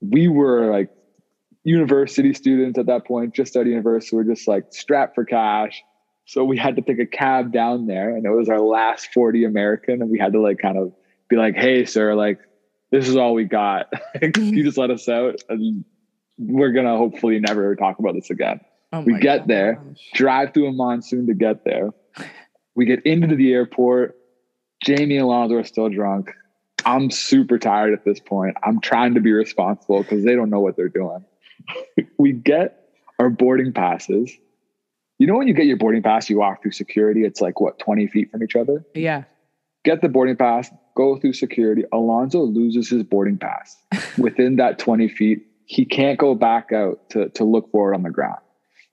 We 0.00 0.28
were 0.28 0.70
like 0.70 0.90
university 1.64 2.32
students 2.34 2.78
at 2.78 2.86
that 2.86 3.06
point, 3.06 3.34
just 3.34 3.56
of 3.56 3.66
university. 3.66 4.16
We're 4.16 4.24
just 4.24 4.48
like 4.48 4.64
strapped 4.70 5.14
for 5.14 5.24
cash. 5.24 5.82
So 6.26 6.44
we 6.44 6.56
had 6.56 6.76
to 6.76 6.82
take 6.82 6.98
a 6.98 7.06
cab 7.06 7.52
down 7.52 7.86
there, 7.86 8.14
and 8.16 8.24
it 8.24 8.30
was 8.30 8.48
our 8.48 8.60
last 8.60 9.12
40 9.12 9.44
American, 9.44 10.00
and 10.00 10.10
we 10.10 10.18
had 10.18 10.32
to 10.32 10.40
like 10.40 10.58
kind 10.58 10.78
of 10.78 10.92
be 11.28 11.36
like, 11.36 11.56
"Hey, 11.56 11.84
sir, 11.84 12.14
like 12.14 12.38
this 12.90 13.08
is 13.08 13.16
all 13.16 13.34
we 13.34 13.44
got. 13.44 13.92
You 14.22 14.28
mm-hmm. 14.28 14.62
just 14.62 14.78
let 14.78 14.90
us 14.90 15.08
out, 15.08 15.36
and 15.48 15.84
we're 16.38 16.72
gonna 16.72 16.96
hopefully 16.96 17.40
never 17.40 17.74
talk 17.76 17.98
about 17.98 18.14
this 18.14 18.30
again." 18.30 18.60
Oh 18.92 19.02
we 19.02 19.18
get 19.18 19.46
there. 19.46 19.80
Drive 20.14 20.52
through 20.52 20.68
a 20.68 20.72
monsoon 20.72 21.26
to 21.28 21.34
get 21.34 21.64
there. 21.64 21.90
We 22.74 22.84
get 22.84 23.04
into 23.04 23.34
the 23.36 23.52
airport. 23.52 24.16
Jamie 24.84 25.16
and 25.16 25.24
Alonzo 25.24 25.56
are 25.56 25.64
still 25.64 25.88
drunk. 25.88 26.30
I'm 26.84 27.10
super 27.10 27.58
tired 27.58 27.92
at 27.92 28.04
this 28.04 28.20
point. 28.20 28.56
I'm 28.62 28.80
trying 28.80 29.14
to 29.14 29.20
be 29.20 29.32
responsible 29.32 30.02
because 30.02 30.24
they 30.24 30.34
don't 30.34 30.50
know 30.50 30.60
what 30.60 30.76
they're 30.76 30.88
doing. 30.88 31.24
we 32.18 32.32
get 32.32 32.88
our 33.18 33.28
boarding 33.28 33.72
passes. 33.72 34.32
You 35.18 35.26
know, 35.26 35.36
when 35.36 35.48
you 35.48 35.54
get 35.54 35.66
your 35.66 35.76
boarding 35.76 36.02
pass, 36.02 36.30
you 36.30 36.38
walk 36.38 36.62
through 36.62 36.72
security, 36.72 37.24
it's 37.24 37.42
like 37.42 37.60
what, 37.60 37.78
20 37.78 38.06
feet 38.06 38.30
from 38.30 38.42
each 38.42 38.56
other? 38.56 38.84
yeah 38.94 39.24
Get 39.84 40.02
the 40.02 40.08
boarding 40.08 40.36
pass, 40.36 40.70
go 40.94 41.18
through 41.18 41.32
security. 41.32 41.84
Alonzo 41.92 42.42
loses 42.42 42.90
his 42.90 43.02
boarding 43.02 43.38
pass 43.38 43.76
within 44.18 44.56
that 44.56 44.78
20 44.78 45.08
feet. 45.08 45.46
He 45.64 45.84
can't 45.84 46.18
go 46.18 46.34
back 46.34 46.72
out 46.72 47.08
to, 47.10 47.28
to 47.30 47.44
look 47.44 47.70
for 47.70 47.92
it 47.92 47.96
on 47.96 48.02
the 48.02 48.10
ground. 48.10 48.40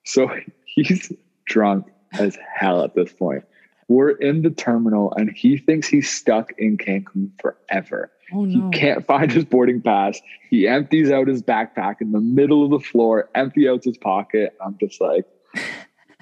So 0.05 0.29
he's 0.65 1.11
drunk 1.45 1.87
as 2.13 2.37
hell 2.55 2.83
at 2.83 2.95
this 2.95 3.11
point. 3.11 3.43
We're 3.87 4.11
in 4.11 4.41
the 4.41 4.49
terminal 4.49 5.13
and 5.15 5.29
he 5.29 5.57
thinks 5.57 5.87
he's 5.87 6.09
stuck 6.09 6.51
in 6.57 6.77
Cancun 6.77 7.31
forever. 7.39 8.11
oh 8.33 8.45
no. 8.45 8.69
He 8.69 8.77
can't 8.77 9.05
find 9.05 9.31
his 9.31 9.45
boarding 9.45 9.81
pass. 9.81 10.19
He 10.49 10.67
empties 10.67 11.09
out 11.09 11.27
his 11.27 11.41
backpack 11.41 12.01
in 12.01 12.11
the 12.11 12.19
middle 12.19 12.65
of 12.65 12.71
the 12.71 12.79
floor, 12.79 13.29
empty 13.33 13.69
out 13.69 13.83
his 13.83 13.97
pocket. 13.97 14.57
I'm 14.63 14.77
just 14.79 14.99
like, 14.99 15.25
you 15.55 15.61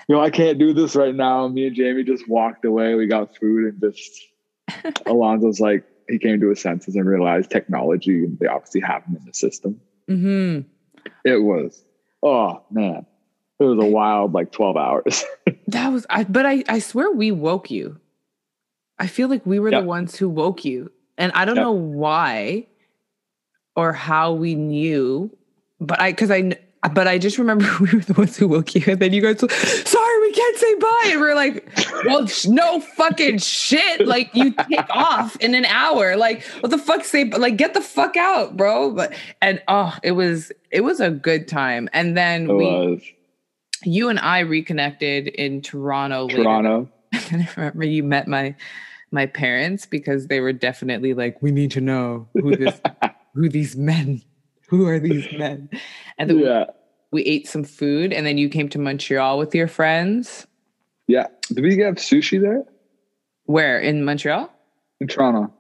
know, 0.10 0.22
I 0.22 0.30
can't 0.30 0.60
do 0.60 0.74
this 0.74 0.96
right 0.96 1.16
now. 1.16 1.48
Me 1.48 1.68
and 1.68 1.76
Jamie 1.76 2.04
just 2.04 2.28
walked 2.30 2.66
away. 2.66 2.94
We 2.96 3.08
got 3.08 3.36
food 3.36 3.74
and 3.74 3.82
just 3.82 4.22
Alonzo's 5.06 5.60
like, 5.60 5.86
he 6.08 6.20
came 6.20 6.40
to 6.40 6.50
his 6.50 6.62
senses 6.62 6.96
and 6.96 7.08
realized 7.08 7.50
technology, 7.50 8.26
they 8.40 8.48
obviously 8.48 8.82
have 8.82 9.04
him 9.06 9.16
in 9.16 9.26
the 9.26 9.34
system. 9.34 9.80
Mm-hmm. 10.08 10.70
It 11.24 11.42
was, 11.42 11.84
oh 12.22 12.64
man, 12.70 13.06
it 13.60 13.64
was 13.64 13.80
a 13.84 13.88
wild 13.88 14.34
like 14.34 14.52
12 14.52 14.78
hours. 14.78 15.24
that 15.68 15.90
was 15.92 16.06
i 16.10 16.24
but 16.24 16.46
i 16.46 16.64
i 16.70 16.80
swear 16.80 17.12
we 17.12 17.32
woke 17.32 17.72
you. 17.72 18.00
I 19.00 19.08
feel 19.08 19.28
like 19.28 19.46
we 19.46 19.60
were 19.60 19.72
Yep. 19.72 19.82
the 19.82 19.88
ones 19.88 20.16
who 20.16 20.30
woke 20.30 20.64
you. 20.66 20.92
And 21.18 21.32
i 21.34 21.46
don't 21.46 21.56
Yep. 21.56 21.64
know 21.64 21.72
why 21.72 22.68
or 23.76 23.94
how 23.94 24.34
we 24.34 24.56
knew 24.56 25.36
but 25.80 26.00
i 26.00 26.12
because 26.12 26.32
i 26.32 26.58
but 26.94 27.08
i 27.08 27.18
just 27.18 27.38
remember 27.38 27.66
we 27.82 27.90
were 27.94 28.00
the 28.00 28.14
ones 28.14 28.38
who 28.38 28.48
woke 28.48 28.76
you. 28.76 28.84
And 28.88 29.00
then 29.00 29.12
you 29.14 29.22
guys 29.22 29.42
were, 29.42 29.50
sorry 29.50 30.20
we 30.22 30.32
can't 30.34 30.58
say 30.58 30.76
bye. 30.76 31.04
And 31.12 31.20
we're 31.22 31.36
like 31.36 31.68
well 32.06 32.28
no 32.48 32.80
fucking 32.80 33.40
shit. 33.40 34.06
Like 34.06 34.34
you 34.36 34.52
take 34.52 34.90
off 34.90 35.36
in 35.38 35.56
an 35.56 35.66
hour. 35.66 36.16
Like 36.16 36.44
what 36.60 36.70
the 36.70 36.78
fuck 36.78 37.04
say 37.04 37.26
like 37.26 37.58
get 37.58 37.74
the 37.74 37.82
fuck 37.82 38.16
out 38.18 38.56
bro. 38.56 38.92
But 38.92 39.14
and 39.42 39.62
oh 39.68 39.98
it 40.04 40.12
was 40.12 40.52
it 40.72 40.82
was 40.82 41.00
a 41.00 41.10
good 41.10 41.48
time. 41.48 41.90
And 41.94 42.16
then 42.16 42.50
It 42.50 42.54
we 42.54 42.66
was 42.66 43.02
you 43.86 44.10
and 44.10 44.20
I 44.20 44.40
reconnected 44.40 45.28
in 45.28 45.62
Toronto. 45.62 46.26
later. 46.26 46.44
Toronto. 46.44 46.90
I 47.14 47.50
remember 47.56 47.86
you 47.86 48.04
met 48.04 48.28
my 48.28 48.56
my 49.12 49.26
parents 49.26 49.86
because 49.86 50.28
they 50.28 50.40
were 50.40 50.54
definitely 50.54 51.14
like, 51.14 51.42
we 51.42 51.52
need 51.52 51.72
to 51.72 51.82
know 51.82 52.28
who 52.34 52.56
this 52.56 52.80
who 53.34 53.50
these 53.50 53.76
men, 53.76 54.22
who 54.68 54.88
are 54.88 55.00
these 55.00 55.28
men? 55.38 55.70
And 56.18 56.30
then 56.30 56.40
yeah. 56.40 56.66
we, 57.12 57.24
we 57.24 57.30
ate 57.30 57.48
some 57.48 57.64
food 57.64 58.14
and 58.14 58.26
then 58.26 58.38
you 58.38 58.50
came 58.50 58.70
to 58.70 58.80
Montreal 58.80 59.38
with 59.38 59.56
your 59.56 59.68
friends. 59.68 60.48
Yeah. 61.08 61.28
Did 61.50 61.64
we 61.64 61.76
get 61.76 61.96
sushi 61.96 62.42
there? 62.42 62.64
Where? 63.46 63.80
In 63.80 64.04
Montreal? 64.04 64.52
In 65.00 65.08
Toronto. 65.08 65.54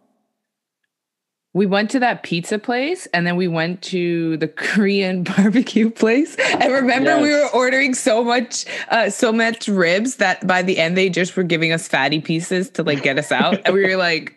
We 1.55 1.65
went 1.65 1.89
to 1.91 1.99
that 1.99 2.23
pizza 2.23 2.59
place 2.59 3.07
and 3.13 3.25
then 3.25 3.37
we 3.37 3.47
went 3.47 3.81
to 3.83 4.35
the 4.37 4.47
Korean 4.49 5.23
barbecue 5.23 5.89
place. 5.89 6.35
And 6.35 6.71
remember 6.71 7.11
yes. 7.11 7.23
we 7.23 7.29
were 7.31 7.47
ordering 7.53 7.93
so 7.93 8.25
much 8.25 8.65
uh, 8.89 9.09
so 9.09 9.31
much 9.31 9.69
ribs 9.69 10.17
that 10.17 10.45
by 10.45 10.61
the 10.61 10.77
end 10.77 10.97
they 10.97 11.09
just 11.09 11.37
were 11.37 11.43
giving 11.43 11.71
us 11.71 11.87
fatty 11.87 12.19
pieces 12.19 12.69
to 12.71 12.83
like 12.83 13.03
get 13.03 13.17
us 13.17 13.31
out. 13.31 13.61
and 13.65 13.73
we 13.73 13.85
were 13.85 13.95
like, 13.95 14.35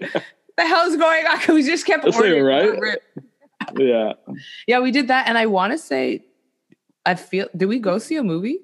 the 0.56 0.64
hell's 0.64 0.96
going 0.96 1.26
on? 1.26 1.56
We 1.56 1.64
just 1.64 1.86
kept 1.86 2.04
That's 2.04 2.16
ordering 2.16 2.44
right. 2.44 2.98
yeah. 3.76 4.12
Yeah, 4.68 4.78
we 4.78 4.92
did 4.92 5.08
that. 5.08 5.26
And 5.26 5.36
I 5.36 5.46
want 5.46 5.72
to 5.72 5.78
say 5.78 6.24
I 7.04 7.16
feel 7.16 7.48
did 7.56 7.66
we 7.66 7.80
go 7.80 7.98
see 7.98 8.14
a 8.14 8.22
movie? 8.22 8.60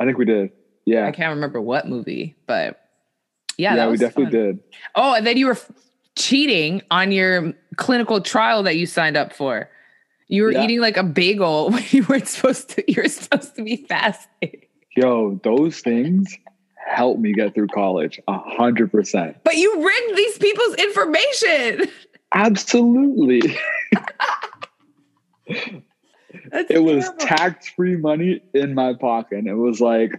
I 0.00 0.04
think 0.04 0.18
we 0.18 0.24
did. 0.24 0.50
Yeah. 0.84 1.06
I 1.06 1.12
can't 1.12 1.32
remember 1.32 1.60
what 1.60 1.86
movie, 1.86 2.34
but 2.48 2.80
yeah, 3.56 3.76
yeah, 3.76 3.88
we 3.88 3.98
definitely 3.98 4.24
fun. 4.24 4.32
did. 4.32 4.60
Oh, 4.96 5.14
and 5.14 5.24
then 5.24 5.36
you 5.36 5.46
were 5.46 5.58
cheating 6.16 6.82
on 6.90 7.12
your 7.12 7.54
clinical 7.76 8.20
trial 8.20 8.62
that 8.64 8.76
you 8.76 8.86
signed 8.86 9.16
up 9.16 9.32
for. 9.32 9.68
You 10.28 10.44
were 10.44 10.52
yeah. 10.52 10.64
eating 10.64 10.80
like 10.80 10.96
a 10.96 11.02
bagel 11.02 11.70
when 11.72 11.84
you 11.90 12.04
weren't 12.08 12.28
supposed 12.28 12.70
to. 12.70 12.84
You 12.90 13.02
were 13.02 13.08
supposed 13.08 13.56
to 13.56 13.64
be 13.64 13.76
fasting. 13.88 14.62
Yo, 14.96 15.40
those 15.42 15.80
things 15.80 16.36
helped 16.86 17.20
me 17.20 17.32
get 17.32 17.54
through 17.54 17.68
college 17.68 18.20
a 18.28 18.38
hundred 18.38 18.92
percent. 18.92 19.36
But 19.44 19.56
you 19.56 19.84
rigged 19.84 20.16
these 20.16 20.38
people's 20.38 20.74
information. 20.76 21.90
Absolutely. 22.32 23.56
it 25.46 26.82
was 26.82 27.10
tax 27.18 27.68
free 27.70 27.96
money 27.96 28.42
in 28.54 28.74
my 28.74 28.94
pocket. 28.94 29.38
And 29.38 29.48
it 29.48 29.54
was 29.54 29.80
like, 29.80 30.12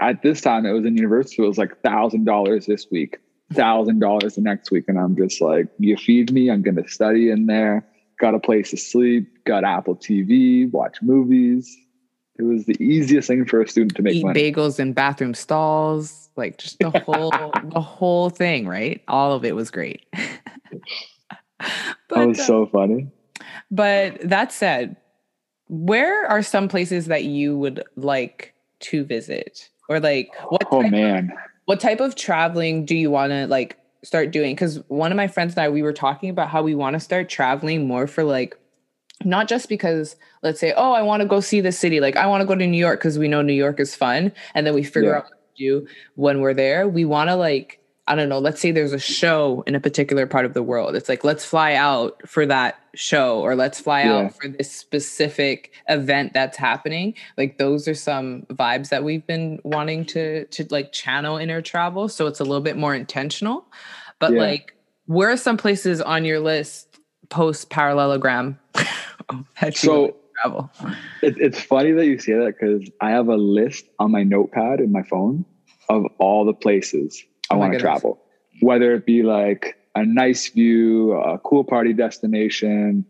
at 0.00 0.22
this 0.22 0.40
time, 0.40 0.66
it 0.66 0.72
was 0.72 0.84
in 0.84 0.96
university, 0.96 1.42
it 1.42 1.46
was 1.46 1.58
like 1.58 1.80
thousand 1.82 2.24
dollars 2.24 2.66
this 2.66 2.86
week 2.90 3.18
thousand 3.52 4.00
dollars 4.00 4.34
the 4.34 4.40
next 4.40 4.70
week, 4.70 4.84
and 4.88 4.98
I'm 4.98 5.16
just 5.16 5.40
like, 5.40 5.66
you 5.78 5.96
feed 5.96 6.32
me, 6.32 6.50
I'm 6.50 6.62
gonna 6.62 6.88
study 6.88 7.30
in 7.30 7.46
there. 7.46 7.86
Got 8.18 8.34
a 8.34 8.40
place 8.40 8.70
to 8.70 8.76
sleep. 8.76 9.44
Got 9.44 9.64
Apple 9.64 9.96
TV. 9.96 10.70
Watch 10.70 10.98
movies. 11.02 11.76
It 12.38 12.42
was 12.42 12.66
the 12.66 12.76
easiest 12.82 13.28
thing 13.28 13.46
for 13.46 13.62
a 13.62 13.68
student 13.68 13.96
to 13.96 14.02
make 14.02 14.16
Eat 14.16 14.24
money. 14.24 14.52
bagels 14.52 14.78
in 14.78 14.92
bathroom 14.92 15.34
stalls, 15.34 16.28
like 16.36 16.58
just 16.58 16.78
the 16.78 16.90
whole 17.06 17.30
the 17.30 17.80
whole 17.80 18.30
thing, 18.30 18.66
right? 18.66 19.02
All 19.08 19.32
of 19.32 19.44
it 19.44 19.54
was 19.54 19.70
great. 19.70 20.04
but, 20.12 21.68
that 22.10 22.28
was 22.28 22.38
uh, 22.40 22.44
so 22.44 22.66
funny. 22.66 23.08
But 23.70 24.20
that 24.28 24.52
said, 24.52 24.96
where 25.68 26.26
are 26.26 26.42
some 26.42 26.68
places 26.68 27.06
that 27.06 27.24
you 27.24 27.56
would 27.58 27.82
like 27.96 28.54
to 28.80 29.04
visit, 29.04 29.70
or 29.88 29.98
like 29.98 30.30
what? 30.48 30.66
Oh 30.70 30.82
man, 30.82 31.32
what 31.66 31.80
type 31.80 32.00
of 32.00 32.14
traveling 32.14 32.84
do 32.84 32.96
you 32.96 33.10
want 33.10 33.32
to 33.32 33.46
like 33.46 33.78
start 34.02 34.30
doing? 34.30 34.54
Because 34.54 34.80
one 34.88 35.12
of 35.12 35.16
my 35.16 35.28
friends 35.28 35.54
and 35.54 35.64
I, 35.64 35.68
we 35.68 35.82
were 35.82 35.92
talking 35.92 36.30
about 36.30 36.48
how 36.48 36.62
we 36.62 36.74
want 36.74 36.94
to 36.94 37.00
start 37.00 37.28
traveling 37.28 37.86
more 37.86 38.06
for 38.06 38.24
like, 38.24 38.58
not 39.24 39.48
just 39.48 39.68
because 39.68 40.16
let's 40.42 40.60
say, 40.60 40.72
oh, 40.76 40.92
I 40.92 41.02
want 41.02 41.22
to 41.22 41.28
go 41.28 41.40
see 41.40 41.60
the 41.60 41.72
city. 41.72 42.00
Like 42.00 42.16
I 42.16 42.26
want 42.26 42.40
to 42.40 42.46
go 42.46 42.54
to 42.54 42.66
New 42.66 42.78
York 42.78 43.00
because 43.00 43.18
we 43.18 43.28
know 43.28 43.42
New 43.42 43.52
York 43.52 43.80
is 43.80 43.94
fun. 43.94 44.32
And 44.54 44.66
then 44.66 44.74
we 44.74 44.84
figure 44.84 45.10
yeah. 45.10 45.16
out 45.18 45.24
what 45.24 45.56
to 45.56 45.62
do 45.62 45.88
when 46.14 46.40
we're 46.40 46.54
there. 46.54 46.88
We 46.88 47.04
want 47.04 47.30
to 47.30 47.36
like 47.36 47.80
I 48.08 48.14
don't 48.14 48.28
know, 48.28 48.38
let's 48.38 48.60
say 48.60 48.70
there's 48.70 48.92
a 48.92 49.00
show 49.00 49.64
in 49.66 49.74
a 49.74 49.80
particular 49.80 50.26
part 50.26 50.44
of 50.44 50.54
the 50.54 50.62
world. 50.62 50.94
It's 50.94 51.08
like, 51.08 51.24
let's 51.24 51.44
fly 51.44 51.74
out 51.74 52.20
for 52.26 52.46
that 52.46 52.78
show 52.94 53.40
or 53.40 53.56
let's 53.56 53.80
fly 53.80 54.02
yeah. 54.02 54.14
out 54.14 54.36
for 54.36 54.48
this 54.48 54.70
specific 54.70 55.72
event 55.88 56.32
that's 56.32 56.56
happening. 56.56 57.14
Like 57.36 57.58
those 57.58 57.88
are 57.88 57.94
some 57.94 58.42
vibes 58.42 58.90
that 58.90 59.02
we've 59.02 59.26
been 59.26 59.58
wanting 59.64 60.04
to 60.06 60.46
to 60.46 60.66
like 60.70 60.92
channel 60.92 61.36
in 61.36 61.50
our 61.50 61.60
travel. 61.60 62.08
So 62.08 62.26
it's 62.26 62.38
a 62.38 62.44
little 62.44 62.62
bit 62.62 62.76
more 62.76 62.94
intentional. 62.94 63.66
But 64.20 64.32
yeah. 64.32 64.40
like, 64.40 64.74
where 65.06 65.30
are 65.30 65.36
some 65.36 65.56
places 65.56 66.00
on 66.00 66.24
your 66.24 66.38
list 66.38 67.00
post 67.28 67.70
parallelogram 67.70 68.58
so 69.72 70.16
travel? 70.42 70.70
It, 71.22 71.38
it's 71.38 71.60
funny 71.60 71.90
that 71.90 72.06
you 72.06 72.20
say 72.20 72.34
that 72.34 72.54
because 72.58 72.88
I 73.00 73.10
have 73.10 73.28
a 73.28 73.36
list 73.36 73.86
on 73.98 74.12
my 74.12 74.22
notepad 74.22 74.78
in 74.78 74.92
my 74.92 75.02
phone 75.02 75.44
of 75.88 76.04
all 76.18 76.44
the 76.44 76.54
places 76.54 77.24
I 77.50 77.54
oh 77.54 77.58
want 77.58 77.72
to 77.72 77.78
travel, 77.78 78.18
whether 78.60 78.94
it 78.94 79.06
be 79.06 79.22
like 79.22 79.76
a 79.94 80.04
nice 80.04 80.48
view, 80.48 81.12
a 81.12 81.38
cool 81.38 81.64
party 81.64 81.92
destination. 81.92 83.04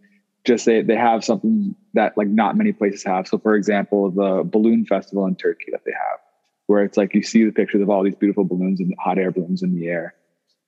Just 0.45 0.65
they 0.65 0.83
they 0.83 0.97
have 0.97 1.25
something 1.25 1.75
that 1.95 2.17
like 2.17 2.29
not 2.29 2.57
many 2.57 2.73
places 2.73 3.03
have. 3.05 3.27
So, 3.27 3.39
for 3.39 3.57
example, 3.57 4.11
the 4.11 4.45
balloon 4.45 4.85
festival 4.85 5.27
in 5.27 5.35
Turkey 5.35 5.67
that 5.73 5.83
they 5.85 5.93
have, 5.93 6.21
where 6.67 6.85
it's 6.85 6.97
like 6.97 7.15
you 7.15 7.23
see 7.23 7.45
the 7.45 7.51
pictures 7.51 7.83
of 7.83 7.91
all 7.91 8.05
these 8.05 8.15
beautiful 8.15 8.45
balloons 8.45 8.81
and 8.81 8.95
hot 8.99 9.19
air 9.19 9.33
balloons 9.33 9.63
in 9.63 9.75
the 9.75 9.89
air, 9.89 10.15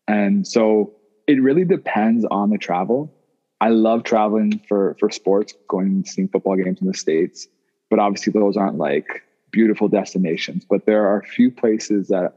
and 0.08 0.46
so 0.46 0.94
it 1.28 1.40
really 1.40 1.64
depends 1.64 2.24
on 2.24 2.50
the 2.50 2.58
travel. 2.58 3.14
I 3.60 3.68
love 3.68 4.02
traveling 4.02 4.60
for 4.68 4.96
for 4.98 5.10
sports, 5.10 5.54
going 5.68 5.86
and 5.86 6.08
seeing 6.08 6.28
football 6.28 6.56
games 6.56 6.80
in 6.80 6.88
the 6.88 6.94
states, 6.94 7.46
but 7.88 8.00
obviously 8.00 8.32
those 8.32 8.56
aren't 8.56 8.78
like 8.78 9.22
beautiful 9.52 9.88
destinations. 9.88 10.64
But 10.68 10.86
there 10.86 11.06
are 11.06 11.20
a 11.20 11.24
few 11.24 11.50
places 11.52 12.08
that 12.08 12.34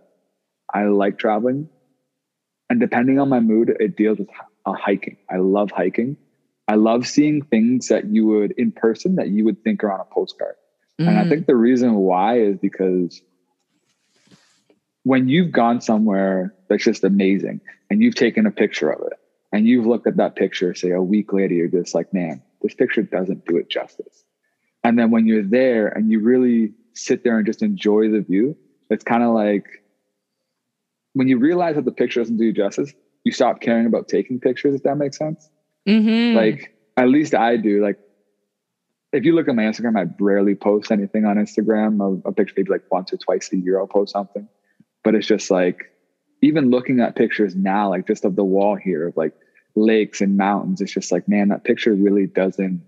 I 0.73 0.85
like 0.85 1.17
traveling. 1.17 1.69
And 2.69 2.79
depending 2.79 3.19
on 3.19 3.29
my 3.29 3.39
mood, 3.39 3.75
it 3.79 3.97
deals 3.97 4.19
with 4.19 4.29
uh, 4.65 4.73
hiking. 4.73 5.17
I 5.29 5.37
love 5.37 5.71
hiking. 5.71 6.17
I 6.67 6.75
love 6.75 7.05
seeing 7.05 7.41
things 7.41 7.89
that 7.89 8.05
you 8.05 8.25
would 8.27 8.53
in 8.57 8.71
person 8.71 9.15
that 9.15 9.29
you 9.29 9.43
would 9.45 9.63
think 9.63 9.83
are 9.83 9.91
on 9.91 9.99
a 9.99 10.05
postcard. 10.05 10.55
Mm. 10.99 11.09
And 11.09 11.19
I 11.19 11.27
think 11.27 11.43
mm. 11.43 11.47
the 11.47 11.55
reason 11.55 11.95
why 11.95 12.39
is 12.39 12.57
because 12.57 13.21
when 15.03 15.27
you've 15.27 15.51
gone 15.51 15.81
somewhere 15.81 16.53
that's 16.69 16.83
just 16.83 17.03
amazing 17.03 17.59
and 17.89 18.01
you've 18.01 18.15
taken 18.15 18.45
a 18.45 18.51
picture 18.51 18.89
of 18.89 19.05
it 19.07 19.17
and 19.51 19.67
you've 19.67 19.85
looked 19.85 20.07
at 20.07 20.17
that 20.17 20.35
picture, 20.35 20.73
say 20.73 20.91
a 20.91 21.01
week 21.01 21.33
later, 21.33 21.53
you're 21.53 21.67
just 21.67 21.93
like, 21.93 22.13
man, 22.13 22.41
this 22.61 22.73
picture 22.73 23.01
doesn't 23.01 23.45
do 23.45 23.57
it 23.57 23.69
justice. 23.69 24.23
And 24.83 24.97
then 24.97 25.11
when 25.11 25.27
you're 25.27 25.43
there 25.43 25.87
and 25.87 26.09
you 26.09 26.21
really 26.21 26.73
sit 26.93 27.23
there 27.23 27.37
and 27.37 27.45
just 27.45 27.61
enjoy 27.61 28.09
the 28.09 28.21
view, 28.21 28.55
it's 28.89 29.03
kind 29.03 29.23
of 29.23 29.33
like 29.33 29.80
when 31.13 31.27
you 31.27 31.37
realize 31.37 31.75
that 31.75 31.85
the 31.85 31.91
picture 31.91 32.21
doesn't 32.21 32.37
do 32.37 32.45
you 32.45 32.53
justice, 32.53 32.93
you 33.23 33.31
stop 33.31 33.61
caring 33.61 33.85
about 33.85 34.07
taking 34.07 34.39
pictures, 34.39 34.75
if 34.75 34.83
that 34.83 34.95
makes 34.95 35.17
sense. 35.17 35.49
Mm-hmm. 35.87 36.37
Like, 36.37 36.75
at 36.97 37.07
least 37.07 37.35
I 37.35 37.57
do. 37.57 37.81
Like, 37.81 37.99
if 39.13 39.25
you 39.25 39.35
look 39.35 39.47
at 39.47 39.55
my 39.55 39.63
Instagram, 39.63 39.99
I 39.99 40.11
rarely 40.19 40.55
post 40.55 40.91
anything 40.91 41.25
on 41.25 41.37
Instagram. 41.37 42.01
of 42.01 42.21
a 42.25 42.31
picture 42.31 42.53
maybe 42.57 42.71
like 42.71 42.83
once 42.91 43.11
or 43.11 43.17
twice 43.17 43.51
a 43.51 43.57
year, 43.57 43.79
I'll 43.79 43.87
post 43.87 44.13
something. 44.13 44.47
But 45.03 45.15
it's 45.15 45.27
just 45.27 45.51
like, 45.51 45.91
even 46.41 46.69
looking 46.69 46.99
at 47.01 47.15
pictures 47.15 47.55
now, 47.55 47.89
like 47.89 48.07
just 48.07 48.25
of 48.25 48.35
the 48.35 48.43
wall 48.43 48.75
here 48.75 49.07
of 49.07 49.17
like 49.17 49.33
lakes 49.75 50.21
and 50.21 50.37
mountains, 50.37 50.81
it's 50.81 50.91
just 50.91 51.11
like, 51.11 51.27
man, 51.27 51.49
that 51.49 51.63
picture 51.63 51.93
really 51.93 52.25
doesn't 52.25 52.83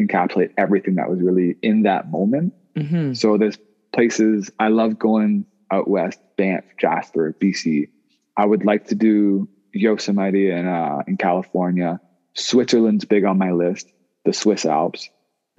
encapsulate 0.00 0.52
everything 0.56 0.94
that 0.94 1.10
was 1.10 1.20
really 1.20 1.56
in 1.62 1.82
that 1.82 2.10
moment. 2.10 2.54
Mm-hmm. 2.76 3.14
So 3.14 3.36
there's 3.36 3.58
places 3.92 4.50
I 4.58 4.68
love 4.68 4.98
going 4.98 5.44
out 5.70 5.88
west, 5.88 6.20
Banff, 6.36 6.64
Jasper, 6.78 7.34
BC. 7.40 7.88
I 8.36 8.46
would 8.46 8.64
like 8.64 8.88
to 8.88 8.94
do 8.94 9.48
Yosemite 9.72 10.50
in 10.50 10.66
uh, 10.66 11.02
in 11.06 11.16
California. 11.16 12.00
Switzerland's 12.34 13.04
big 13.04 13.24
on 13.24 13.38
my 13.38 13.52
list. 13.52 13.90
The 14.24 14.32
Swiss 14.32 14.64
Alps. 14.64 15.08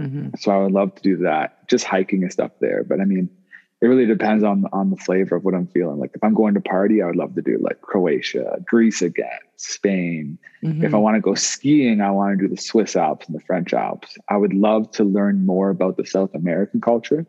Mm-hmm. 0.01 0.29
So 0.39 0.51
I 0.51 0.57
would 0.63 0.71
love 0.71 0.95
to 0.95 1.01
do 1.01 1.17
that. 1.17 1.67
Just 1.67 1.85
hiking 1.85 2.23
and 2.23 2.31
stuff 2.31 2.51
there. 2.61 2.83
But 2.83 3.01
I 3.01 3.05
mean, 3.05 3.29
it 3.81 3.87
really 3.87 4.05
depends 4.05 4.43
on 4.43 4.65
on 4.73 4.89
the 4.89 4.97
flavor 4.97 5.35
of 5.35 5.43
what 5.43 5.53
I'm 5.53 5.67
feeling. 5.67 5.99
Like 5.99 6.11
if 6.13 6.23
I'm 6.23 6.33
going 6.33 6.53
to 6.53 6.61
party, 6.61 7.01
I 7.01 7.07
would 7.07 7.15
love 7.15 7.35
to 7.35 7.41
do 7.41 7.57
like 7.61 7.81
Croatia, 7.81 8.57
Greece 8.65 9.01
again, 9.01 9.39
Spain. 9.55 10.37
Mm-hmm. 10.63 10.85
If 10.85 10.93
I 10.93 10.97
want 10.97 11.15
to 11.15 11.21
go 11.21 11.35
skiing, 11.35 12.01
I 12.01 12.11
want 12.11 12.37
to 12.37 12.47
do 12.47 12.53
the 12.53 12.61
Swiss 12.61 12.95
Alps 12.95 13.27
and 13.27 13.35
the 13.35 13.43
French 13.43 13.73
Alps. 13.73 14.17
I 14.29 14.37
would 14.37 14.53
love 14.53 14.91
to 14.91 15.03
learn 15.03 15.45
more 15.45 15.69
about 15.69 15.97
the 15.97 16.05
South 16.05 16.33
American 16.33 16.81
culture. 16.81 17.25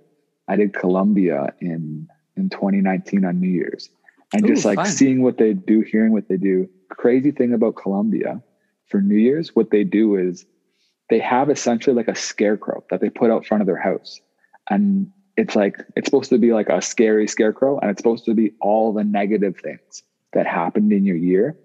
I 0.49 0.57
did 0.57 0.75
Colombia 0.75 1.55
in 1.61 2.09
in 2.37 2.51
2019 2.51 3.25
on 3.25 3.41
New 3.41 3.49
Year's. 3.49 3.91
And 4.33 4.45
Ooh, 4.45 4.49
just 4.49 4.65
like 4.65 4.77
fun. 4.77 4.87
seeing 4.87 5.23
what 5.23 5.39
they 5.39 5.53
do, 5.53 5.81
hearing 5.81 6.13
what 6.13 6.29
they 6.29 6.37
do. 6.37 6.69
Crazy 6.89 7.31
thing 7.31 7.53
about 7.53 7.77
Colombia 7.77 8.43
for 8.87 9.01
New 9.01 9.17
Year's, 9.17 9.55
what 9.55 9.71
they 9.71 9.85
do 9.85 10.17
is 10.17 10.47
they 11.09 11.19
have 11.19 11.51
essentially 11.51 11.95
like 11.95 12.09
a 12.09 12.15
scarecrow 12.15 12.85
that 12.91 13.01
they 13.01 13.11
put 13.11 13.31
out 13.31 13.47
front 13.47 13.63
of 13.63 13.67
their 13.67 13.81
house. 13.81 14.21
And 14.69 15.11
it's 15.37 15.57
like, 15.57 15.77
it's 15.97 16.07
supposed 16.07 16.31
to 16.31 16.39
be 16.39 16.53
like 16.53 16.69
a 16.69 16.81
scary 16.81 17.27
scarecrow 17.27 17.79
and 17.79 17.91
it's 17.91 17.99
supposed 17.99 18.25
to 18.27 18.35
be 18.35 18.53
all 18.61 18.93
the 18.93 19.05
negative 19.05 19.57
things 19.57 20.03
that 20.33 20.47
happened 20.47 20.93
in 20.93 21.05
your 21.05 21.17
year. 21.17 21.59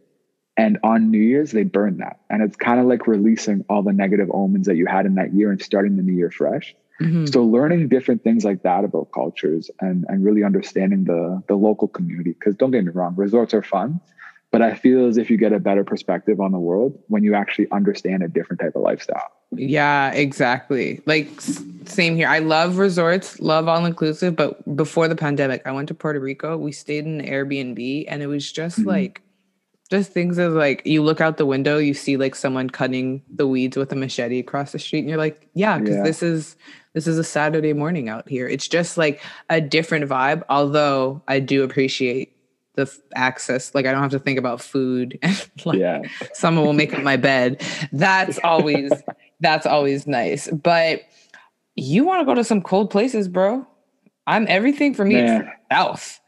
And 0.57 0.79
on 0.83 1.11
New 1.11 1.19
Year's, 1.19 1.51
they 1.51 1.63
burn 1.63 1.97
that. 1.97 2.21
And 2.29 2.41
it's 2.41 2.55
kind 2.55 2.79
of 2.79 2.85
like 2.85 3.07
releasing 3.07 3.65
all 3.69 3.83
the 3.83 3.91
negative 3.91 4.29
omens 4.31 4.67
that 4.67 4.77
you 4.77 4.85
had 4.85 5.05
in 5.05 5.15
that 5.15 5.33
year 5.33 5.51
and 5.51 5.61
starting 5.61 5.97
the 5.97 6.03
new 6.03 6.13
year 6.13 6.31
fresh. 6.31 6.75
Mm-hmm. 7.01 7.25
So 7.25 7.43
learning 7.43 7.89
different 7.89 8.23
things 8.23 8.45
like 8.45 8.63
that 8.63 8.85
about 8.85 9.11
cultures 9.13 9.69
and 9.81 10.05
and 10.07 10.23
really 10.23 10.43
understanding 10.43 11.03
the 11.03 11.41
the 11.47 11.55
local 11.55 11.87
community. 11.87 12.31
Because 12.31 12.55
don't 12.55 12.71
get 12.71 12.85
me 12.85 12.91
wrong, 12.91 13.15
resorts 13.17 13.53
are 13.53 13.63
fun, 13.63 13.99
but 14.51 14.61
I 14.61 14.73
feel 14.75 15.07
as 15.07 15.17
if 15.17 15.29
you 15.29 15.37
get 15.37 15.51
a 15.51 15.59
better 15.59 15.83
perspective 15.83 16.39
on 16.39 16.53
the 16.53 16.59
world 16.59 16.97
when 17.07 17.23
you 17.23 17.35
actually 17.35 17.69
understand 17.71 18.23
a 18.23 18.29
different 18.29 18.61
type 18.61 18.75
of 18.75 18.83
lifestyle. 18.83 19.31
Yeah, 19.51 20.11
exactly. 20.11 21.01
Like 21.05 21.29
same 21.85 22.15
here. 22.15 22.29
I 22.29 22.39
love 22.39 22.77
resorts, 22.77 23.39
love 23.41 23.67
all 23.67 23.85
inclusive, 23.85 24.35
but 24.35 24.75
before 24.75 25.09
the 25.09 25.15
pandemic, 25.15 25.61
I 25.65 25.71
went 25.71 25.89
to 25.89 25.93
Puerto 25.93 26.19
Rico. 26.19 26.57
We 26.57 26.71
stayed 26.71 27.05
in 27.05 27.19
an 27.19 27.27
Airbnb 27.27 28.05
and 28.07 28.21
it 28.21 28.27
was 28.27 28.49
just 28.49 28.79
mm-hmm. 28.79 28.89
like 28.89 29.21
just 29.89 30.11
things 30.11 30.39
as 30.39 30.53
like 30.53 30.81
you 30.85 31.03
look 31.03 31.21
out 31.21 31.37
the 31.37 31.45
window, 31.45 31.77
you 31.77 31.93
see 31.93 32.17
like 32.17 32.35
someone 32.35 32.69
cutting 32.69 33.21
the 33.33 33.47
weeds 33.47 33.77
with 33.77 33.91
a 33.91 33.95
machete 33.95 34.39
across 34.39 34.71
the 34.71 34.79
street 34.79 34.99
and 34.99 35.09
you're 35.09 35.17
like, 35.17 35.47
yeah, 35.53 35.79
cuz 35.79 35.89
yeah. 35.89 36.03
this 36.03 36.23
is 36.23 36.55
this 36.93 37.07
is 37.07 37.17
a 37.17 37.23
Saturday 37.23 37.73
morning 37.73 38.09
out 38.09 38.27
here. 38.27 38.47
It's 38.47 38.67
just 38.67 38.97
like 38.97 39.21
a 39.49 39.61
different 39.61 40.09
vibe, 40.09 40.43
although 40.49 41.21
I 41.27 41.39
do 41.39 41.63
appreciate 41.63 42.31
the 42.75 42.81
f- 42.81 42.99
access 43.15 43.73
like 43.73 43.85
i 43.85 43.91
don't 43.93 44.01
have 44.01 44.11
to 44.11 44.19
think 44.19 44.37
about 44.37 44.59
food 44.59 45.17
and 45.23 45.49
like 45.63 45.79
yeah. 45.79 46.01
someone 46.33 46.65
will 46.65 46.73
make 46.73 46.93
up 46.93 47.01
my 47.03 47.15
bed 47.15 47.63
that's 47.93 48.37
always 48.43 48.91
that's 49.39 49.65
always 49.65 50.07
nice. 50.07 50.47
But 50.49 51.01
you 51.75 52.05
want 52.05 52.21
to 52.21 52.25
go 52.25 52.33
to 52.35 52.43
some 52.43 52.61
cold 52.61 52.89
places, 52.89 53.27
bro. 53.27 53.67
I'm 54.27 54.47
everything 54.49 54.93
for 54.93 55.05
me 55.05 55.41
south. 55.71 56.19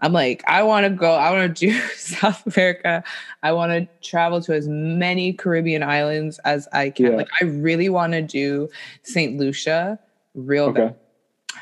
I'm 0.00 0.12
like, 0.12 0.42
I 0.46 0.62
want 0.62 0.84
to 0.84 0.90
go, 0.90 1.12
I 1.12 1.30
want 1.30 1.56
to 1.56 1.66
do 1.66 1.72
South 1.96 2.46
America. 2.46 3.02
I 3.42 3.52
want 3.52 3.72
to 3.72 4.08
travel 4.08 4.40
to 4.42 4.52
as 4.52 4.68
many 4.68 5.32
Caribbean 5.32 5.82
islands 5.82 6.38
as 6.40 6.68
I 6.72 6.90
can. 6.90 7.06
Yeah. 7.06 7.16
Like, 7.16 7.28
I 7.40 7.44
really 7.44 7.88
want 7.88 8.12
to 8.12 8.22
do 8.22 8.68
St. 9.02 9.38
Lucia 9.38 9.98
real 10.34 10.64
okay. 10.66 10.80
bad. 10.80 10.96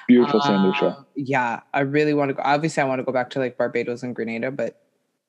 Beautiful 0.08 0.40
St. 0.40 0.54
Uh, 0.54 0.66
Lucia. 0.66 1.06
Yeah, 1.14 1.60
I 1.74 1.80
really 1.80 2.14
want 2.14 2.30
to 2.30 2.34
go. 2.34 2.42
Obviously, 2.44 2.82
I 2.82 2.86
want 2.86 2.98
to 2.98 3.04
go 3.04 3.12
back 3.12 3.30
to 3.30 3.38
like 3.38 3.56
Barbados 3.56 4.02
and 4.02 4.14
Grenada, 4.14 4.50
but 4.50 4.82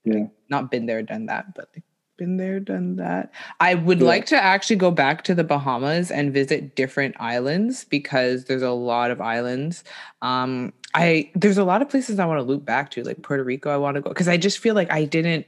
yeah, 0.03 0.13
like, 0.15 0.29
not 0.49 0.71
been 0.71 0.85
there, 0.85 1.01
done 1.03 1.27
that. 1.27 1.53
But 1.53 1.69
like, 1.75 1.83
been 2.17 2.38
there, 2.38 2.60
done 2.60 2.97
that. 2.97 3.32
I 3.60 3.76
would 3.76 3.99
yeah. 3.99 4.08
like 4.08 4.26
to 4.28 4.36
actually 4.36 4.76
go 4.76 4.91
back 4.91 5.23
to 5.26 5.36
the 5.36 5.43
Bahamas 5.43 6.12
and 6.12 6.34
visit 6.34 6.76
different 6.76 7.15
islands 7.19 7.86
because 7.86 8.45
there's 8.45 8.62
a 8.62 8.71
lot 8.71 9.12
of 9.12 9.21
islands. 9.21 9.84
Um, 10.21 10.73
I 10.93 11.32
there's 11.36 11.58
a 11.58 11.63
lot 11.63 11.82
of 11.82 11.89
places 11.89 12.19
I 12.19 12.26
want 12.26 12.39
to 12.39 12.43
loop 12.43 12.65
back 12.65 12.91
to, 12.91 13.04
like 13.04 13.21
Puerto 13.21 13.43
Rico. 13.43 13.69
I 13.69 13.78
want 13.78 13.95
to 13.95 14.02
go 14.02 14.10
because 14.10 14.28
I 14.28 14.38
just 14.38 14.60
feel 14.60 14.76
like 14.76 14.91
I 14.91 15.06
didn't. 15.06 15.45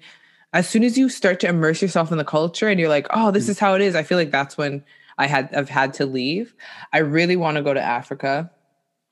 As 0.54 0.68
soon 0.68 0.84
as 0.84 0.98
you 0.98 1.10
start 1.10 1.40
to 1.42 1.48
immerse 1.48 1.82
yourself 1.82 2.12
in 2.12 2.18
the 2.18 2.24
culture 2.24 2.70
and 2.70 2.80
you're 2.80 2.90
like, 2.90 3.08
oh, 3.10 3.32
this 3.32 3.48
mm. 3.48 3.50
is 3.50 3.60
how 3.60 3.76
it 3.76 3.82
is. 3.82 3.94
I 3.94 4.04
feel 4.04 4.18
like 4.18 4.32
that's 4.32 4.58
when 4.58 4.84
I 5.18 5.28
had 5.28 5.54
I've 5.54 5.70
had 5.70 5.94
to 5.96 6.06
leave. 6.06 6.56
I 6.94 7.00
really 7.00 7.36
want 7.36 7.58
to 7.58 7.64
go 7.64 7.74
to 7.74 7.82
Africa. 7.82 8.52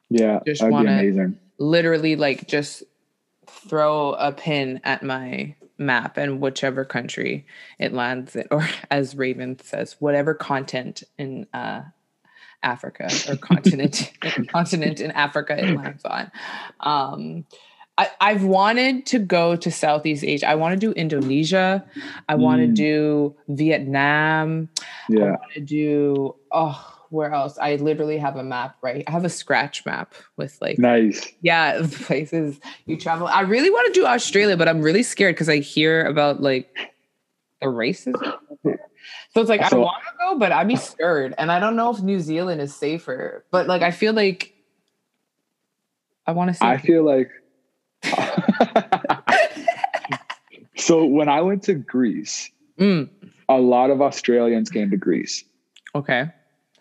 Yeah, 0.10 0.40
just 0.46 0.64
want 0.64 0.88
to 0.88 1.34
literally 1.60 2.16
like 2.16 2.48
just 2.48 2.84
throw 3.46 4.14
a 4.14 4.32
pin 4.32 4.82
at 4.84 5.04
my 5.04 5.56
map 5.78 6.18
and 6.18 6.40
whichever 6.40 6.86
country 6.86 7.46
it 7.80 7.94
lands 7.94 8.36
in, 8.36 8.46
or 8.52 8.68
as 8.92 9.16
Raven 9.16 9.60
says, 9.60 9.96
whatever 10.00 10.34
content 10.34 11.04
in 11.18 11.48
uh, 11.54 11.82
Africa 12.62 13.10
or 13.28 13.36
continent 13.36 14.12
continent 14.50 15.02
in 15.02 15.12
Africa 15.12 15.58
it 15.58 15.76
lands 15.76 16.04
on. 16.06 16.32
Um, 16.80 17.46
I, 17.98 18.10
I've 18.20 18.44
wanted 18.44 19.06
to 19.08 19.20
go 19.20 19.56
to 19.56 19.70
Southeast 19.70 20.24
Asia. 20.24 20.50
I 20.50 20.56
want 20.56 20.74
to 20.74 20.80
do 20.80 20.94
Indonesia. 20.94 21.86
I 22.28 22.36
want 22.36 22.62
to 22.62 22.68
mm. 22.68 22.76
do 22.76 23.36
Vietnam. 23.50 24.70
Yeah. 25.10 25.24
I 25.24 25.30
want 25.30 25.54
to 25.54 25.62
do 25.62 26.36
oh 26.52 26.93
where 27.14 27.32
else? 27.32 27.58
I 27.60 27.76
literally 27.76 28.18
have 28.18 28.36
a 28.36 28.44
map, 28.44 28.76
right? 28.82 29.04
I 29.08 29.12
have 29.12 29.24
a 29.24 29.30
scratch 29.30 29.86
map 29.86 30.16
with 30.36 30.58
like 30.62 30.80
nice. 30.80 31.32
Yeah, 31.42 31.86
places 31.92 32.60
you 32.86 32.98
travel. 32.98 33.28
I 33.28 33.42
really 33.42 33.70
want 33.70 33.94
to 33.94 34.00
do 34.00 34.06
Australia, 34.06 34.58
but 34.58 34.68
I'm 34.68 34.82
really 34.82 35.04
scared 35.04 35.36
because 35.36 35.48
I 35.48 35.60
hear 35.60 36.04
about 36.06 36.42
like 36.42 36.76
the 37.62 37.68
racism. 37.68 38.38
So 38.64 39.42
it's 39.42 39.50
like 39.50 39.66
so, 39.66 39.78
I 39.78 39.86
want 39.86 40.04
to 40.04 40.10
go, 40.20 40.40
but 40.40 40.52
I'd 40.52 40.68
be 40.68 40.76
scared. 40.76 41.34
And 41.38 41.52
I 41.52 41.60
don't 41.60 41.76
know 41.76 41.92
if 41.92 42.02
New 42.02 42.20
Zealand 42.20 42.62
is 42.62 42.76
safer. 42.76 43.46
But 43.52 43.68
like 43.68 43.82
I 43.82 43.92
feel 43.92 44.14
like 44.14 44.54
I 46.26 46.32
want 46.32 46.50
to 46.50 46.54
see 46.56 46.66
I 46.66 46.78
feel 46.78 47.04
like 47.04 47.30
so 50.76 51.06
when 51.06 51.30
I 51.30 51.42
went 51.42 51.64
to 51.64 51.76
Greece, 51.76 52.50
mm. 52.80 53.08
a 53.50 53.58
lot 53.58 53.92
of 53.92 54.02
Australians 54.02 54.70
came 54.70 54.90
to 54.90 54.98
Greece. 54.98 55.44
Okay. 55.96 56.32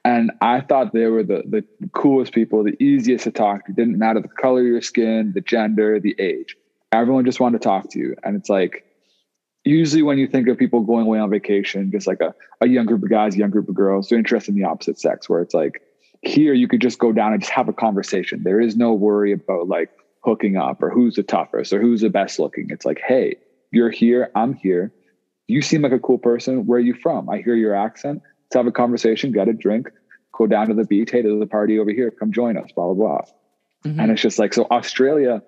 And 0.05 0.33
I 0.41 0.61
thought 0.61 0.93
they 0.93 1.07
were 1.07 1.23
the, 1.23 1.43
the 1.47 1.65
coolest 1.93 2.33
people, 2.33 2.65
the 2.65 2.83
easiest 2.83 3.25
to 3.25 3.31
talk 3.31 3.67
to. 3.67 3.73
It 3.73 3.77
didn't 3.77 3.99
matter 3.99 4.21
the 4.21 4.29
color 4.29 4.61
of 4.61 4.67
your 4.67 4.83
skin, 4.83 5.33
the 5.33 5.41
gender, 5.41 6.01
the 6.01 6.17
age. 6.19 6.57
Everyone 6.91 7.25
just 7.25 7.39
wanted 7.39 7.61
to 7.61 7.65
talk 7.65 7.91
to 7.91 7.99
you. 7.99 8.17
And 8.25 8.37
it's 8.37 8.49
like, 8.49 8.85
usually 9.65 10.03
when 10.03 10.19
you 10.19 10.27
think 10.27 10.49
of 10.49 10.59
people 10.59 10.81
going 10.81 11.07
away 11.07 11.21
on 11.21 11.31
vacation, 11.31 11.93
just 11.93 12.09
like 12.09 12.21
a, 12.21 12.35
a 12.61 12.67
young 12.67 12.87
group 12.87 13.03
of 13.03 13.11
guys, 13.11 13.37
a 13.37 13.39
young 13.39 13.51
group 13.51 13.69
of 13.69 13.77
girls, 13.77 14.09
they're 14.09 14.19
interested 14.19 14.51
in 14.51 14.61
the 14.61 14.67
opposite 14.67 14.99
sex, 14.99 15.29
where 15.29 15.41
it's 15.41 15.55
like, 15.55 15.83
here 16.23 16.53
you 16.53 16.67
could 16.67 16.81
just 16.81 16.99
go 16.99 17.13
down 17.13 17.33
and 17.33 17.41
just 17.41 17.53
have 17.53 17.69
a 17.69 17.73
conversation. 17.73 18.43
There 18.43 18.61
is 18.61 18.77
no 18.77 18.93
worry 18.93 19.33
about 19.33 19.69
like 19.69 19.91
hooking 20.25 20.57
up 20.57 20.83
or 20.83 20.91
who's 20.91 21.15
the 21.15 21.23
toughest 21.23 21.73
or 21.73 21.81
who's 21.81 22.01
the 22.01 22.11
best 22.11 22.41
looking. 22.41 22.69
It's 22.71 22.85
like, 22.85 23.01
hey, 23.07 23.37
you're 23.71 23.91
here, 23.91 24.31
I'm 24.35 24.55
here. 24.55 24.93
You 25.47 25.63
seem 25.63 25.83
like 25.83 25.93
a 25.93 25.99
cool 25.99 26.19
person. 26.19 26.67
Where 26.67 26.79
are 26.79 26.81
you 26.81 26.95
from? 26.95 27.29
I 27.29 27.39
hear 27.39 27.55
your 27.55 27.75
accent 27.75 28.23
let's 28.53 28.59
have 28.59 28.67
a 28.67 28.73
conversation, 28.73 29.33
get 29.33 29.49
a 29.49 29.55
drink, 29.55 29.89
go 30.33 30.47
down 30.47 30.69
to 30.69 30.75
the 30.75 30.85
beach. 30.85 31.11
Hey, 31.11 31.23
there's 31.23 31.41
a 31.41 31.47
party 31.47 31.79
over 31.79 31.91
here. 31.91 32.11
Come 32.11 32.33
join 32.33 32.59
us, 32.59 32.71
blah, 32.73 32.93
blah, 32.93 32.95
blah. 32.95 33.21
Mm-hmm. 33.87 33.99
And 33.99 34.13
it's 34.13 34.21
just 34.21 34.39
like, 34.39 34.53
so 34.53 34.67
Australia, 34.71 35.43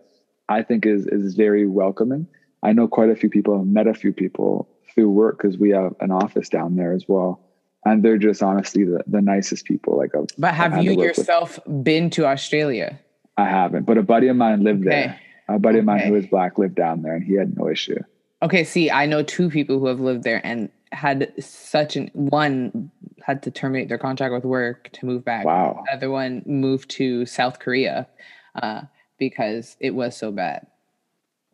I 0.49 0.63
think 0.63 0.87
is, 0.87 1.07
is 1.07 1.35
very 1.35 1.67
welcoming. 1.67 2.27
I 2.63 2.73
know 2.73 2.89
quite 2.89 3.11
a 3.11 3.17
few 3.17 3.29
people, 3.29 3.61
I've 3.61 3.67
met 3.67 3.87
a 3.87 3.93
few 3.93 4.15
people 4.15 4.71
through 4.95 5.11
work 5.11 5.37
because 5.37 5.59
we 5.59 5.71
have 5.71 5.95
an 6.01 6.13
office 6.13 6.49
down 6.49 6.77
there 6.77 6.95
as 6.95 7.05
well. 7.07 7.41
And 7.85 8.03
they're 8.03 8.17
just 8.17 8.43
honestly 8.43 8.85
the, 8.85 9.05
the 9.07 9.21
nicest 9.21 9.67
people. 9.67 9.99
Like, 9.99 10.15
I've, 10.15 10.29
but 10.39 10.55
have 10.55 10.83
you 10.83 10.93
yourself 10.93 11.61
with. 11.67 11.85
been 11.85 12.09
to 12.11 12.25
Australia? 12.25 12.99
I 13.37 13.45
haven't, 13.45 13.85
but 13.85 13.99
a 13.99 14.03
buddy 14.03 14.29
of 14.29 14.37
mine 14.37 14.63
lived 14.63 14.87
okay. 14.87 14.89
there. 14.89 15.21
A 15.49 15.59
buddy 15.59 15.75
okay. 15.75 15.81
of 15.81 15.85
mine 15.85 16.01
who 16.01 16.13
was 16.13 16.27
black 16.27 16.57
lived 16.57 16.77
down 16.77 17.03
there, 17.03 17.15
and 17.15 17.23
he 17.23 17.35
had 17.35 17.55
no 17.55 17.69
issue. 17.69 17.99
Okay, 18.43 18.65
see, 18.65 18.91
I 18.91 19.05
know 19.05 19.23
two 19.23 19.51
people 19.51 19.79
who 19.79 19.87
have 19.89 20.01
lived 20.01 20.23
there, 20.23 20.41
and 20.47 20.71
had 20.93 21.33
such 21.43 21.97
an 21.97 22.11
one 22.15 22.91
had 23.25 23.43
to 23.43 23.51
terminate 23.51 23.89
their 23.89 23.99
contract 23.99 24.35
with 24.35 24.45
work 24.45 24.91
to 24.93 25.07
move 25.07 25.25
back. 25.25 25.47
Wow. 25.47 25.83
The 25.87 25.97
other 25.97 26.11
one 26.11 26.43
moved 26.45 26.91
to 26.91 27.25
South 27.25 27.59
Korea 27.59 28.07
uh, 28.55 28.83
because 29.19 29.77
it 29.81 29.95
was 29.95 30.15
so 30.15 30.31
bad. 30.31 30.67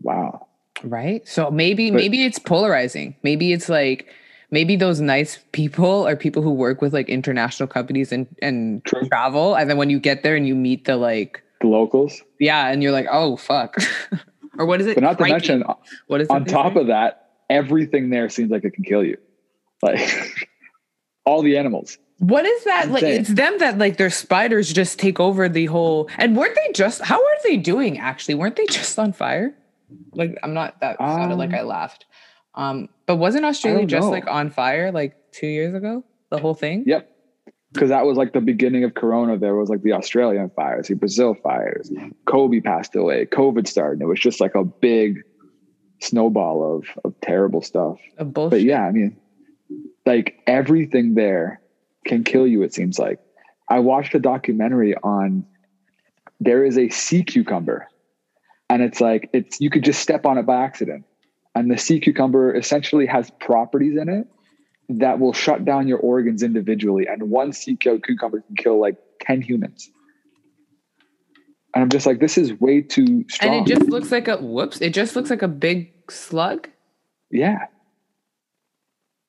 Wow. 0.02 0.48
Right. 0.82 1.26
So 1.28 1.50
maybe 1.50 1.90
but, 1.90 1.96
maybe 1.96 2.24
it's 2.24 2.40
polarizing. 2.40 3.14
Maybe 3.22 3.52
it's 3.52 3.68
like 3.68 4.08
maybe 4.50 4.74
those 4.74 5.00
nice 5.00 5.38
people 5.52 6.08
are 6.08 6.16
people 6.16 6.42
who 6.42 6.50
work 6.50 6.82
with 6.82 6.92
like 6.92 7.08
international 7.08 7.68
companies 7.68 8.10
and 8.10 8.26
and 8.42 8.84
true. 8.84 9.06
travel, 9.08 9.54
and 9.54 9.70
then 9.70 9.76
when 9.76 9.90
you 9.90 10.00
get 10.00 10.22
there 10.22 10.34
and 10.34 10.48
you 10.48 10.56
meet 10.56 10.86
the 10.86 10.96
like 10.96 11.42
the 11.60 11.68
locals, 11.68 12.22
yeah, 12.40 12.68
and 12.68 12.82
you're 12.82 12.92
like, 12.92 13.06
oh 13.10 13.36
fuck. 13.36 13.76
or 14.58 14.66
what 14.66 14.80
is 14.80 14.86
it? 14.86 14.94
But 14.94 15.04
not 15.04 15.18
Cranky? 15.18 15.46
to 15.46 15.52
mention, 15.58 15.74
what 16.06 16.20
is 16.20 16.28
on 16.30 16.46
top 16.46 16.76
of 16.76 16.88
that, 16.88 17.30
everything 17.50 18.10
there 18.10 18.28
seems 18.28 18.50
like 18.50 18.64
it 18.64 18.72
can 18.72 18.84
kill 18.84 19.04
you 19.04 19.18
like 19.82 20.00
all 21.30 21.42
the 21.42 21.56
animals. 21.56 21.96
What 22.18 22.44
is 22.44 22.64
that? 22.64 22.90
Like 22.90 23.02
it's 23.02 23.30
them 23.30 23.58
that 23.58 23.78
like 23.78 23.96
their 23.96 24.10
spiders 24.10 24.72
just 24.72 24.98
take 24.98 25.20
over 25.20 25.48
the 25.48 25.66
whole. 25.66 26.10
And 26.18 26.36
weren't 26.36 26.54
they 26.54 26.72
just? 26.72 27.00
How 27.00 27.16
are 27.16 27.36
they 27.44 27.56
doing? 27.56 27.98
Actually, 27.98 28.34
weren't 28.34 28.56
they 28.56 28.66
just 28.66 28.98
on 28.98 29.12
fire? 29.12 29.54
Like 30.12 30.36
I'm 30.42 30.52
not 30.52 30.80
that 30.80 31.00
um, 31.00 31.16
sounded 31.16 31.36
like 31.36 31.54
I 31.54 31.62
laughed. 31.62 32.04
Um, 32.54 32.88
but 33.06 33.16
wasn't 33.16 33.44
Australia 33.44 33.86
just 33.86 34.06
know. 34.06 34.10
like 34.10 34.26
on 34.26 34.50
fire 34.50 34.92
like 34.92 35.16
two 35.32 35.46
years 35.46 35.74
ago? 35.74 36.04
The 36.30 36.38
whole 36.38 36.54
thing. 36.54 36.84
Yep. 36.86 37.08
Because 37.72 37.88
that 37.88 38.04
was 38.04 38.18
like 38.18 38.32
the 38.32 38.40
beginning 38.40 38.82
of 38.82 38.94
Corona. 38.94 39.38
There 39.38 39.54
was 39.54 39.68
like 39.70 39.82
the 39.82 39.92
Australian 39.92 40.50
fires, 40.50 40.88
the 40.88 40.94
Brazil 40.94 41.34
fires. 41.34 41.90
Kobe 42.26 42.60
passed 42.60 42.96
away. 42.96 43.26
COVID 43.26 43.68
started. 43.68 44.02
It 44.02 44.06
was 44.06 44.18
just 44.18 44.40
like 44.40 44.56
a 44.56 44.64
big 44.64 45.22
snowball 46.00 46.76
of 46.76 46.86
of 47.04 47.14
terrible 47.22 47.62
stuff. 47.62 47.98
Of 48.18 48.34
bullshit. 48.34 48.50
But 48.50 48.62
yeah, 48.62 48.82
I 48.82 48.90
mean, 48.90 49.16
like 50.06 50.40
everything 50.46 51.14
there 51.14 51.60
can 52.04 52.24
kill 52.24 52.46
you 52.46 52.62
it 52.62 52.74
seems 52.74 52.98
like. 52.98 53.20
I 53.68 53.78
watched 53.78 54.14
a 54.14 54.18
documentary 54.18 54.96
on 54.96 55.44
there 56.40 56.64
is 56.64 56.78
a 56.78 56.88
sea 56.88 57.22
cucumber 57.22 57.86
and 58.68 58.82
it's 58.82 59.00
like 59.00 59.28
it's 59.32 59.60
you 59.60 59.70
could 59.70 59.84
just 59.84 60.00
step 60.00 60.24
on 60.24 60.38
it 60.38 60.46
by 60.46 60.64
accident. 60.64 61.04
And 61.54 61.70
the 61.70 61.76
sea 61.76 62.00
cucumber 62.00 62.54
essentially 62.54 63.06
has 63.06 63.30
properties 63.40 63.98
in 64.00 64.08
it 64.08 64.28
that 64.88 65.18
will 65.18 65.32
shut 65.32 65.64
down 65.64 65.88
your 65.88 65.98
organs 65.98 66.42
individually 66.42 67.06
and 67.06 67.30
one 67.30 67.52
sea 67.52 67.76
cucumber 67.76 68.40
can 68.40 68.56
kill 68.56 68.80
like 68.80 68.96
10 69.20 69.42
humans. 69.42 69.90
And 71.72 71.82
i'm 71.84 71.88
just 71.88 72.04
like 72.04 72.18
this 72.18 72.36
is 72.36 72.52
way 72.58 72.80
too 72.80 73.24
strong 73.28 73.54
and 73.54 73.68
it 73.68 73.72
just 73.72 73.88
looks 73.88 74.10
like 74.10 74.26
a 74.26 74.38
whoops 74.38 74.80
it 74.80 74.92
just 74.92 75.14
looks 75.14 75.30
like 75.30 75.42
a 75.42 75.48
big 75.48 75.92
slug? 76.10 76.68
Yeah 77.30 77.66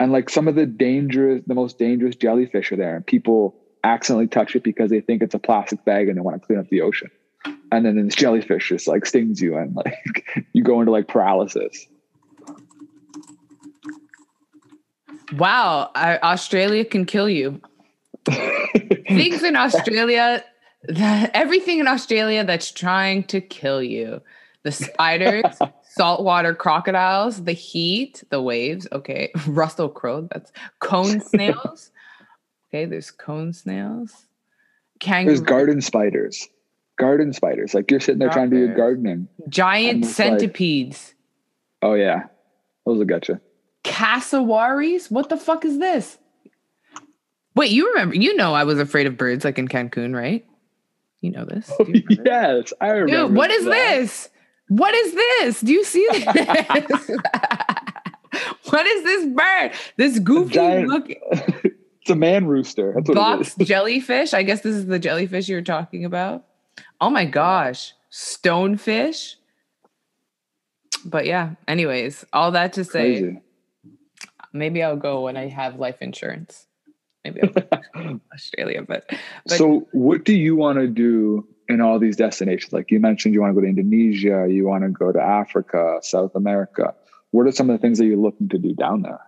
and 0.01 0.11
like 0.11 0.31
some 0.31 0.47
of 0.47 0.55
the 0.55 0.65
dangerous 0.65 1.43
the 1.45 1.53
most 1.53 1.77
dangerous 1.77 2.15
jellyfish 2.15 2.71
are 2.71 2.75
there 2.75 2.95
and 2.95 3.05
people 3.05 3.55
accidentally 3.83 4.27
touch 4.27 4.55
it 4.55 4.63
because 4.63 4.89
they 4.89 4.99
think 4.99 5.21
it's 5.21 5.35
a 5.35 5.39
plastic 5.39 5.85
bag 5.85 6.07
and 6.07 6.17
they 6.17 6.21
want 6.21 6.41
to 6.41 6.45
clean 6.45 6.57
up 6.57 6.67
the 6.69 6.81
ocean. 6.81 7.09
And 7.71 7.85
then 7.85 8.03
this 8.03 8.15
jellyfish 8.15 8.69
just 8.69 8.87
like 8.87 9.05
stings 9.05 9.39
you 9.41 9.55
and 9.57 9.75
like 9.85 10.45
you 10.53 10.63
go 10.63 10.79
into 10.79 10.91
like 10.91 11.07
paralysis. 11.07 11.85
Wow, 15.37 15.91
I, 15.93 16.17
Australia 16.17 16.83
can 16.83 17.05
kill 17.05 17.29
you. 17.29 17.61
Things 18.25 19.43
in 19.43 19.55
Australia, 19.55 20.43
that, 20.89 21.31
everything 21.33 21.79
in 21.79 21.87
Australia 21.87 22.43
that's 22.43 22.71
trying 22.71 23.23
to 23.25 23.39
kill 23.39 23.81
you. 23.83 24.21
The 24.63 24.71
spiders, 24.71 25.57
saltwater 25.95 26.55
crocodiles, 26.55 27.43
the 27.43 27.51
heat, 27.51 28.23
the 28.29 28.41
waves. 28.41 28.87
Okay, 28.91 29.31
Russell 29.47 29.89
Crowe. 29.89 30.27
That's 30.31 30.51
cone 30.79 31.21
snails. 31.25 31.91
Okay, 32.69 32.85
there's 32.85 33.11
cone 33.11 33.53
snails. 33.53 34.25
Kangaroo. 34.99 35.35
There's 35.35 35.45
garden 35.45 35.81
spiders. 35.81 36.47
Garden 36.97 37.33
spiders. 37.33 37.73
Like 37.73 37.89
you're 37.89 37.99
sitting 37.99 38.19
there 38.19 38.29
trying 38.29 38.51
to 38.51 38.55
do 38.55 38.65
your 38.65 38.75
gardening. 38.75 39.27
Giant 39.49 40.05
centipedes. 40.05 41.13
Like, 41.81 41.91
oh 41.91 41.93
yeah, 41.95 42.25
those 42.85 42.99
will 42.99 43.05
get 43.05 43.27
you. 43.27 43.39
Cassowaries? 43.83 45.09
What 45.09 45.29
the 45.29 45.37
fuck 45.37 45.65
is 45.65 45.79
this? 45.79 46.17
Wait, 47.55 47.71
you 47.71 47.89
remember? 47.89 48.15
You 48.15 48.35
know, 48.35 48.53
I 48.53 48.63
was 48.63 48.79
afraid 48.79 49.07
of 49.07 49.17
birds, 49.17 49.43
like 49.43 49.57
in 49.57 49.67
Cancun, 49.67 50.15
right? 50.15 50.45
You 51.21 51.31
know 51.31 51.45
this. 51.45 51.71
You 51.87 52.03
yes, 52.25 52.71
I 52.79 52.89
remember. 52.89 53.27
Dude, 53.27 53.35
what 53.35 53.51
is 53.51 53.65
that. 53.65 53.71
this? 53.71 54.29
What 54.71 54.93
is 54.93 55.13
this? 55.13 55.61
Do 55.61 55.73
you 55.73 55.83
see 55.83 56.07
this? 56.11 56.25
what 58.69 58.85
is 58.85 59.03
this 59.03 59.25
bird? 59.25 59.71
This 59.97 60.19
goofy 60.19 60.53
giant, 60.53 60.87
look. 60.87 61.09
it's 61.09 62.09
a 62.09 62.15
man 62.15 62.45
rooster. 62.47 62.93
That's 62.95 63.09
what 63.09 63.15
Box 63.15 63.55
jellyfish. 63.59 64.33
I 64.33 64.43
guess 64.43 64.61
this 64.61 64.75
is 64.75 64.85
the 64.85 64.99
jellyfish 64.99 65.49
you're 65.49 65.61
talking 65.61 66.05
about. 66.05 66.45
Oh 67.01 67.09
my 67.09 67.25
gosh, 67.25 67.93
stonefish. 68.11 69.35
But 71.03 71.25
yeah. 71.25 71.55
Anyways, 71.67 72.25
all 72.31 72.51
that 72.51 72.73
to 72.73 72.83
say. 72.83 73.19
Crazy 73.19 73.41
maybe 74.53 74.83
I'll 74.83 74.97
go 74.97 75.21
when 75.21 75.37
I 75.37 75.47
have 75.47 75.79
life 75.79 76.01
insurance. 76.01 76.67
Maybe 77.23 77.41
I'll 77.43 78.19
Australia, 78.33 78.81
but, 78.81 79.05
but 79.45 79.57
so 79.57 79.87
what 79.91 80.25
do 80.25 80.33
you 80.33 80.55
want 80.55 80.79
to 80.79 80.87
do 80.87 81.47
in 81.73 81.81
all 81.81 81.99
these 81.99 82.15
destinations? 82.15 82.73
Like 82.73 82.91
you 82.91 82.99
mentioned, 82.99 83.33
you 83.33 83.41
want 83.41 83.51
to 83.51 83.55
go 83.55 83.61
to 83.61 83.67
Indonesia, 83.67 84.47
you 84.49 84.67
want 84.67 84.83
to 84.83 84.89
go 84.89 85.11
to 85.11 85.21
Africa, 85.21 85.99
South 86.01 86.35
America. 86.35 86.93
What 87.31 87.47
are 87.47 87.51
some 87.51 87.69
of 87.69 87.77
the 87.77 87.81
things 87.81 87.97
that 87.97 88.05
you're 88.05 88.17
looking 88.17 88.49
to 88.49 88.57
do 88.57 88.73
down 88.73 89.03
there? 89.03 89.19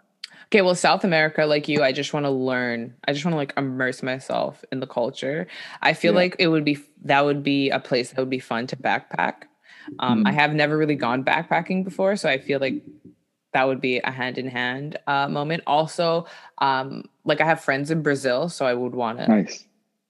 Okay, 0.48 0.62
well, 0.62 0.76
South 0.76 1.04
America, 1.04 1.46
like 1.46 1.68
you, 1.68 1.82
I 1.82 1.92
just 1.92 2.14
want 2.14 2.26
to 2.26 2.30
learn. 2.30 2.94
I 3.08 3.14
just 3.14 3.26
want 3.26 3.34
to 3.34 3.38
like 3.38 3.54
immerse 3.58 4.04
myself 4.04 4.64
in 4.72 4.82
the 4.82 4.88
culture. 4.88 5.48
I 5.82 5.94
feel 5.94 6.14
yeah. 6.14 6.20
like 6.20 6.36
it 6.38 6.48
would 6.48 6.64
be 6.64 6.78
that 7.06 7.26
would 7.26 7.42
be 7.42 7.72
a 7.72 7.80
place 7.80 8.12
that 8.12 8.20
would 8.20 8.30
be 8.30 8.40
fun 8.40 8.68
to 8.68 8.76
backpack. 8.76 9.46
Um, 10.00 10.24
mm. 10.24 10.30
I 10.30 10.32
have 10.32 10.54
never 10.54 10.78
really 10.78 10.96
gone 10.96 11.24
backpacking 11.24 11.84
before, 11.84 12.16
so 12.16 12.30
I 12.30 12.38
feel 12.38 12.60
like 12.60 12.84
that 13.54 13.68
would 13.68 13.82
be 13.82 13.98
a 14.00 14.12
hand 14.12 14.38
in 14.38 14.48
hand 14.48 15.00
uh, 15.08 15.28
moment. 15.28 15.64
Also, 15.66 16.28
um, 16.60 17.06
like 17.26 17.42
I 17.42 17.46
have 17.46 17.62
friends 17.62 17.90
in 17.90 18.02
Brazil, 18.02 18.48
so 18.50 18.66
I 18.66 18.76
would 18.76 18.94
want 18.94 19.20
to 19.20 19.28
nice. 19.28 19.66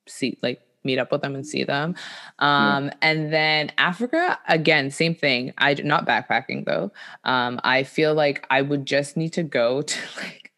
see 0.07 0.37
like 0.41 0.61
meet 0.83 0.99
up 0.99 1.11
with 1.11 1.21
them 1.21 1.35
and 1.35 1.45
see 1.45 1.63
them. 1.63 1.95
Um, 2.39 2.85
yeah. 2.85 2.93
And 3.01 3.33
then 3.33 3.71
Africa, 3.77 4.39
again, 4.47 4.91
same 4.91 5.15
thing. 5.15 5.53
I 5.57 5.73
not 5.75 6.07
backpacking 6.07 6.65
though. 6.65 6.91
Um, 7.23 7.59
I 7.63 7.83
feel 7.83 8.13
like 8.13 8.45
I 8.49 8.61
would 8.61 8.85
just 8.85 9.17
need 9.17 9.33
to 9.33 9.43
go 9.43 9.81
to 9.81 9.99
like 10.17 10.51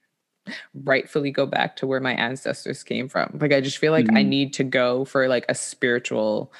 rightfully 0.83 1.31
go 1.31 1.45
back 1.45 1.75
to 1.77 1.87
where 1.87 1.99
my 1.99 2.13
ancestors 2.13 2.83
came 2.83 3.09
from. 3.09 3.37
Like 3.39 3.53
I 3.53 3.61
just 3.61 3.77
feel 3.77 3.91
like 3.91 4.05
mm-hmm. 4.05 4.17
I 4.17 4.23
need 4.23 4.53
to 4.55 4.63
go 4.63 5.05
for 5.05 5.27
like 5.27 5.45
a 5.49 5.55
spiritual 5.55 6.51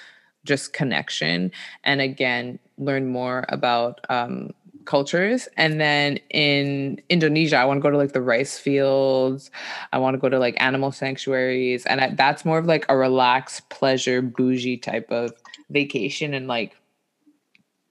just 0.43 0.73
connection 0.73 1.51
and 1.83 1.99
again 2.01 2.59
learn 2.77 3.07
more 3.07 3.45
about 3.49 3.99
um 4.09 4.51
cultures. 4.85 5.47
And 5.57 5.79
then 5.79 6.17
in 6.29 7.01
Indonesia, 7.09 7.57
I 7.57 7.65
want 7.65 7.77
to 7.77 7.81
go 7.81 7.89
to 7.89 7.97
like 7.97 8.13
the 8.13 8.21
rice 8.21 8.57
fields. 8.57 9.51
I 9.91 9.97
want 9.97 10.15
to 10.15 10.19
go 10.19 10.29
to 10.29 10.39
like 10.39 10.55
animal 10.59 10.91
sanctuaries. 10.91 11.85
And 11.85 12.01
I, 12.01 12.09
that's 12.11 12.45
more 12.45 12.57
of 12.57 12.65
like 12.65 12.85
a 12.89 12.97
relaxed, 12.97 13.69
pleasure, 13.69 14.21
bougie 14.21 14.77
type 14.77 15.11
of 15.11 15.33
vacation. 15.69 16.33
And 16.33 16.47
like, 16.47 16.75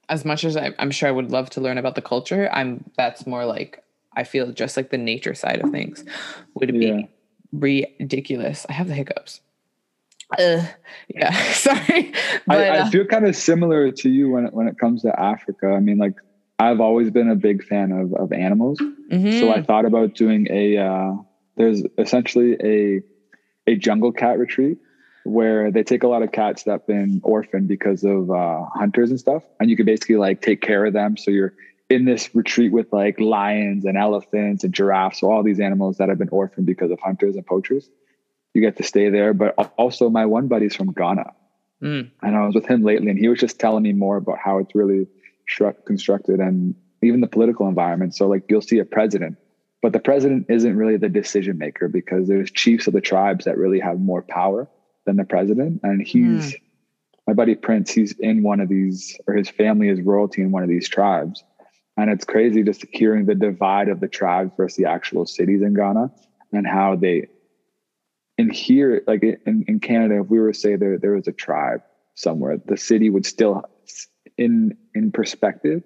as 0.09 0.25
much 0.25 0.43
as 0.43 0.55
I, 0.55 0.71
am 0.79 0.91
sure 0.91 1.09
I 1.09 1.11
would 1.11 1.31
love 1.31 1.49
to 1.51 1.61
learn 1.61 1.77
about 1.77 1.95
the 1.95 2.01
culture, 2.01 2.49
I'm 2.51 2.83
that's 2.95 3.25
more 3.25 3.45
like 3.45 3.83
I 4.15 4.23
feel 4.23 4.51
just 4.51 4.77
like 4.77 4.91
the 4.91 4.97
nature 4.97 5.33
side 5.33 5.61
of 5.61 5.71
things 5.71 6.03
would 6.53 6.71
be 6.71 6.87
yeah. 6.87 7.01
ridiculous. 7.51 8.65
I 8.69 8.73
have 8.73 8.87
the 8.87 8.93
hiccups. 8.93 9.41
Uh, 10.37 10.65
yeah, 11.07 11.31
sorry. 11.53 12.13
But, 12.47 12.57
I, 12.57 12.67
I 12.67 12.77
uh, 12.79 12.89
feel 12.89 13.05
kind 13.05 13.27
of 13.27 13.35
similar 13.35 13.91
to 13.91 14.09
you 14.09 14.29
when 14.29 14.47
it, 14.47 14.53
when 14.53 14.67
it 14.67 14.79
comes 14.79 15.01
to 15.03 15.19
Africa. 15.19 15.67
I 15.67 15.79
mean, 15.79 15.97
like 15.97 16.15
I've 16.57 16.79
always 16.79 17.11
been 17.11 17.29
a 17.29 17.35
big 17.35 17.63
fan 17.63 17.91
of, 17.91 18.13
of 18.13 18.31
animals. 18.31 18.79
Mm-hmm. 18.79 19.39
So 19.39 19.51
I 19.51 19.61
thought 19.61 19.85
about 19.85 20.15
doing 20.15 20.47
a, 20.49 20.77
uh, 20.77 21.13
there's 21.57 21.83
essentially 21.97 22.55
a, 22.63 23.01
a 23.67 23.75
jungle 23.75 24.11
cat 24.11 24.39
retreat 24.39 24.77
where 25.25 25.71
they 25.71 25.83
take 25.83 26.03
a 26.03 26.07
lot 26.07 26.21
of 26.21 26.31
cats 26.31 26.63
that 26.63 26.71
have 26.71 26.87
been 26.87 27.19
orphaned 27.23 27.67
because 27.67 28.03
of 28.03 28.29
uh, 28.29 28.65
hunters 28.73 29.09
and 29.09 29.19
stuff. 29.19 29.43
And 29.59 29.69
you 29.69 29.75
can 29.75 29.85
basically 29.85 30.17
like 30.17 30.41
take 30.41 30.61
care 30.61 30.85
of 30.85 30.93
them. 30.93 31.17
So 31.17 31.31
you're 31.31 31.53
in 31.89 32.05
this 32.05 32.33
retreat 32.33 32.71
with 32.71 32.93
like 32.93 33.19
lions 33.19 33.85
and 33.85 33.97
elephants 33.97 34.63
and 34.63 34.73
giraffes. 34.73 35.19
So 35.19 35.31
all 35.31 35.43
these 35.43 35.59
animals 35.59 35.97
that 35.97 36.09
have 36.09 36.19
been 36.19 36.29
orphaned 36.29 36.67
because 36.67 36.91
of 36.91 36.99
hunters 36.99 37.35
and 37.35 37.45
poachers. 37.45 37.89
You 38.53 38.61
get 38.61 38.77
to 38.77 38.83
stay 38.83 39.09
there. 39.09 39.33
But 39.33 39.55
also 39.77 40.09
my 40.09 40.25
one 40.25 40.47
buddy's 40.47 40.75
from 40.75 40.93
Ghana. 40.93 41.33
Mm. 41.83 42.11
And 42.21 42.35
I 42.35 42.45
was 42.45 42.55
with 42.55 42.67
him 42.67 42.83
lately 42.83 43.09
and 43.09 43.19
he 43.19 43.27
was 43.27 43.39
just 43.39 43.59
telling 43.59 43.83
me 43.83 43.93
more 43.93 44.17
about 44.17 44.37
how 44.37 44.59
it's 44.59 44.73
really 44.73 45.07
constructed 45.85 46.39
and 46.39 46.75
even 47.01 47.21
the 47.21 47.27
political 47.27 47.67
environment. 47.67 48.15
So 48.15 48.27
like 48.27 48.43
you'll 48.49 48.61
see 48.61 48.79
a 48.79 48.85
president, 48.85 49.37
but 49.81 49.93
the 49.93 49.99
president 49.99 50.47
isn't 50.49 50.75
really 50.75 50.97
the 50.97 51.09
decision 51.09 51.57
maker 51.57 51.87
because 51.87 52.27
there's 52.27 52.51
chiefs 52.51 52.87
of 52.87 52.93
the 52.93 53.01
tribes 53.01 53.45
that 53.45 53.57
really 53.57 53.79
have 53.79 53.99
more 53.99 54.21
power 54.21 54.67
than 55.05 55.17
the 55.17 55.23
president. 55.23 55.81
And 55.83 56.05
he's 56.05 56.53
mm. 56.53 56.59
my 57.27 57.33
buddy 57.33 57.55
Prince, 57.55 57.91
he's 57.91 58.13
in 58.19 58.43
one 58.43 58.59
of 58.59 58.69
these, 58.69 59.17
or 59.27 59.35
his 59.35 59.49
family 59.49 59.89
is 59.89 60.01
royalty 60.01 60.41
in 60.41 60.51
one 60.51 60.63
of 60.63 60.69
these 60.69 60.89
tribes. 60.89 61.43
And 61.97 62.09
it's 62.09 62.25
crazy 62.25 62.63
just 62.63 62.85
hearing 62.91 63.25
the 63.25 63.35
divide 63.35 63.87
of 63.87 63.99
the 63.99 64.07
tribes 64.07 64.51
versus 64.57 64.75
the 64.75 64.85
actual 64.85 65.25
cities 65.25 65.61
in 65.61 65.73
Ghana 65.73 66.11
and 66.51 66.67
how 66.67 66.95
they 66.95 67.27
in 68.37 68.49
here, 68.49 69.01
like 69.07 69.23
in, 69.23 69.63
in 69.67 69.79
Canada, 69.79 70.19
if 70.19 70.27
we 70.27 70.39
were 70.39 70.51
to 70.51 70.57
say 70.57 70.75
there 70.75 70.97
there 70.97 71.13
was 71.13 71.27
a 71.27 71.31
tribe 71.31 71.81
somewhere, 72.15 72.57
the 72.65 72.77
city 72.77 73.09
would 73.09 73.25
still 73.25 73.63
in 74.37 74.77
in 74.93 75.11
perspective 75.11 75.83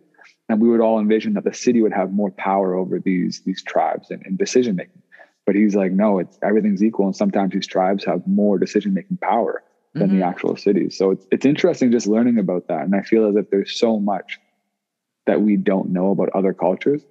and 0.48 0.60
we 0.60 0.70
would 0.70 0.82
all 0.82 1.00
envision 1.00 1.34
that 1.34 1.44
the 1.44 1.54
city 1.54 1.82
would 1.82 1.94
have 1.94 2.12
more 2.12 2.32
power 2.32 2.76
over 2.76 3.00
these 3.00 3.42
these 3.42 3.62
tribes 3.64 4.10
and, 4.10 4.26
and 4.26 4.38
decision 4.38 4.76
making 4.76 5.02
but 5.46 5.56
he's 5.56 5.76
like 5.76 5.92
no 5.92 6.20
it's 6.20 6.38
everything's 6.44 6.84
equal 6.84 7.06
and 7.06 7.16
sometimes 7.16 7.54
these 7.54 7.68
tribes 7.68 8.04
have 8.04 8.26
more 8.28 8.58
decision 8.58 8.94
making 8.94 9.18
power 9.18 9.64
than 9.94 10.10
mm-hmm. 10.10 10.20
the 10.20 10.26
actual 10.26 10.56
cities 10.56 10.98
so 10.98 11.12
it's, 11.12 11.26
it's 11.32 11.46
interesting 11.46 11.92
just 11.92 12.08
learning 12.08 12.38
about 12.38 12.68
that 12.68 12.82
and 12.82 12.96
i 12.96 13.02
feel 13.02 13.28
as 13.28 13.36
if 13.36 13.50
there's 13.50 13.78
so 13.78 14.00
much 14.00 14.40
that 15.26 15.42
we 15.42 15.56
don't 15.56 15.90
know 15.90 16.12
about 16.12 16.30
other 16.30 16.54
cultures 16.54 17.02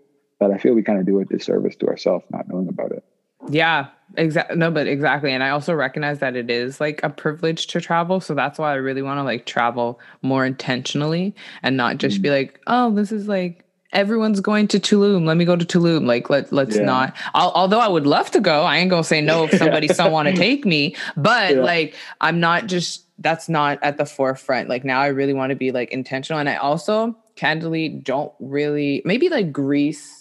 that 0.40 0.50
i 0.50 0.58
feel 0.58 0.74
we 0.74 0.82
kind 0.82 0.98
of 0.98 1.06
do 1.06 1.20
a 1.20 1.24
disservice 1.24 1.76
to 1.76 1.86
ourselves 1.86 2.24
not 2.30 2.48
knowing 2.48 2.68
about 2.68 2.92
it. 2.92 3.04
Yeah, 3.48 3.88
exactly. 4.16 4.56
No, 4.56 4.70
but 4.70 4.86
exactly. 4.86 5.32
And 5.32 5.42
I 5.42 5.50
also 5.50 5.74
recognize 5.74 6.18
that 6.20 6.36
it 6.36 6.50
is 6.50 6.80
like 6.80 7.00
a 7.02 7.10
privilege 7.10 7.66
to 7.68 7.80
travel. 7.80 8.20
So 8.20 8.34
that's 8.34 8.58
why 8.58 8.72
I 8.72 8.76
really 8.76 9.02
want 9.02 9.18
to 9.18 9.24
like 9.24 9.46
travel 9.46 10.00
more 10.22 10.44
intentionally 10.44 11.34
and 11.62 11.76
not 11.76 11.98
just 11.98 12.18
mm 12.18 12.22
be 12.22 12.30
like, 12.30 12.60
oh, 12.66 12.90
this 12.90 13.12
is 13.12 13.28
like 13.28 13.64
everyone's 13.92 14.40
going 14.40 14.68
to 14.68 14.80
Tulum. 14.80 15.24
Let 15.24 15.36
me 15.36 15.44
go 15.44 15.56
to 15.56 15.64
Tulum. 15.64 16.06
Like 16.06 16.30
let 16.30 16.52
let's 16.52 16.76
yeah. 16.76 16.82
not. 16.82 17.16
I'll, 17.34 17.50
although 17.50 17.80
I 17.80 17.88
would 17.88 18.06
love 18.06 18.30
to 18.32 18.40
go, 18.40 18.62
I 18.62 18.78
ain't 18.78 18.90
gonna 18.90 19.04
say 19.04 19.20
no 19.20 19.44
if 19.44 19.52
somebody 19.58 19.88
some 19.88 20.12
want 20.12 20.28
to 20.28 20.34
take 20.34 20.64
me. 20.64 20.96
But 21.16 21.56
yeah. 21.56 21.62
like 21.62 21.94
I'm 22.20 22.40
not 22.40 22.66
just. 22.66 23.04
That's 23.20 23.48
not 23.48 23.82
at 23.82 23.96
the 23.96 24.06
forefront. 24.06 24.68
Like 24.68 24.84
now, 24.84 25.00
I 25.00 25.08
really 25.08 25.34
want 25.34 25.50
to 25.50 25.56
be 25.56 25.72
like 25.72 25.90
intentional, 25.90 26.38
and 26.38 26.48
I 26.48 26.54
also 26.54 27.16
candidly 27.34 27.88
don't 27.88 28.32
really 28.38 29.02
maybe 29.04 29.28
like 29.28 29.52
Greece 29.52 30.17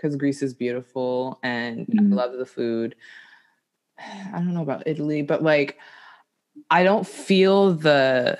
because 0.00 0.16
Greece 0.16 0.42
is 0.42 0.54
beautiful 0.54 1.38
and 1.42 1.86
mm. 1.86 2.12
I 2.12 2.14
love 2.14 2.32
the 2.38 2.46
food. 2.46 2.94
I 3.98 4.38
don't 4.38 4.54
know 4.54 4.62
about 4.62 4.84
Italy, 4.86 5.22
but 5.22 5.42
like 5.42 5.78
I 6.70 6.82
don't 6.84 7.06
feel 7.06 7.74
the 7.74 8.38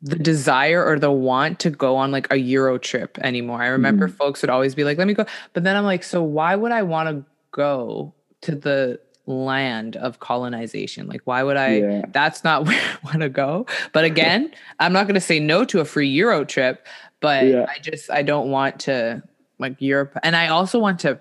the 0.00 0.16
desire 0.16 0.84
or 0.84 0.96
the 0.98 1.10
want 1.10 1.58
to 1.58 1.70
go 1.70 1.96
on 1.96 2.12
like 2.12 2.32
a 2.32 2.36
Euro 2.36 2.78
trip 2.78 3.18
anymore. 3.18 3.60
I 3.60 3.66
remember 3.66 4.08
mm. 4.08 4.14
folks 4.14 4.42
would 4.42 4.50
always 4.50 4.76
be 4.76 4.84
like, 4.84 4.96
let 4.96 5.08
me 5.08 5.14
go. 5.14 5.26
But 5.54 5.64
then 5.64 5.74
I'm 5.74 5.84
like, 5.84 6.04
so 6.04 6.22
why 6.22 6.54
would 6.54 6.70
I 6.70 6.82
want 6.82 7.08
to 7.08 7.24
go 7.50 8.14
to 8.42 8.54
the 8.54 9.00
land 9.26 9.96
of 9.96 10.20
colonization? 10.20 11.08
Like, 11.08 11.22
why 11.24 11.42
would 11.42 11.56
I? 11.56 11.78
Yeah. 11.78 12.02
That's 12.12 12.44
not 12.44 12.64
where 12.66 12.80
I 12.80 12.98
want 13.04 13.22
to 13.22 13.28
go. 13.28 13.66
But 13.92 14.04
again, 14.04 14.52
I'm 14.78 14.92
not 14.92 15.08
going 15.08 15.16
to 15.16 15.20
say 15.20 15.40
no 15.40 15.64
to 15.64 15.80
a 15.80 15.84
free 15.84 16.08
Euro 16.10 16.44
trip, 16.44 16.86
but 17.18 17.46
yeah. 17.46 17.66
I 17.68 17.80
just, 17.80 18.08
I 18.08 18.22
don't 18.22 18.52
want 18.52 18.78
to 18.82 19.24
like 19.58 19.76
Europe. 19.80 20.16
And 20.22 20.36
I 20.36 20.48
also 20.48 20.78
went 20.78 21.00
to 21.00 21.18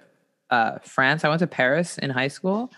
uh, 0.50 0.80
France. 0.84 1.24
I 1.24 1.30
went 1.30 1.40
to 1.40 1.48
Paris 1.48 1.98
in 1.98 2.10
high 2.10 2.28
school. 2.30 2.72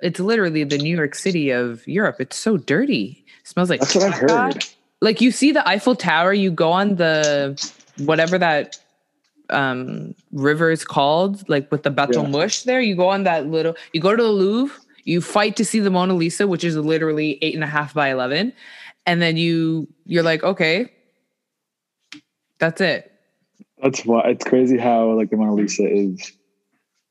It's 0.00 0.20
literally 0.20 0.64
the 0.64 0.78
New 0.78 0.94
York 0.96 1.14
City 1.14 1.50
of 1.50 1.86
Europe. 1.88 2.16
It's 2.20 2.36
so 2.36 2.56
dirty. 2.56 3.24
It 3.40 3.46
smells 3.48 3.70
like 3.70 3.80
That's 3.80 3.94
what 3.94 4.04
I've 4.04 4.14
heard. 4.14 4.64
like 5.00 5.20
you 5.20 5.30
see 5.30 5.52
the 5.52 5.66
Eiffel 5.66 5.94
Tower, 5.96 6.32
you 6.34 6.50
go 6.50 6.70
on 6.72 6.96
the 6.96 7.56
whatever 7.98 8.36
that 8.38 8.78
um 9.48 10.14
river 10.32 10.70
is 10.70 10.84
called, 10.84 11.48
like 11.48 11.70
with 11.70 11.84
the 11.84 11.90
Bateau 11.90 12.22
Yeah. 12.22 12.28
Mouche 12.28 12.64
there, 12.64 12.80
you 12.80 12.94
go 12.96 13.08
on 13.08 13.22
that 13.24 13.46
little 13.46 13.74
you 13.92 14.00
go 14.00 14.14
to 14.14 14.22
the 14.22 14.28
Louvre, 14.28 14.76
you 15.04 15.20
fight 15.22 15.56
to 15.56 15.64
see 15.64 15.78
the 15.80 15.90
Mona 15.90 16.14
Lisa, 16.14 16.46
which 16.46 16.64
is 16.64 16.76
literally 16.76 17.38
eight 17.40 17.54
and 17.54 17.62
a 17.64 17.68
half 17.68 17.94
by 17.94 18.10
eleven, 18.10 18.52
and 19.06 19.22
then 19.22 19.36
you 19.38 19.86
you're 20.04 20.24
like, 20.24 20.42
okay, 20.42 20.92
that's 22.58 22.80
it. 22.80 23.12
That's 23.82 24.04
why 24.04 24.22
it's 24.30 24.44
crazy 24.44 24.78
how 24.78 25.12
like 25.12 25.30
the 25.30 25.36
Mona 25.36 25.54
Lisa 25.54 25.86
is 25.86 26.32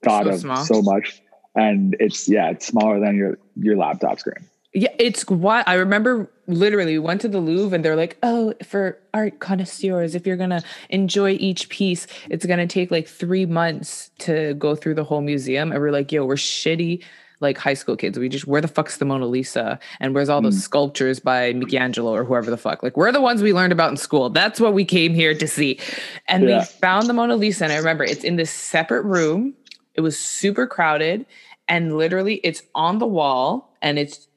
thought 0.03 0.26
So 0.26 0.30
of 0.32 0.39
small. 0.39 0.66
so 0.66 0.82
much, 0.82 1.22
and 1.55 1.95
it's 1.99 2.28
yeah, 2.28 2.49
it's 2.49 2.66
smaller 2.66 2.99
than 2.99 3.16
your 3.16 3.38
your 3.55 3.78
laptop 3.78 4.20
screen. 4.20 4.47
Yeah, 4.74 4.89
it's 4.99 5.28
what 5.30 5.68
I 5.68 5.76
remember. 5.76 6.30
Literally, 6.47 6.93
we 6.93 6.99
went 6.99 7.22
to 7.22 7.28
the 7.30 7.39
Louvre 7.39 7.74
and 7.76 7.84
they're 7.86 7.95
like, 7.95 8.18
"Oh, 8.24 8.53
for 8.63 8.99
art 9.13 9.39
connoisseurs, 9.39 10.16
if 10.16 10.28
you're 10.28 10.38
gonna 10.38 10.63
enjoy 10.89 11.32
each 11.39 11.70
piece, 11.70 12.07
it's 12.30 12.45
gonna 12.45 12.68
take 12.68 12.91
like 12.91 13.07
three 13.07 13.45
months 13.45 14.11
to 14.20 14.53
go 14.55 14.76
through 14.76 14.95
the 14.95 15.03
whole 15.03 15.22
museum." 15.22 15.72
And 15.72 15.80
we're 15.80 15.91
like, 15.91 16.11
"Yo, 16.11 16.26
we're 16.26 16.36
shitty." 16.36 17.03
Like 17.41 17.57
high 17.57 17.73
school 17.73 17.97
kids, 17.97 18.17
we 18.17 18.29
just 18.29 18.47
where 18.47 18.61
the 18.61 18.67
fuck's 18.67 18.97
the 18.97 19.05
Mona 19.05 19.25
Lisa 19.25 19.79
and 19.99 20.13
where's 20.13 20.29
all 20.29 20.41
those 20.41 20.57
mm. 20.57 20.61
sculptures 20.61 21.19
by 21.19 21.53
Michelangelo 21.53 22.13
or 22.13 22.23
whoever 22.23 22.49
the 22.49 22.57
fuck? 22.57 22.81
Like 22.81 22.95
we're 22.95 23.11
the 23.11 23.21
ones 23.21 23.41
we 23.41 23.53
learned 23.53 23.73
about 23.73 23.91
in 23.91 23.97
school. 23.97 24.29
That's 24.29 24.59
what 24.59 24.73
we 24.73 24.86
came 24.86 25.13
here 25.13 25.33
to 25.33 25.47
see. 25.47 25.79
And 26.27 26.47
Yeah. 26.47 26.59
we 26.59 26.65
found 26.65 27.07
the 27.07 27.13
Mona 27.13 27.36
Lisa, 27.36 27.65
and 27.65 27.73
I 27.73 27.77
remember 27.77 28.03
it's 28.03 28.23
in 28.23 28.36
this 28.38 28.51
separate 28.51 29.03
room. 29.03 29.53
It 29.95 30.01
was 30.01 30.17
super 30.17 30.67
crowded, 30.67 31.25
and 31.67 31.97
literally 31.97 32.36
it's 32.43 32.63
on 32.73 32.99
the 32.99 33.07
wall, 33.07 33.75
and 33.81 33.99
it's 33.99 34.27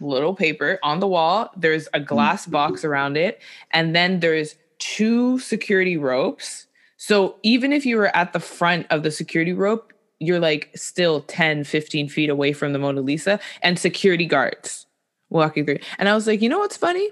little 0.00 0.34
paper 0.34 0.78
on 0.82 1.00
the 1.00 1.08
wall. 1.08 1.50
There's 1.56 1.88
a 1.88 2.00
mm. 2.00 2.06
glass 2.06 2.46
box 2.46 2.84
around 2.84 3.16
it, 3.16 3.40
and 3.72 3.94
then 3.94 4.20
there's 4.20 4.54
two 4.78 5.38
security 5.40 5.96
ropes. 5.96 6.66
So 6.96 7.36
even 7.42 7.72
if 7.72 7.86
you 7.86 7.96
were 7.96 8.14
at 8.16 8.32
the 8.32 8.40
front 8.40 8.86
of 8.90 9.02
the 9.02 9.10
security 9.10 9.52
rope, 9.52 9.92
you're 10.20 10.40
like 10.40 10.70
still 10.74 11.22
10, 11.22 11.64
15 11.64 12.08
feet 12.08 12.30
away 12.30 12.52
from 12.52 12.72
the 12.72 12.78
Mona 12.78 13.00
Lisa 13.00 13.38
and 13.62 13.78
security 13.78 14.26
guards 14.26 14.86
walking 15.30 15.64
through. 15.64 15.78
And 15.98 16.08
I 16.08 16.14
was 16.14 16.26
like, 16.26 16.42
you 16.42 16.48
know 16.48 16.58
what's 16.58 16.76
funny? 16.76 17.10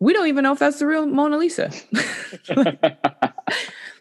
We 0.00 0.12
don't 0.12 0.28
even 0.28 0.44
know 0.44 0.52
if 0.52 0.58
that's 0.58 0.78
the 0.78 0.86
real 0.86 1.06
Mona 1.06 1.36
Lisa. 1.36 1.70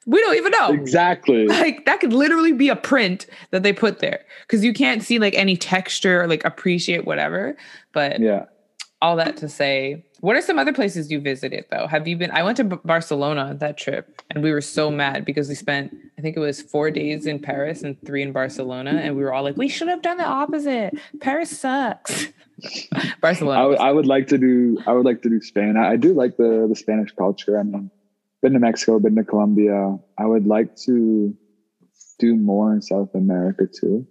we 0.05 0.21
don't 0.21 0.37
even 0.37 0.51
know 0.51 0.71
exactly. 0.71 1.45
like 1.47 1.85
that 1.85 1.99
could 1.99 2.13
literally 2.13 2.53
be 2.53 2.69
a 2.69 2.75
print 2.75 3.27
that 3.51 3.63
they 3.63 3.73
put 3.73 3.99
there 3.99 4.23
because 4.41 4.63
you 4.63 4.73
can't 4.73 5.03
see 5.03 5.19
like 5.19 5.35
any 5.35 5.55
texture 5.55 6.21
or 6.21 6.27
like 6.27 6.43
appreciate 6.45 7.05
whatever 7.05 7.55
but 7.93 8.19
Yeah. 8.19 8.45
All 9.01 9.15
that 9.15 9.37
to 9.37 9.47
say 9.47 10.03
what 10.19 10.35
are 10.35 10.41
some 10.41 10.59
other 10.59 10.73
places 10.73 11.09
you 11.09 11.19
visited 11.21 11.63
though 11.71 11.87
have 11.87 12.05
you 12.07 12.17
been 12.17 12.31
i 12.31 12.43
went 12.43 12.57
to 12.57 12.63
B- 12.65 12.75
barcelona 12.83 13.41
on 13.41 13.57
that 13.59 13.77
trip 13.77 14.21
and 14.29 14.43
we 14.43 14.51
were 14.51 14.59
so 14.61 14.91
mad 14.91 15.23
because 15.23 15.47
we 15.47 15.55
spent 15.55 15.93
i 16.17 16.21
think 16.21 16.35
it 16.35 16.39
was 16.41 16.61
four 16.61 16.91
days 16.91 17.25
in 17.25 17.39
paris 17.39 17.81
and 17.83 17.95
three 18.05 18.21
in 18.21 18.31
barcelona 18.33 18.91
and 19.01 19.15
we 19.15 19.23
were 19.23 19.33
all 19.33 19.43
like 19.43 19.55
we 19.57 19.69
should 19.69 19.87
have 19.87 20.01
done 20.01 20.17
the 20.17 20.25
opposite 20.25 20.93
paris 21.21 21.57
sucks 21.57 22.27
barcelona 23.21 23.75
I 23.77 23.91
would 23.91 24.05
like 24.05 24.27
to 24.27 24.37
do 24.37 24.77
I 24.85 24.91
would 24.93 25.05
like 25.05 25.21
to 25.21 25.29
do 25.29 25.39
Spain. 25.41 25.77
I, 25.77 25.91
I 25.91 25.95
do 25.95 26.13
like 26.13 26.35
the 26.37 26.65
the 26.67 26.75
Spanish 26.75 27.11
culture. 27.13 27.57
I 27.59 27.63
mean, 27.63 27.89
been 28.41 28.51
to 28.53 28.59
Mexico, 28.59 28.99
been 28.99 29.15
to 29.15 29.23
Colombia. 29.23 29.95
I 30.17 30.25
would 30.25 30.45
like 30.45 30.75
to 30.87 31.33
do 32.19 32.35
more 32.35 32.73
in 32.73 32.81
South 32.81 33.09
America 33.15 33.65
too. 33.79 34.05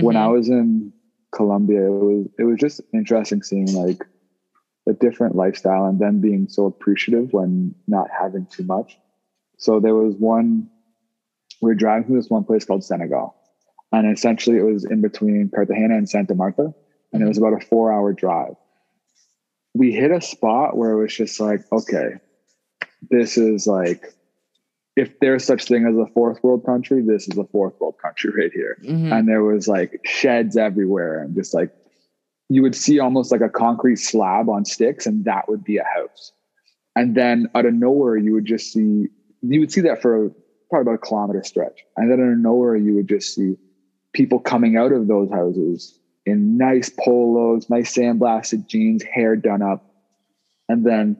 When 0.00 0.16
I 0.16 0.26
Mhm. 0.26 0.32
was 0.32 0.48
in 0.48 0.92
Colombia, 1.32 1.86
it 1.86 1.90
was 1.90 2.26
it 2.40 2.44
was 2.44 2.58
just 2.58 2.80
interesting 2.92 3.42
seeing 3.44 3.72
like 3.74 4.00
a 4.86 4.92
different 4.92 5.34
lifestyle 5.34 5.86
and 5.86 5.98
then 5.98 6.20
being 6.20 6.46
so 6.48 6.66
appreciative 6.66 7.32
when 7.32 7.74
not 7.86 8.08
having 8.10 8.46
too 8.46 8.64
much. 8.64 8.98
So 9.58 9.80
there 9.80 9.94
was 9.94 10.14
one 10.16 10.68
we 11.62 11.68
were 11.70 11.74
driving 11.74 12.06
through 12.06 12.16
this 12.20 12.28
one 12.30 12.44
place 12.44 12.64
called 12.64 12.84
Senegal. 12.84 13.34
And 13.92 14.12
essentially 14.12 14.58
it 14.58 14.62
was 14.64 14.84
in 14.84 15.00
between 15.00 15.50
Cartagena 15.54 15.96
and 15.96 16.08
Santa 16.08 16.34
Marta. 16.34 16.74
And 17.12 17.22
it 17.22 17.26
was 17.26 17.38
about 17.38 17.54
a 17.54 17.64
four 17.64 17.92
hour 17.92 18.12
drive. 18.12 18.54
We 19.72 19.92
hit 19.92 20.10
a 20.10 20.20
spot 20.20 20.76
where 20.76 20.90
it 20.90 21.00
was 21.00 21.14
just 21.14 21.40
like, 21.40 21.60
okay, 21.72 22.14
this 23.10 23.38
is 23.38 23.66
like 23.66 24.04
if 24.96 25.18
there's 25.20 25.44
such 25.44 25.64
thing 25.64 25.86
as 25.86 25.96
a 25.96 26.06
fourth 26.12 26.42
world 26.44 26.64
country, 26.64 27.02
this 27.02 27.26
is 27.28 27.36
a 27.38 27.44
fourth 27.44 27.74
world 27.80 27.96
country 28.00 28.30
right 28.36 28.52
here 28.52 28.78
Mhm. 28.84 29.12
and 29.12 29.28
there 29.28 29.42
was 29.42 29.66
like 29.66 30.00
sheds 30.04 30.56
everywhere 30.56 31.20
and 31.22 31.34
just 31.34 31.52
like 31.54 31.72
you 32.48 32.62
would 32.62 32.74
see 32.74 32.98
almost 32.98 33.32
like 33.32 33.40
a 33.40 33.48
concrete 33.48 33.96
slab 33.96 34.48
on 34.48 34.64
sticks 34.64 35.06
and 35.06 35.24
that 35.24 35.48
would 35.48 35.64
be 35.64 35.78
a 35.78 35.84
house. 35.84 36.32
And 36.96 37.14
then 37.14 37.48
out 37.54 37.66
of 37.66 37.74
nowhere 37.74 38.16
you 38.16 38.32
would 38.34 38.44
just 38.44 38.72
see 38.72 39.08
you 39.42 39.60
would 39.60 39.72
see 39.72 39.82
that 39.82 40.00
for 40.00 40.30
probably 40.70 40.92
about 40.92 40.94
a 40.94 41.06
kilometer 41.06 41.42
stretch. 41.42 41.84
And 41.96 42.10
then 42.10 42.20
out 42.20 42.32
of 42.32 42.38
nowhere 42.38 42.76
you 42.76 42.94
would 42.94 43.08
just 43.08 43.34
see 43.34 43.56
people 44.12 44.38
coming 44.38 44.76
out 44.76 44.92
of 44.92 45.08
those 45.08 45.30
houses 45.30 45.98
in 46.26 46.56
nice 46.56 46.90
polos 47.00 47.68
nice 47.68 47.94
sandblasted 47.94 48.66
jeans 48.66 49.02
hair 49.02 49.36
done 49.36 49.62
up. 49.62 49.90
And 50.68 50.84
then 50.84 51.16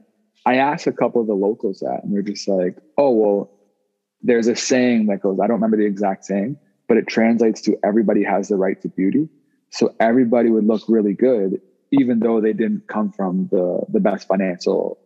i 0.46 0.56
asked 0.56 0.86
a 0.86 0.92
couple 0.92 1.20
of 1.20 1.26
the 1.26 1.34
locals 1.34 1.80
that 1.80 2.00
and 2.02 2.12
they're 2.12 2.22
just 2.22 2.46
like 2.46 2.76
oh 2.98 3.10
well 3.10 3.50
there's 4.22 4.46
a 4.46 4.56
saying 4.56 5.06
that 5.06 5.20
goes 5.20 5.38
i 5.40 5.46
don't 5.46 5.56
remember 5.56 5.76
the 5.76 5.86
exact 5.86 6.24
saying 6.24 6.56
but 6.88 6.96
it 6.96 7.06
translates 7.06 7.60
to 7.62 7.78
everybody 7.84 8.22
has 8.22 8.48
the 8.48 8.56
right 8.56 8.80
to 8.82 8.88
beauty. 8.88 9.28
So 9.74 9.92
everybody 9.98 10.50
would 10.50 10.66
look 10.66 10.82
really 10.86 11.14
good, 11.14 11.60
even 11.90 12.20
though 12.20 12.40
they 12.40 12.52
didn't 12.52 12.86
come 12.86 13.10
from 13.10 13.48
the, 13.50 13.80
the 13.88 13.98
best 13.98 14.28
financial 14.28 14.98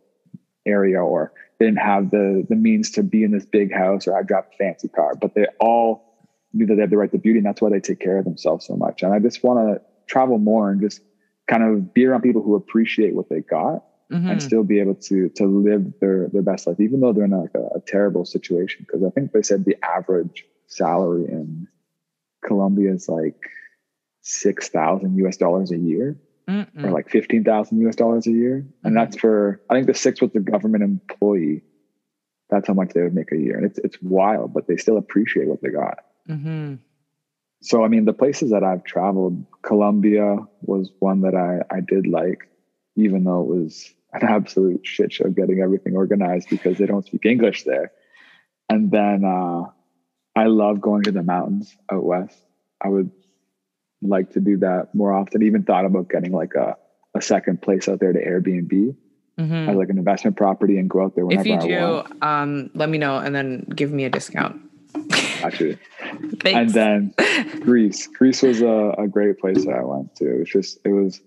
area 0.63 1.01
or 1.01 1.33
they 1.57 1.65
didn't 1.65 1.79
have 1.79 2.11
the, 2.11 2.45
the 2.47 2.55
means 2.55 2.91
to 2.91 3.01
be 3.01 3.23
in 3.23 3.31
this 3.31 3.47
big 3.47 3.73
house 3.73 4.07
or 4.07 4.15
I 4.15 4.21
drive 4.21 4.43
a 4.53 4.55
fancy 4.57 4.87
car, 4.87 5.15
but 5.19 5.33
they 5.33 5.47
all 5.59 6.29
knew 6.53 6.67
that 6.67 6.75
they 6.75 6.81
had 6.81 6.91
the 6.91 6.97
right 6.97 7.11
to 7.11 7.17
beauty. 7.17 7.39
And 7.39 7.47
that's 7.47 7.63
why 7.63 7.71
they 7.71 7.79
take 7.79 7.99
care 7.99 8.19
of 8.19 8.25
themselves 8.25 8.67
so 8.67 8.75
much. 8.75 9.01
And 9.01 9.11
I 9.11 9.17
just 9.17 9.43
want 9.43 9.57
to 9.59 9.81
travel 10.05 10.37
more 10.37 10.69
and 10.69 10.79
just 10.79 11.01
kind 11.47 11.63
of 11.63 11.91
be 11.91 12.05
around 12.05 12.21
people 12.21 12.43
who 12.43 12.53
appreciate 12.53 13.15
what 13.15 13.27
they 13.29 13.41
got 13.41 13.83
Mhm. 14.11 14.31
and 14.31 14.41
still 14.41 14.63
be 14.63 14.79
able 14.79 14.95
to 14.95 15.29
to 15.29 15.45
live 15.45 15.93
their 15.99 16.29
their 16.29 16.41
best 16.41 16.65
life, 16.65 16.79
even 16.79 16.99
though 16.99 17.13
they're 17.13 17.25
in 17.25 17.31
like 17.31 17.53
a, 17.55 17.77
a 17.77 17.79
terrible 17.79 18.25
situation. 18.25 18.85
Because 18.85 19.03
I 19.03 19.11
think 19.11 19.31
they 19.31 19.43
said 19.43 19.65
the 19.65 19.77
average 19.83 20.45
salary 20.65 21.25
in 21.27 21.67
Colombia 22.43 22.91
is 22.93 23.07
like 23.07 23.35
six 24.21 24.69
thousand 24.69 25.17
US 25.25 25.37
dollars 25.37 25.71
a 25.71 25.77
year, 25.77 26.17
Mm-mm. 26.47 26.83
or 26.83 26.91
like 26.91 27.09
fifteen 27.09 27.43
thousand 27.43 27.79
US 27.87 27.95
dollars 27.95 28.27
a 28.27 28.31
year, 28.31 28.65
and 28.83 28.95
that's 28.95 29.17
for 29.17 29.61
I 29.69 29.73
think 29.73 29.87
the 29.87 29.93
six 29.93 30.21
with 30.21 30.33
the 30.33 30.39
government 30.39 30.83
employee. 30.83 31.63
That's 32.49 32.67
how 32.67 32.73
much 32.73 32.93
they 32.93 33.03
would 33.03 33.13
make 33.13 33.31
a 33.31 33.37
year, 33.37 33.57
and 33.57 33.65
it's 33.65 33.79
it's 33.79 34.01
wild, 34.01 34.53
but 34.53 34.67
they 34.67 34.77
still 34.77 34.97
appreciate 34.97 35.47
what 35.47 35.61
they 35.61 35.69
got. 35.69 35.99
Mhm. 36.27 36.79
So 37.61 37.83
I 37.83 37.87
mean, 37.87 38.05
the 38.05 38.13
places 38.13 38.51
that 38.51 38.63
I've 38.63 38.83
traveled, 38.83 39.45
Colombia 39.61 40.37
was 40.61 40.91
one 40.99 41.21
that 41.21 41.35
I 41.35 41.61
I 41.75 41.81
did 41.81 42.07
like, 42.07 42.49
even 42.95 43.23
though 43.23 43.41
it 43.41 43.47
was 43.47 43.93
an 44.13 44.23
absolute 44.23 44.81
shit 44.85 45.13
show 45.13 45.29
getting 45.29 45.59
everything 45.61 45.95
organized 45.95 46.49
because 46.49 46.77
they 46.77 46.85
don't 46.85 47.05
speak 47.05 47.25
English 47.25 47.63
there. 47.63 47.91
And 48.69 48.91
then 48.91 49.23
uh, 49.23 49.63
I 50.35 50.45
love 50.45 50.81
going 50.81 51.03
to 51.03 51.11
the 51.11 51.23
mountains 51.23 51.75
out 51.91 52.03
west. 52.03 52.37
I 52.81 52.87
would 52.89 53.11
like 54.01 54.31
to 54.31 54.39
do 54.39 54.57
that 54.57 54.93
more 54.93 55.11
often. 55.13 55.43
Even 55.43 55.63
thought 55.63 55.85
about 55.85 56.09
getting 56.09 56.31
like 56.31 56.55
a 56.55 56.75
a 57.15 57.21
second 57.21 57.61
place 57.61 57.87
out 57.89 57.99
there 57.99 58.13
to 58.13 58.19
Airbnb 58.23 58.95
Mhm. 59.39 59.69
as 59.69 59.75
like 59.77 59.89
an 59.89 59.97
investment 59.97 60.35
property 60.35 60.77
and 60.77 60.89
go 60.89 61.01
out 61.01 61.15
there 61.15 61.25
whenever 61.25 61.41
if 61.41 61.47
you 61.47 61.53
I 61.55 61.67
do 61.79 61.81
want. 61.93 62.23
um 62.23 62.69
let 62.75 62.89
me 62.89 62.97
know 62.97 63.17
and 63.17 63.33
then 63.33 63.65
give 63.73 63.91
me 63.91 64.03
a 64.03 64.09
discount 64.09 64.61
Actually, 65.43 65.77
Thanks. 66.41 66.45
and 66.45 66.69
then 66.71 67.13
Greece. 67.61 68.07
Greece 68.07 68.41
was 68.41 68.61
a, 68.61 68.93
a 68.97 69.07
great 69.07 69.39
place 69.39 69.63
that 69.65 69.73
I 69.75 69.83
went 69.83 70.13
to. 70.17 70.25
It 70.35 70.39
was 70.39 70.49
just 70.49 70.79
it 70.83 70.89
was 70.89 71.21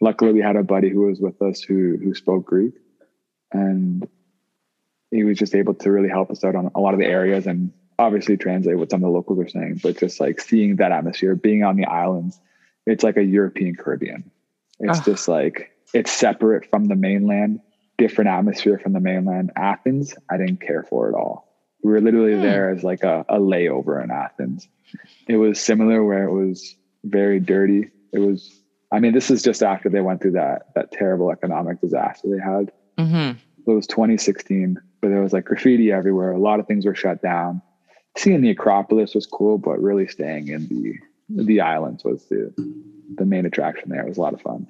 luckily 0.00 0.32
we 0.32 0.40
had 0.40 0.56
a 0.56 0.62
buddy 0.62 0.88
who 0.88 1.02
was 1.02 1.20
with 1.20 1.40
us 1.42 1.60
who 1.60 1.98
who 2.02 2.14
spoke 2.14 2.46
Greek 2.46 2.72
and 3.52 4.08
he 5.10 5.24
was 5.24 5.38
just 5.38 5.54
able 5.54 5.74
to 5.74 5.90
really 5.90 6.08
help 6.08 6.30
us 6.30 6.42
out 6.44 6.54
on 6.54 6.70
a 6.74 6.80
lot 6.80 6.94
of 6.94 7.00
the 7.00 7.06
areas 7.06 7.46
and 7.46 7.72
obviously 7.98 8.36
translate 8.36 8.78
what 8.78 8.90
some 8.90 9.02
of 9.02 9.08
the 9.08 9.12
locals 9.14 9.38
are 9.40 9.48
saying, 9.48 9.80
but 9.82 9.98
just 9.98 10.20
like 10.20 10.40
seeing 10.40 10.76
that 10.76 10.92
atmosphere, 10.92 11.34
being 11.34 11.64
on 11.64 11.76
the 11.76 11.84
islands, 11.86 12.40
it's 12.86 13.02
like 13.02 13.16
a 13.16 13.22
European 13.24 13.74
Caribbean. 13.74 14.30
It's 14.80 15.00
Ah. 15.00 15.04
just 15.04 15.28
like 15.28 15.70
it's 15.94 16.12
separate 16.12 16.66
from 16.70 16.84
the 16.84 16.94
mainland, 16.94 17.60
different 17.96 18.28
atmosphere 18.30 18.78
from 18.78 18.92
the 18.92 19.00
mainland. 19.00 19.50
Athens, 19.56 20.14
I 20.30 20.36
didn't 20.36 20.60
care 20.60 20.84
for 20.84 21.08
at 21.08 21.14
all. 21.14 21.48
We 21.82 21.90
were 21.92 22.00
literally 22.00 22.34
Hmm. 22.36 22.42
there 22.42 22.70
as 22.70 22.84
like 22.84 23.02
a, 23.02 23.24
a 23.28 23.38
layover 23.38 24.02
in 24.02 24.10
Athens. 24.10 24.68
It 25.26 25.36
was 25.36 25.60
similar 25.60 26.04
where 26.04 26.24
it 26.24 26.32
was 26.32 26.76
very 27.04 27.40
dirty. 27.40 27.90
It 28.12 28.18
was, 28.20 28.62
I 28.92 29.00
mean, 29.00 29.12
this 29.12 29.30
is 29.30 29.42
just 29.42 29.62
after 29.62 29.88
they 29.88 30.00
went 30.00 30.20
through 30.22 30.32
that 30.32 30.74
that 30.74 30.92
terrible 30.92 31.30
economic 31.30 31.80
disaster 31.80 32.28
they 32.28 32.38
had. 32.42 32.70
Mhm. 32.98 33.36
It 33.66 33.70
was 33.70 33.86
2016, 33.86 34.78
but 35.00 35.08
there 35.08 35.20
was 35.22 35.32
like 35.32 35.44
graffiti 35.44 35.90
everywhere. 35.92 36.32
A 36.32 36.38
lot 36.38 36.60
of 36.60 36.66
things 36.66 36.86
were 36.86 36.94
shut 36.94 37.20
down. 37.22 37.60
Seeing 38.18 38.40
the 38.40 38.50
Acropolis 38.50 39.14
was 39.14 39.26
cool, 39.26 39.58
but 39.58 39.80
really 39.80 40.08
staying 40.08 40.48
in 40.48 40.66
the 40.68 40.98
the 41.28 41.60
islands 41.60 42.04
was 42.04 42.24
the 42.24 42.52
the 43.14 43.24
main 43.24 43.46
attraction 43.46 43.90
there. 43.90 44.02
It 44.02 44.08
was 44.08 44.18
a 44.18 44.20
lot 44.20 44.34
of 44.34 44.40
fun. 44.40 44.66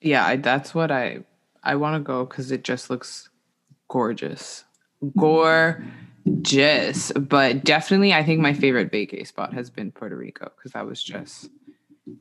Yeah, 0.00 0.24
I, 0.24 0.36
that's 0.36 0.74
what 0.74 0.90
I 0.90 1.24
I 1.62 1.74
want 1.76 1.96
to 1.96 2.06
go 2.06 2.24
because 2.24 2.50
it 2.52 2.64
just 2.64 2.90
looks 2.90 3.28
gorgeous, 3.88 4.64
gorgeous. 5.18 7.12
But 7.12 7.64
definitely, 7.64 8.12
I 8.12 8.22
think 8.24 8.40
my 8.40 8.52
favorite 8.52 8.92
vacay 8.92 9.26
spot 9.26 9.52
has 9.52 9.68
been 9.70 9.90
Puerto 9.92 10.16
Rico 10.16 10.50
because 10.56 10.72
that 10.72 10.86
was 10.86 11.02
just 11.02 11.50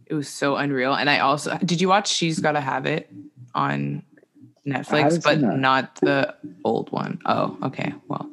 it 0.05 0.13
was 0.13 0.27
so 0.27 0.55
unreal. 0.55 0.93
And 0.93 1.09
I 1.09 1.19
also 1.19 1.57
did 1.59 1.81
you 1.81 1.89
watch 1.89 2.11
She's 2.11 2.39
Gotta 2.39 2.61
Have 2.61 2.85
It 2.85 3.11
on 3.53 4.03
Netflix, 4.65 5.23
but 5.23 5.41
not 5.41 5.95
the 6.01 6.35
old 6.63 6.91
one. 6.91 7.19
Oh, 7.25 7.57
okay. 7.63 7.93
Well, 8.07 8.29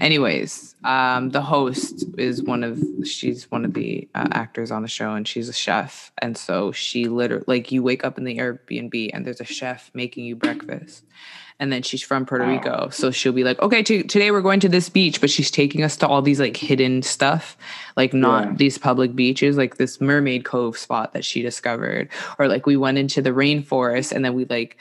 anyways, 0.00 0.74
um, 0.84 1.30
the 1.30 1.42
host 1.42 2.06
is 2.16 2.42
one 2.42 2.64
of 2.64 2.82
she's 3.04 3.50
one 3.50 3.64
of 3.64 3.74
the 3.74 4.08
uh, 4.14 4.28
actors 4.32 4.70
on 4.70 4.80
the 4.80 4.88
show, 4.88 5.12
and 5.12 5.28
she's 5.28 5.50
a 5.50 5.52
chef, 5.52 6.12
and 6.18 6.36
so 6.36 6.72
she 6.72 7.08
literally 7.08 7.44
like 7.46 7.72
you 7.72 7.82
wake 7.82 8.04
up 8.04 8.16
in 8.16 8.24
the 8.24 8.38
Airbnb 8.38 9.10
and 9.12 9.26
there's 9.26 9.40
a 9.40 9.44
chef 9.44 9.90
making 9.92 10.24
you 10.24 10.34
breakfast. 10.34 11.04
And 11.58 11.72
then 11.72 11.82
she's 11.82 12.02
from 12.02 12.26
Puerto 12.26 12.46
Rico. 12.46 12.90
So 12.90 13.10
she'll 13.10 13.32
be 13.32 13.42
like, 13.42 13.58
okay, 13.62 13.82
t- 13.82 14.02
today 14.02 14.30
we're 14.30 14.42
going 14.42 14.60
to 14.60 14.68
this 14.68 14.90
beach, 14.90 15.22
but 15.22 15.30
she's 15.30 15.50
taking 15.50 15.82
us 15.82 15.96
to 15.96 16.06
all 16.06 16.20
these 16.20 16.38
like 16.38 16.54
hidden 16.54 17.00
stuff, 17.00 17.56
like 17.96 18.12
not 18.12 18.44
yeah. 18.44 18.54
these 18.56 18.76
public 18.76 19.16
beaches, 19.16 19.56
like 19.56 19.78
this 19.78 19.98
mermaid 19.98 20.44
cove 20.44 20.76
spot 20.76 21.14
that 21.14 21.24
she 21.24 21.40
discovered. 21.40 22.10
Or 22.38 22.46
like 22.46 22.66
we 22.66 22.76
went 22.76 22.98
into 22.98 23.22
the 23.22 23.30
rainforest 23.30 24.12
and 24.12 24.22
then 24.22 24.34
we 24.34 24.44
like 24.44 24.76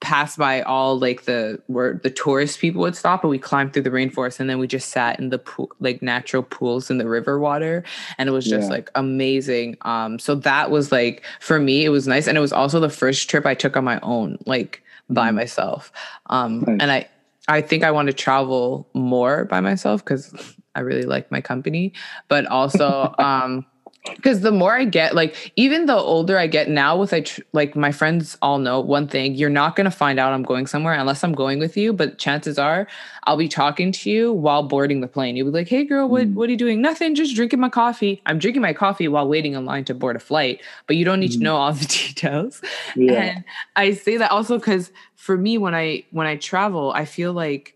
passed 0.00 0.38
by 0.38 0.62
all 0.62 0.98
like 0.98 1.24
the 1.24 1.60
where 1.66 2.00
the 2.02 2.10
tourist 2.10 2.58
people 2.58 2.80
would 2.80 2.96
stop 2.96 3.22
and 3.22 3.30
we 3.30 3.38
climbed 3.38 3.72
through 3.72 3.82
the 3.82 3.90
rainforest 3.90 4.40
and 4.40 4.48
then 4.48 4.58
we 4.58 4.66
just 4.66 4.88
sat 4.88 5.18
in 5.18 5.28
the 5.28 5.38
pool 5.38 5.70
like 5.78 6.00
natural 6.00 6.42
pools 6.42 6.90
in 6.90 6.96
the 6.96 7.06
river 7.06 7.38
water 7.38 7.84
and 8.16 8.28
it 8.28 8.32
was 8.32 8.46
just 8.46 8.68
yeah. 8.68 8.76
like 8.76 8.90
amazing 8.94 9.76
um 9.82 10.18
so 10.18 10.34
that 10.34 10.70
was 10.70 10.90
like 10.90 11.22
for 11.38 11.60
me 11.60 11.84
it 11.84 11.90
was 11.90 12.08
nice 12.08 12.26
and 12.26 12.38
it 12.38 12.40
was 12.40 12.52
also 12.52 12.80
the 12.80 12.88
first 12.88 13.28
trip 13.28 13.44
i 13.44 13.54
took 13.54 13.76
on 13.76 13.84
my 13.84 14.00
own 14.00 14.38
like 14.46 14.82
by 15.10 15.28
mm-hmm. 15.28 15.36
myself 15.36 15.92
um 16.26 16.60
nice. 16.60 16.78
and 16.80 16.90
i 16.90 17.06
i 17.48 17.60
think 17.60 17.84
i 17.84 17.90
want 17.90 18.06
to 18.06 18.14
travel 18.14 18.88
more 18.94 19.44
by 19.44 19.60
myself 19.60 20.02
because 20.02 20.34
i 20.74 20.80
really 20.80 21.04
like 21.04 21.30
my 21.30 21.42
company 21.42 21.92
but 22.28 22.46
also 22.46 23.14
um 23.18 23.66
because 24.04 24.40
the 24.40 24.50
more 24.50 24.74
I 24.74 24.84
get, 24.84 25.14
like 25.14 25.52
even 25.56 25.86
the 25.86 25.96
older 25.96 26.38
I 26.38 26.46
get 26.46 26.70
now, 26.70 26.96
with 26.96 27.12
I 27.12 27.20
tr- 27.20 27.42
like 27.52 27.76
my 27.76 27.92
friends 27.92 28.36
all 28.40 28.58
know 28.58 28.80
one 28.80 29.06
thing: 29.06 29.34
you're 29.34 29.50
not 29.50 29.76
gonna 29.76 29.90
find 29.90 30.18
out 30.18 30.32
I'm 30.32 30.42
going 30.42 30.66
somewhere 30.66 30.94
unless 30.94 31.22
I'm 31.22 31.32
going 31.32 31.58
with 31.58 31.76
you. 31.76 31.92
But 31.92 32.18
chances 32.18 32.58
are, 32.58 32.86
I'll 33.24 33.36
be 33.36 33.48
talking 33.48 33.92
to 33.92 34.10
you 34.10 34.32
while 34.32 34.62
boarding 34.62 35.00
the 35.00 35.08
plane. 35.08 35.36
You'll 35.36 35.50
be 35.50 35.58
like, 35.58 35.68
"Hey, 35.68 35.84
girl, 35.84 36.08
what 36.08 36.28
mm. 36.28 36.34
what 36.34 36.48
are 36.48 36.52
you 36.52 36.58
doing? 36.58 36.80
Nothing, 36.80 37.14
just 37.14 37.34
drinking 37.34 37.60
my 37.60 37.68
coffee." 37.68 38.22
I'm 38.24 38.38
drinking 38.38 38.62
my 38.62 38.72
coffee 38.72 39.08
while 39.08 39.28
waiting 39.28 39.52
in 39.52 39.66
line 39.66 39.84
to 39.84 39.94
board 39.94 40.16
a 40.16 40.20
flight, 40.20 40.62
but 40.86 40.96
you 40.96 41.04
don't 41.04 41.20
need 41.20 41.32
mm. 41.32 41.38
to 41.38 41.42
know 41.42 41.56
all 41.56 41.72
the 41.72 41.84
details. 42.08 42.62
Yeah. 42.96 43.12
And 43.12 43.44
I 43.76 43.92
say 43.92 44.16
that 44.16 44.30
also 44.30 44.58
because 44.58 44.90
for 45.14 45.36
me, 45.36 45.58
when 45.58 45.74
I 45.74 46.04
when 46.10 46.26
I 46.26 46.36
travel, 46.36 46.92
I 46.92 47.04
feel 47.04 47.34
like 47.34 47.74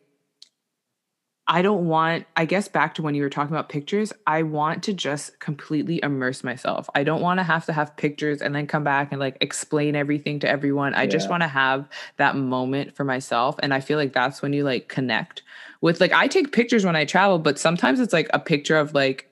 I 1.47 1.61
don't 1.61 1.87
want, 1.87 2.25
I 2.37 2.47
guess 2.47 2.69
back 2.69 2.95
to 2.95 3.03
when 3.03 3.15
you 3.15 3.23
were 3.23 3.29
talking 3.29 3.55
about 3.55 3.69
pictures, 3.69 4.15
I 4.27 4.43
want 4.43 4.83
to 4.85 4.95
just 4.95 5.39
completely 5.41 6.01
immerse 6.03 6.43
myself. 6.43 6.89
I 6.95 7.05
don't 7.05 7.21
want 7.21 7.39
to 7.39 7.45
have 7.45 7.67
to 7.67 7.73
have 7.75 7.95
pictures 7.97 8.41
and 8.41 8.55
then 8.55 8.67
come 8.67 8.83
back 8.83 9.13
and 9.13 9.21
like 9.21 9.37
explain 9.43 9.95
everything 9.95 10.39
to 10.41 10.49
everyone. 10.49 10.95
I 10.95 11.03
yeah. 11.03 11.11
just 11.11 11.29
want 11.29 11.43
to 11.43 11.49
have 11.49 11.87
that 12.17 12.35
moment 12.35 12.97
for 12.97 13.05
myself. 13.05 13.57
And 13.63 13.75
I 13.75 13.81
feel 13.81 13.99
like 13.99 14.15
that's 14.15 14.41
when 14.41 14.55
you 14.55 14.65
like 14.65 14.89
connect 14.89 15.43
with 15.83 16.01
like, 16.01 16.13
I 16.13 16.29
take 16.29 16.51
pictures 16.51 16.85
when 16.87 16.97
I 16.97 17.05
travel, 17.05 17.39
but 17.39 17.59
sometimes 17.59 18.01
it's 18.01 18.15
like 18.15 18.31
a 18.33 18.39
picture 18.39 18.79
of 18.79 18.95
like, 18.95 19.31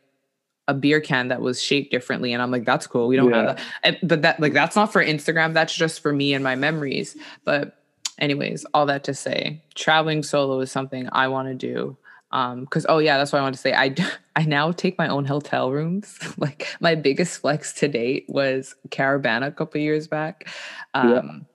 a 0.68 0.74
beer 0.74 1.00
can 1.00 1.26
that 1.26 1.40
was 1.40 1.60
shaped 1.60 1.90
differently 1.90 2.32
and 2.32 2.40
i'm 2.40 2.52
like 2.52 2.64
that's 2.64 2.86
cool 2.86 3.08
we 3.08 3.16
don't 3.16 3.30
yeah. 3.30 3.48
have 3.48 3.58
that 3.82 4.08
but 4.08 4.22
that 4.22 4.38
like 4.38 4.52
that's 4.52 4.76
not 4.76 4.92
for 4.92 5.04
instagram 5.04 5.52
that's 5.52 5.74
just 5.74 6.00
for 6.00 6.12
me 6.12 6.32
and 6.34 6.44
my 6.44 6.54
memories 6.54 7.16
but 7.44 7.82
anyways 8.20 8.64
all 8.72 8.86
that 8.86 9.02
to 9.02 9.12
say 9.12 9.60
traveling 9.74 10.22
solo 10.22 10.60
is 10.60 10.70
something 10.70 11.08
i 11.10 11.26
want 11.26 11.48
to 11.48 11.54
do 11.54 11.96
um 12.32 12.60
because 12.60 12.86
oh 12.88 12.98
yeah 12.98 13.18
that's 13.18 13.32
what 13.32 13.38
i 13.38 13.42
want 13.42 13.54
to 13.54 13.60
say. 13.60 13.74
I 13.74 13.94
i 14.36 14.44
now 14.44 14.72
take 14.72 14.98
my 14.98 15.08
own 15.08 15.24
hotel 15.24 15.70
rooms. 15.70 16.18
Like 16.38 16.66
my 16.80 16.94
biggest 16.94 17.40
flex 17.40 17.72
to 17.74 17.88
date 17.88 18.24
was 18.28 18.74
Caribana 18.88 19.46
a 19.46 19.52
couple 19.52 19.80
years 19.80 20.08
back. 20.08 20.48
Um 20.94 21.46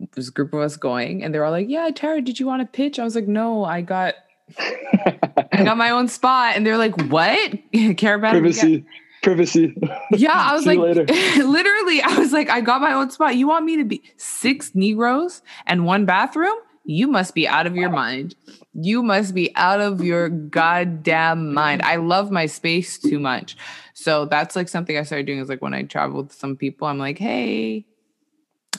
yeah. 0.00 0.06
a 0.16 0.30
group 0.32 0.52
of 0.52 0.60
us 0.60 0.76
going 0.76 1.22
and 1.22 1.32
they're 1.32 1.44
all 1.44 1.52
like 1.52 1.68
yeah 1.68 1.88
tara 1.94 2.20
did 2.20 2.38
you 2.38 2.46
want 2.46 2.60
to 2.60 2.66
pitch? 2.66 2.98
I 2.98 3.04
was 3.04 3.14
like 3.14 3.28
no 3.28 3.64
i 3.64 3.80
got 3.80 4.14
i 4.58 5.64
got 5.64 5.76
my 5.76 5.90
own 5.90 6.08
spot. 6.08 6.56
And 6.56 6.66
they're 6.66 6.78
like 6.78 6.96
what? 7.06 7.52
Caribana 7.72 8.32
privacy 8.32 8.84
privacy. 9.22 9.74
Yeah 10.10 10.32
i 10.34 10.52
was 10.52 10.66
like 10.66 10.78
literally 10.78 12.02
i 12.02 12.18
was 12.18 12.32
like 12.32 12.50
i 12.50 12.60
got 12.60 12.80
my 12.80 12.92
own 12.92 13.10
spot. 13.10 13.36
You 13.36 13.46
want 13.46 13.64
me 13.64 13.76
to 13.76 13.84
be 13.84 14.02
six 14.16 14.74
negroes 14.74 15.42
and 15.66 15.86
one 15.86 16.04
bathroom? 16.04 16.56
You 16.84 17.06
must 17.06 17.34
be 17.34 17.46
out 17.46 17.66
of 17.66 17.76
your 17.76 17.90
mind. 17.90 18.34
You 18.74 19.02
must 19.02 19.34
be 19.34 19.54
out 19.54 19.80
of 19.80 20.02
your 20.02 20.28
goddamn 20.28 21.52
mind. 21.52 21.82
I 21.82 21.96
love 21.96 22.30
my 22.30 22.46
space 22.46 22.98
too 22.98 23.18
much. 23.18 23.56
So 23.92 24.24
that's 24.24 24.56
like 24.56 24.68
something 24.68 24.96
I 24.96 25.02
started 25.02 25.26
doing 25.26 25.40
is 25.40 25.48
like 25.48 25.62
when 25.62 25.74
I 25.74 25.82
travel 25.82 26.22
with 26.22 26.32
some 26.32 26.56
people, 26.56 26.88
I'm 26.88 26.98
like, 26.98 27.18
hey, 27.18 27.84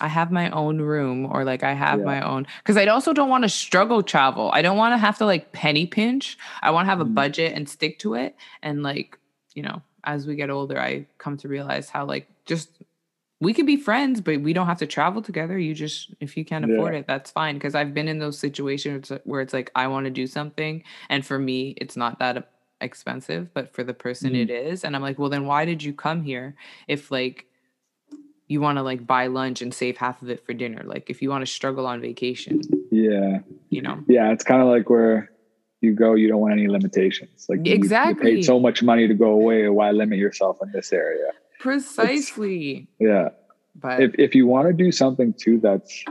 I 0.01 0.07
have 0.07 0.31
my 0.31 0.49
own 0.49 0.81
room 0.81 1.27
or 1.31 1.43
like 1.43 1.63
I 1.63 1.73
have 1.73 1.99
yeah. 1.99 2.05
my 2.05 2.21
own 2.21 2.47
because 2.57 2.77
I 2.77 2.85
also 2.87 3.13
don't 3.13 3.29
want 3.29 3.43
to 3.43 3.49
struggle 3.49 4.01
travel. 4.01 4.49
I 4.53 4.61
don't 4.61 4.77
want 4.77 4.93
to 4.93 4.97
have 4.97 5.17
to 5.19 5.25
like 5.25 5.51
penny 5.51 5.85
pinch. 5.85 6.37
I 6.61 6.71
want 6.71 6.87
to 6.87 6.89
have 6.89 6.99
a 6.99 7.05
mm-hmm. 7.05 7.13
budget 7.13 7.53
and 7.53 7.69
stick 7.69 7.99
to 7.99 8.15
it. 8.15 8.35
And 8.61 8.81
like, 8.81 9.17
you 9.53 9.61
know, 9.61 9.81
as 10.03 10.25
we 10.25 10.35
get 10.35 10.49
older, 10.49 10.79
I 10.79 11.05
come 11.19 11.37
to 11.37 11.47
realize 11.47 11.89
how 11.89 12.05
like 12.05 12.27
just 12.45 12.69
we 13.43 13.53
could 13.53 13.65
be 13.65 13.77
friends, 13.77 14.21
but 14.21 14.41
we 14.41 14.53
don't 14.53 14.67
have 14.67 14.79
to 14.79 14.87
travel 14.87 15.21
together. 15.21 15.57
You 15.57 15.73
just, 15.73 16.13
if 16.19 16.37
you 16.37 16.45
can't 16.45 16.65
afford 16.65 16.93
yeah. 16.93 17.01
it, 17.01 17.07
that's 17.07 17.31
fine. 17.31 17.59
Cause 17.59 17.75
I've 17.75 17.93
been 17.93 18.07
in 18.07 18.19
those 18.19 18.39
situations 18.39 19.11
where 19.25 19.41
it's 19.41 19.53
like, 19.53 19.71
I 19.75 19.87
want 19.87 20.05
to 20.05 20.09
do 20.09 20.27
something. 20.27 20.83
And 21.09 21.25
for 21.25 21.37
me, 21.37 21.75
it's 21.77 21.97
not 21.97 22.19
that 22.19 22.51
expensive, 22.81 23.53
but 23.53 23.73
for 23.73 23.83
the 23.83 23.93
person 23.93 24.31
mm-hmm. 24.31 24.49
it 24.49 24.49
is. 24.49 24.83
And 24.83 24.95
I'm 24.95 25.01
like, 25.01 25.19
well, 25.19 25.29
then 25.29 25.45
why 25.45 25.65
did 25.65 25.83
you 25.83 25.93
come 25.93 26.23
here 26.23 26.55
if 26.87 27.11
like 27.11 27.45
you 28.47 28.61
want 28.61 28.77
to 28.77 28.81
like 28.81 29.05
buy 29.05 29.27
lunch 29.27 29.61
and 29.61 29.73
save 29.73 29.97
half 29.97 30.21
of 30.21 30.29
it 30.29 30.45
for 30.45 30.53
dinner? 30.53 30.83
Like 30.85 31.09
if 31.09 31.21
you 31.21 31.29
want 31.29 31.45
to 31.45 31.51
struggle 31.51 31.85
on 31.85 32.01
vacation. 32.01 32.61
Yeah. 32.91 33.39
You 33.69 33.81
know? 33.81 34.03
Yeah. 34.07 34.31
It's 34.31 34.43
kind 34.43 34.61
of 34.61 34.67
like 34.67 34.89
where 34.89 35.31
you 35.81 35.93
go, 35.93 36.13
you 36.13 36.29
don't 36.29 36.39
want 36.39 36.53
any 36.53 36.67
limitations. 36.67 37.45
Like 37.49 37.67
exactly. 37.67 38.29
You, 38.29 38.37
you 38.37 38.41
paid 38.41 38.45
so 38.45 38.59
much 38.59 38.81
money 38.81 39.07
to 39.07 39.13
go 39.13 39.31
away. 39.31 39.67
Why 39.67 39.91
limit 39.91 40.17
yourself 40.17 40.59
in 40.61 40.71
this 40.71 40.93
area? 40.93 41.31
Precisely. 41.63 42.89
It's, 42.99 43.09
yeah. 43.09 43.29
But 43.73 44.03
if, 44.03 44.15
if 44.19 44.35
you 44.35 44.47
want 44.47 44.67
to 44.67 44.73
do 44.73 44.91
something 44.91 45.33
too 45.33 45.61
that's 45.61 46.03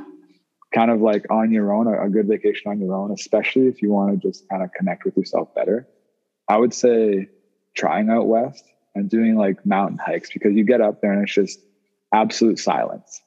kind 0.75 0.91
of 0.91 1.03
like 1.03 1.27
on 1.31 1.53
your 1.53 1.75
own, 1.75 1.87
a, 1.87 2.07
a 2.07 2.09
good 2.09 2.27
vacation 2.27 2.71
on 2.71 2.81
your 2.81 2.95
own, 2.95 3.13
especially 3.13 3.67
if 3.67 3.83
you 3.83 3.93
want 3.93 4.11
to 4.13 4.29
just 4.29 4.49
kind 4.49 4.63
of 4.63 4.73
connect 4.73 5.05
with 5.05 5.15
yourself 5.15 5.55
better, 5.55 5.87
I 6.49 6.57
would 6.57 6.73
say 6.73 7.29
trying 7.77 8.09
out 8.09 8.29
west 8.29 8.65
and 8.95 9.11
doing 9.11 9.37
like 9.37 9.67
mountain 9.67 9.99
hikes 9.99 10.31
because 10.33 10.55
you 10.55 10.65
get 10.65 10.81
up 10.81 11.03
there 11.03 11.13
and 11.13 11.23
it's 11.23 11.35
just 11.35 11.61
absolute 12.15 12.59
silence. 12.59 13.21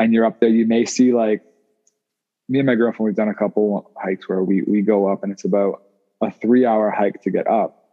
And 0.00 0.12
you're 0.12 0.26
up 0.26 0.40
there, 0.40 0.48
you 0.48 0.66
may 0.66 0.84
see 0.84 1.12
like 1.12 1.44
me 2.48 2.58
and 2.58 2.66
my 2.66 2.74
girlfriend, 2.74 3.06
we've 3.06 3.14
done 3.14 3.28
a 3.28 3.34
couple 3.34 3.92
hikes 3.96 4.28
where 4.28 4.42
we 4.42 4.62
we 4.62 4.82
go 4.82 5.06
up 5.06 5.22
and 5.22 5.30
it's 5.30 5.44
about 5.44 5.84
a 6.20 6.32
three 6.32 6.66
hour 6.66 6.90
hike 6.90 7.22
to 7.22 7.30
get 7.30 7.46
up. 7.46 7.83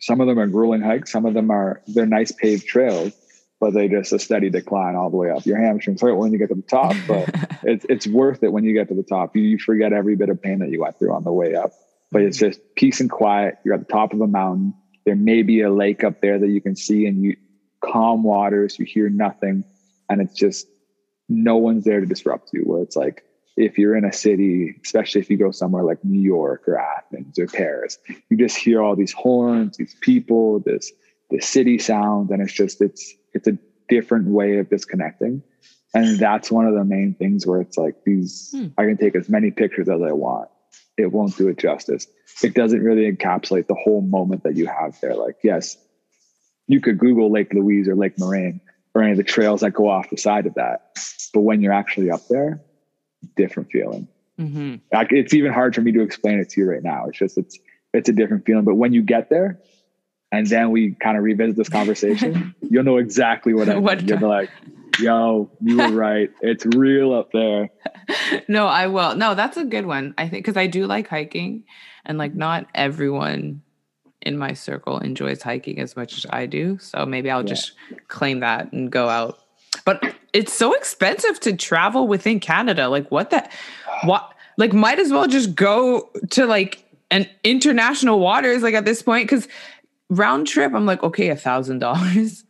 Some 0.00 0.20
of 0.20 0.26
them 0.26 0.38
are 0.38 0.46
grueling 0.46 0.80
hikes. 0.80 1.12
Some 1.12 1.26
of 1.26 1.34
them 1.34 1.50
are 1.50 1.82
they're 1.86 2.06
nice 2.06 2.32
paved 2.32 2.66
trails, 2.66 3.12
but 3.60 3.74
they 3.74 3.88
just 3.88 4.12
a 4.12 4.18
steady 4.18 4.50
decline 4.50 4.94
all 4.94 5.10
the 5.10 5.16
way 5.16 5.30
up. 5.30 5.44
Your 5.44 5.58
hamstrings 5.58 6.00
hurt 6.00 6.14
when 6.14 6.32
you 6.32 6.38
get 6.38 6.48
to 6.48 6.54
the 6.54 6.62
top, 6.62 6.94
but 7.06 7.28
it's 7.64 7.86
it's 7.88 8.06
worth 8.06 8.42
it 8.42 8.52
when 8.52 8.64
you 8.64 8.74
get 8.74 8.88
to 8.88 8.94
the 8.94 9.02
top. 9.02 9.34
You, 9.34 9.42
you 9.42 9.58
forget 9.58 9.92
every 9.92 10.16
bit 10.16 10.28
of 10.28 10.40
pain 10.40 10.60
that 10.60 10.70
you 10.70 10.80
went 10.80 10.98
through 10.98 11.12
on 11.12 11.24
the 11.24 11.32
way 11.32 11.54
up. 11.54 11.72
But 12.10 12.22
it's 12.22 12.38
just 12.38 12.60
peace 12.74 13.00
and 13.00 13.10
quiet. 13.10 13.58
You're 13.64 13.74
at 13.74 13.80
the 13.80 13.92
top 13.92 14.12
of 14.12 14.20
a 14.20 14.26
mountain. 14.26 14.74
There 15.04 15.16
may 15.16 15.42
be 15.42 15.60
a 15.62 15.70
lake 15.70 16.04
up 16.04 16.20
there 16.20 16.38
that 16.38 16.48
you 16.48 16.60
can 16.60 16.76
see, 16.76 17.06
and 17.06 17.22
you 17.22 17.36
calm 17.82 18.22
waters. 18.22 18.78
You 18.78 18.86
hear 18.86 19.08
nothing, 19.08 19.64
and 20.08 20.20
it's 20.20 20.34
just 20.34 20.66
no 21.28 21.56
one's 21.56 21.84
there 21.84 22.00
to 22.00 22.06
disrupt 22.06 22.50
you. 22.52 22.62
Where 22.62 22.82
it's 22.82 22.96
like 22.96 23.24
if 23.58 23.76
you're 23.76 23.96
in 23.96 24.04
a 24.04 24.12
city, 24.12 24.76
especially 24.84 25.20
if 25.20 25.28
you 25.28 25.36
go 25.36 25.50
somewhere 25.50 25.82
like 25.82 26.04
New 26.04 26.20
York 26.20 26.62
or 26.68 26.78
Athens 26.78 27.38
or 27.40 27.48
Paris, 27.48 27.98
you 28.30 28.36
just 28.36 28.56
hear 28.56 28.80
all 28.80 28.94
these 28.94 29.12
horns, 29.12 29.76
these 29.76 29.96
people, 30.00 30.60
this 30.60 30.92
the 31.30 31.40
city 31.40 31.76
sound, 31.76 32.30
and 32.30 32.40
it's 32.40 32.52
just 32.52 32.80
it's 32.80 33.12
it's 33.34 33.48
a 33.48 33.58
different 33.88 34.28
way 34.28 34.58
of 34.58 34.70
disconnecting. 34.70 35.42
And 35.92 36.18
that's 36.18 36.52
one 36.52 36.66
of 36.66 36.74
the 36.74 36.84
main 36.84 37.14
things 37.14 37.46
where 37.46 37.60
it's 37.60 37.76
like 37.76 37.96
these 38.04 38.50
hmm. 38.52 38.68
I 38.78 38.84
can 38.84 38.96
take 38.96 39.16
as 39.16 39.28
many 39.28 39.50
pictures 39.50 39.88
as 39.88 40.00
I 40.02 40.12
want. 40.12 40.48
It 40.96 41.12
won't 41.12 41.36
do 41.36 41.48
it 41.48 41.58
justice. 41.58 42.06
It 42.42 42.54
doesn't 42.54 42.80
really 42.80 43.10
encapsulate 43.10 43.66
the 43.66 43.74
whole 43.74 44.02
moment 44.02 44.44
that 44.44 44.56
you 44.56 44.66
have 44.66 45.00
there. 45.00 45.16
Like, 45.16 45.36
yes, 45.42 45.76
you 46.68 46.80
could 46.80 46.98
Google 46.98 47.32
Lake 47.32 47.52
Louise 47.52 47.88
or 47.88 47.96
Lake 47.96 48.18
Moraine 48.18 48.60
or 48.94 49.02
any 49.02 49.12
of 49.12 49.16
the 49.16 49.24
trails 49.24 49.62
that 49.62 49.72
go 49.72 49.88
off 49.88 50.10
the 50.10 50.16
side 50.16 50.46
of 50.46 50.54
that. 50.54 50.92
But 51.34 51.40
when 51.40 51.60
you're 51.60 51.72
actually 51.72 52.10
up 52.10 52.26
there, 52.28 52.62
different 53.36 53.70
feeling. 53.70 54.08
Mm-hmm. 54.38 54.76
it's 55.10 55.34
even 55.34 55.52
hard 55.52 55.74
for 55.74 55.80
me 55.80 55.90
to 55.92 56.00
explain 56.02 56.38
it 56.38 56.48
to 56.50 56.60
you 56.60 56.70
right 56.70 56.82
now. 56.82 57.06
It's 57.06 57.18
just 57.18 57.36
it's 57.38 57.58
it's 57.92 58.08
a 58.08 58.12
different 58.12 58.46
feeling. 58.46 58.64
But 58.64 58.76
when 58.76 58.92
you 58.92 59.02
get 59.02 59.30
there, 59.30 59.58
and 60.30 60.46
then 60.46 60.70
we 60.70 60.94
kind 60.94 61.16
of 61.16 61.24
revisit 61.24 61.56
this 61.56 61.68
conversation, 61.68 62.54
you'll 62.60 62.84
know 62.84 62.98
exactly 62.98 63.52
what 63.54 63.68
I 63.68 63.74
mean. 63.74 63.82
What 63.82 64.02
You'll 64.06 64.18
be 64.18 64.26
like, 64.26 64.50
yo, 65.00 65.50
you 65.60 65.78
were 65.78 65.90
right. 65.90 66.30
It's 66.40 66.64
real 66.66 67.12
up 67.14 67.32
there. 67.32 67.70
no, 68.48 68.66
I 68.66 68.86
will. 68.86 69.16
No, 69.16 69.34
that's 69.34 69.56
a 69.56 69.64
good 69.64 69.86
one. 69.86 70.14
I 70.16 70.28
think 70.28 70.44
because 70.44 70.56
I 70.56 70.68
do 70.68 70.86
like 70.86 71.08
hiking, 71.08 71.64
and 72.04 72.16
like 72.16 72.34
not 72.34 72.66
everyone 72.76 73.62
in 74.22 74.36
my 74.38 74.52
circle 74.52 74.98
enjoys 74.98 75.42
hiking 75.42 75.80
as 75.80 75.96
much 75.96 76.16
as 76.18 76.26
I 76.30 76.46
do. 76.46 76.78
So 76.78 77.06
maybe 77.06 77.30
I'll 77.30 77.40
Yeah. 77.42 77.54
just 77.54 77.72
claim 78.08 78.40
that 78.40 78.72
and 78.72 78.90
go 78.90 79.08
out. 79.08 79.38
But 79.84 80.14
it's 80.32 80.52
so 80.52 80.72
expensive 80.74 81.40
to 81.40 81.56
travel 81.56 82.06
within 82.06 82.40
Canada. 82.40 82.88
Like 82.88 83.10
what 83.10 83.30
the 83.30 83.48
what 84.04 84.32
like 84.56 84.72
might 84.72 84.98
as 84.98 85.12
well 85.12 85.26
just 85.26 85.54
go 85.54 86.10
to 86.30 86.46
like 86.46 86.84
an 87.10 87.26
international 87.44 88.20
waters 88.20 88.62
like 88.62 88.74
at 88.74 88.84
this 88.84 89.02
point. 89.02 89.28
Because 89.28 89.48
round 90.10 90.46
trip 90.46 90.72
i'm 90.72 90.86
like 90.86 91.02
okay 91.02 91.28
a 91.28 91.36
thousand 91.36 91.78
dollars. 91.78 92.44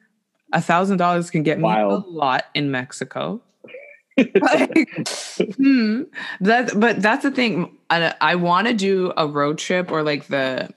A 0.53 0.63
thousand 0.63 0.97
dollars 0.97 1.31
can 1.31 1.43
get 1.43 1.59
me 1.59 1.69
a 1.69 1.87
lot 1.89 2.45
in 2.55 2.71
mexico. 2.71 3.41
Like, 4.19 4.89
hmm, 5.57 6.03
that 6.41 6.73
but 6.75 7.01
that's 7.01 7.23
the 7.23 7.31
thing. 7.31 7.77
I, 7.89 8.15
I 8.21 8.35
want 8.35 8.67
to 8.67 8.75
do 8.75 9.13
a 9.17 9.29
road 9.29 9.59
trip 9.59 9.93
or 9.93 10.03
like 10.03 10.27
the 10.27 10.71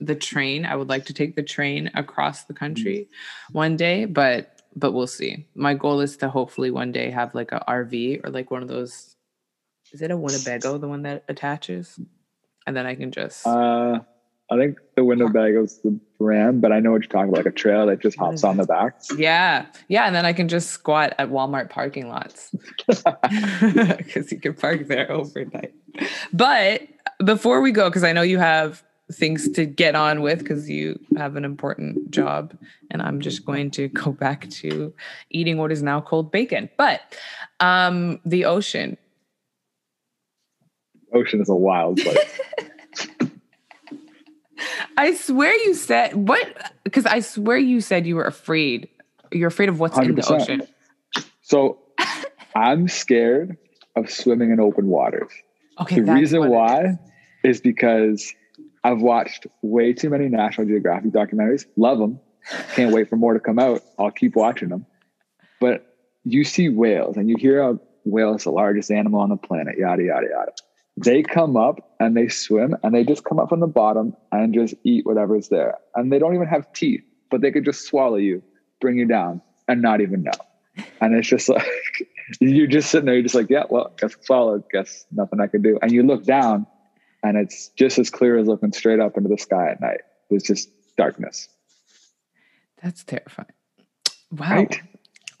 the 0.00 0.14
train. 0.14 0.64
I 0.64 0.74
would 0.74 0.88
like 0.88 1.04
to 1.06 1.12
take 1.12 1.36
the 1.36 1.42
train 1.42 1.90
across 1.94 2.44
the 2.44 2.54
country 2.54 3.08
one 3.52 3.76
day 3.76 4.06
but 4.06 4.57
but 4.76 4.92
we'll 4.92 5.06
see 5.06 5.46
my 5.54 5.74
goal 5.74 6.00
is 6.00 6.16
to 6.16 6.28
hopefully 6.28 6.70
one 6.70 6.92
day 6.92 7.10
have 7.10 7.34
like 7.34 7.52
a 7.52 7.64
rv 7.68 8.24
or 8.24 8.30
like 8.30 8.50
one 8.50 8.62
of 8.62 8.68
those 8.68 9.14
is 9.92 10.02
it 10.02 10.10
a 10.10 10.16
winnebago 10.16 10.78
the 10.78 10.88
one 10.88 11.02
that 11.02 11.24
attaches 11.28 11.98
and 12.66 12.76
then 12.76 12.86
i 12.86 12.94
can 12.94 13.10
just 13.10 13.46
Uh, 13.46 14.00
I 14.50 14.56
think 14.56 14.78
the 14.96 15.04
Winnebago's 15.04 15.78
the 15.82 16.00
brand, 16.18 16.62
but 16.62 16.72
I 16.72 16.80
know 16.80 16.92
what 16.92 17.02
you're 17.02 17.10
talking 17.10 17.28
about, 17.28 17.44
like 17.44 17.52
a 17.52 17.54
trail 17.54 17.84
that 17.86 18.00
just 18.00 18.16
hops 18.18 18.44
on 18.44 18.56
the 18.56 18.64
back. 18.64 18.98
Yeah. 19.14 19.66
Yeah. 19.88 20.06
And 20.06 20.14
then 20.14 20.24
I 20.24 20.32
can 20.32 20.48
just 20.48 20.70
squat 20.70 21.14
at 21.18 21.28
Walmart 21.28 21.68
parking 21.68 22.08
lots 22.08 22.50
because 22.86 24.32
you 24.32 24.40
can 24.40 24.54
park 24.54 24.86
there 24.86 25.12
overnight. 25.12 25.74
But 26.32 26.80
before 27.22 27.60
we 27.60 27.72
go, 27.72 27.90
because 27.90 28.04
I 28.04 28.14
know 28.14 28.22
you 28.22 28.38
have 28.38 28.82
things 29.12 29.48
to 29.50 29.64
get 29.64 29.94
on 29.94 30.20
with 30.20 30.40
because 30.40 30.68
you 30.68 30.98
have 31.16 31.36
an 31.36 31.44
important 31.44 32.10
job, 32.10 32.56
and 32.90 33.00
I'm 33.00 33.20
just 33.20 33.44
going 33.44 33.70
to 33.72 33.88
go 33.88 34.12
back 34.12 34.48
to 34.50 34.92
eating 35.30 35.58
what 35.58 35.72
is 35.72 35.82
now 35.82 36.00
called 36.00 36.30
bacon. 36.30 36.68
But 36.76 37.00
um, 37.60 38.20
the 38.24 38.44
ocean. 38.44 38.96
Ocean 41.12 41.40
is 41.40 41.48
a 41.48 41.54
wild 41.54 41.98
place. 41.98 42.40
I 44.96 45.14
swear 45.14 45.54
you 45.64 45.74
said 45.74 46.14
what? 46.14 46.72
Because 46.84 47.06
I 47.06 47.20
swear 47.20 47.56
you 47.56 47.80
said 47.80 48.06
you 48.06 48.16
were 48.16 48.24
afraid. 48.24 48.88
You're 49.32 49.48
afraid 49.48 49.68
of 49.68 49.78
what's 49.78 49.96
in 49.96 50.14
the 50.14 50.26
ocean. 50.26 50.62
so 51.40 51.78
I'm 52.54 52.88
scared 52.88 53.56
of 53.96 54.10
swimming 54.10 54.50
in 54.50 54.60
open 54.60 54.88
waters. 54.88 55.30
Okay. 55.80 56.00
the 56.00 56.12
reason 56.12 56.48
why 56.50 56.98
is. 57.44 57.56
is 57.56 57.60
because 57.60 58.34
I've 58.84 59.00
watched 59.00 59.46
way 59.62 59.92
too 59.92 60.10
many 60.10 60.28
National 60.28 60.66
Geographic 60.66 61.10
documentaries. 61.10 61.66
Love 61.76 61.98
them. 61.98 62.20
Can't 62.74 62.94
wait 62.94 63.08
for 63.08 63.16
more 63.16 63.34
to 63.34 63.40
come 63.40 63.58
out. 63.58 63.82
I'll 63.98 64.10
keep 64.10 64.36
watching 64.36 64.68
them. 64.68 64.86
But 65.60 65.96
you 66.24 66.44
see 66.44 66.68
whales 66.68 67.16
and 67.16 67.28
you 67.28 67.36
hear 67.38 67.60
a 67.60 67.78
whale 68.04 68.34
is 68.34 68.44
the 68.44 68.50
largest 68.50 68.90
animal 68.90 69.20
on 69.20 69.28
the 69.28 69.36
planet, 69.36 69.76
yada, 69.78 70.02
yada, 70.02 70.26
yada. 70.30 70.52
They 70.96 71.22
come 71.22 71.56
up 71.56 71.94
and 72.00 72.16
they 72.16 72.28
swim 72.28 72.76
and 72.82 72.94
they 72.94 73.04
just 73.04 73.24
come 73.24 73.38
up 73.38 73.48
from 73.48 73.60
the 73.60 73.66
bottom 73.66 74.16
and 74.32 74.52
just 74.52 74.74
eat 74.84 75.06
whatever's 75.06 75.48
there. 75.48 75.76
And 75.94 76.12
they 76.12 76.18
don't 76.18 76.34
even 76.34 76.48
have 76.48 76.72
teeth, 76.72 77.02
but 77.30 77.40
they 77.40 77.50
could 77.50 77.64
just 77.64 77.86
swallow 77.86 78.16
you, 78.16 78.42
bring 78.80 78.98
you 78.98 79.06
down, 79.06 79.40
and 79.68 79.80
not 79.82 80.00
even 80.00 80.22
know. 80.22 80.84
And 81.00 81.14
it's 81.14 81.28
just 81.28 81.48
like, 81.48 81.66
you're 82.40 82.66
just 82.66 82.90
sitting 82.90 83.06
there, 83.06 83.14
you're 83.14 83.22
just 83.22 83.34
like, 83.34 83.50
yeah, 83.50 83.64
well, 83.68 83.92
guess 83.98 84.16
swallowed, 84.22 84.64
guess 84.72 85.06
nothing 85.12 85.40
I 85.40 85.46
can 85.46 85.62
do. 85.62 85.78
And 85.82 85.92
you 85.92 86.02
look 86.02 86.24
down 86.24 86.66
and 87.22 87.36
it's 87.36 87.68
just 87.70 87.98
as 87.98 88.10
clear 88.10 88.38
as 88.38 88.46
looking 88.46 88.72
straight 88.72 89.00
up 89.00 89.16
into 89.16 89.28
the 89.28 89.38
sky 89.38 89.70
at 89.70 89.80
night. 89.80 90.00
It's 90.30 90.46
just 90.46 90.68
darkness. 90.96 91.48
That's 92.82 93.04
terrifying. 93.04 93.48
Wow. 94.30 94.56
Right? 94.56 94.82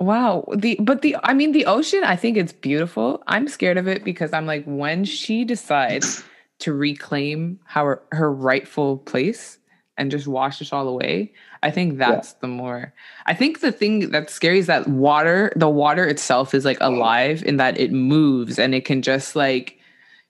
Wow. 0.00 0.44
The 0.56 0.76
but 0.80 1.02
the 1.02 1.16
I 1.22 1.34
mean 1.34 1.52
the 1.52 1.66
ocean, 1.66 2.04
I 2.04 2.16
think 2.16 2.36
it's 2.36 2.52
beautiful. 2.52 3.22
I'm 3.26 3.48
scared 3.48 3.78
of 3.78 3.88
it 3.88 4.04
because 4.04 4.32
I'm 4.32 4.46
like 4.46 4.64
when 4.64 5.04
she 5.04 5.44
decides 5.44 6.22
to 6.60 6.72
reclaim 6.72 7.60
her 7.66 8.02
her 8.12 8.32
rightful 8.32 8.98
place 8.98 9.58
and 9.96 10.12
just 10.12 10.28
wash 10.28 10.62
us 10.62 10.72
all 10.72 10.86
away, 10.86 11.32
I 11.62 11.72
think 11.72 11.98
that's 11.98 12.34
the 12.34 12.46
more 12.46 12.94
I 13.26 13.34
think 13.34 13.60
the 13.60 13.72
thing 13.72 14.10
that's 14.10 14.32
scary 14.32 14.60
is 14.60 14.66
that 14.66 14.86
water, 14.86 15.52
the 15.56 15.68
water 15.68 16.06
itself 16.06 16.54
is 16.54 16.64
like 16.64 16.78
alive 16.80 17.42
in 17.44 17.56
that 17.56 17.78
it 17.78 17.92
moves 17.92 18.58
and 18.58 18.74
it 18.74 18.84
can 18.84 19.02
just 19.02 19.34
like 19.34 19.77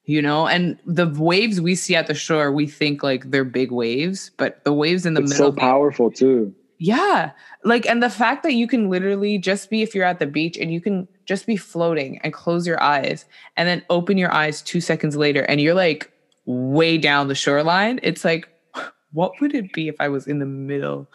you 0.09 0.23
know, 0.23 0.49
and 0.49 0.79
the 0.87 1.07
waves 1.07 1.61
we 1.61 1.75
see 1.75 1.95
at 1.95 2.07
the 2.07 2.15
shore, 2.15 2.51
we 2.51 2.67
think 2.67 3.03
like 3.03 3.31
they're 3.31 3.45
big 3.45 3.71
waves, 3.71 4.31
but 4.39 4.65
the 4.65 4.73
waves 4.73 5.05
in 5.07 5.13
the 5.15 5.21
It's 5.21 5.33
middle 5.33 5.53
so 5.53 5.53
powerful 5.53 6.11
too. 6.11 6.55
yeah. 6.79 7.33
Like, 7.63 7.87
and 7.87 8.03
the 8.03 8.09
fact 8.11 8.43
that 8.45 8.55
you 8.55 8.67
can 8.67 8.89
literally 8.89 9.37
just 9.37 9.69
be, 9.69 9.83
if 9.83 9.95
you're 9.95 10.07
at 10.07 10.19
the 10.19 10.27
beach 10.27 10.57
and 10.57 10.73
you 10.73 10.81
can 10.81 11.07
just 11.27 11.45
be 11.47 11.57
floating 11.59 12.19
and 12.25 12.33
close 12.33 12.67
your 12.67 12.83
eyes 12.83 13.27
and 13.59 13.69
then 13.69 13.85
open 13.91 14.17
your 14.17 14.33
eyes 14.33 14.63
two 14.63 14.81
seconds 14.81 15.15
later 15.15 15.43
and 15.43 15.61
you're 15.61 15.75
like 15.75 16.11
way 16.47 16.97
down 16.97 17.29
the 17.29 17.35
shoreline, 17.35 18.01
it's 18.03 18.25
like, 18.25 18.49
what 19.13 19.33
would 19.43 19.55
it 19.55 19.75
be 19.75 19.89
if 19.89 19.97
I 20.01 20.09
was 20.09 20.27
in 20.27 20.39
the 20.39 20.47
middle 20.47 21.11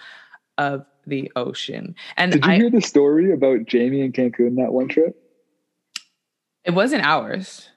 of 0.59 0.85
the 1.07 1.31
ocean? 1.35 1.95
And 2.15 2.33
Did 2.33 2.45
you 2.45 2.51
I, 2.51 2.55
hear 2.57 2.69
the 2.69 2.81
story 2.81 3.31
about 3.33 3.65
Jamie 3.65 4.01
and 4.01 4.13
Cancun 4.13 4.57
that 4.57 4.71
one 4.71 4.87
trip? 4.87 5.15
it 6.63 6.71
wasn't 6.75 7.03
ours. 7.03 7.69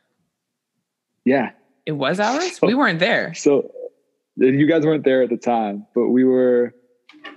Yeah. 1.27 1.51
It 1.85 1.93
was 1.93 2.19
ours. 2.19 2.59
We 2.63 2.75
weren't 2.75 3.01
there. 3.01 3.35
So 3.35 3.71
you 4.37 4.67
guys 4.67 4.87
weren't 4.87 5.05
there 5.05 5.23
at 5.23 5.29
the 5.29 5.37
time, 5.37 5.87
but 5.95 6.09
we 6.09 6.25
were, 6.25 6.75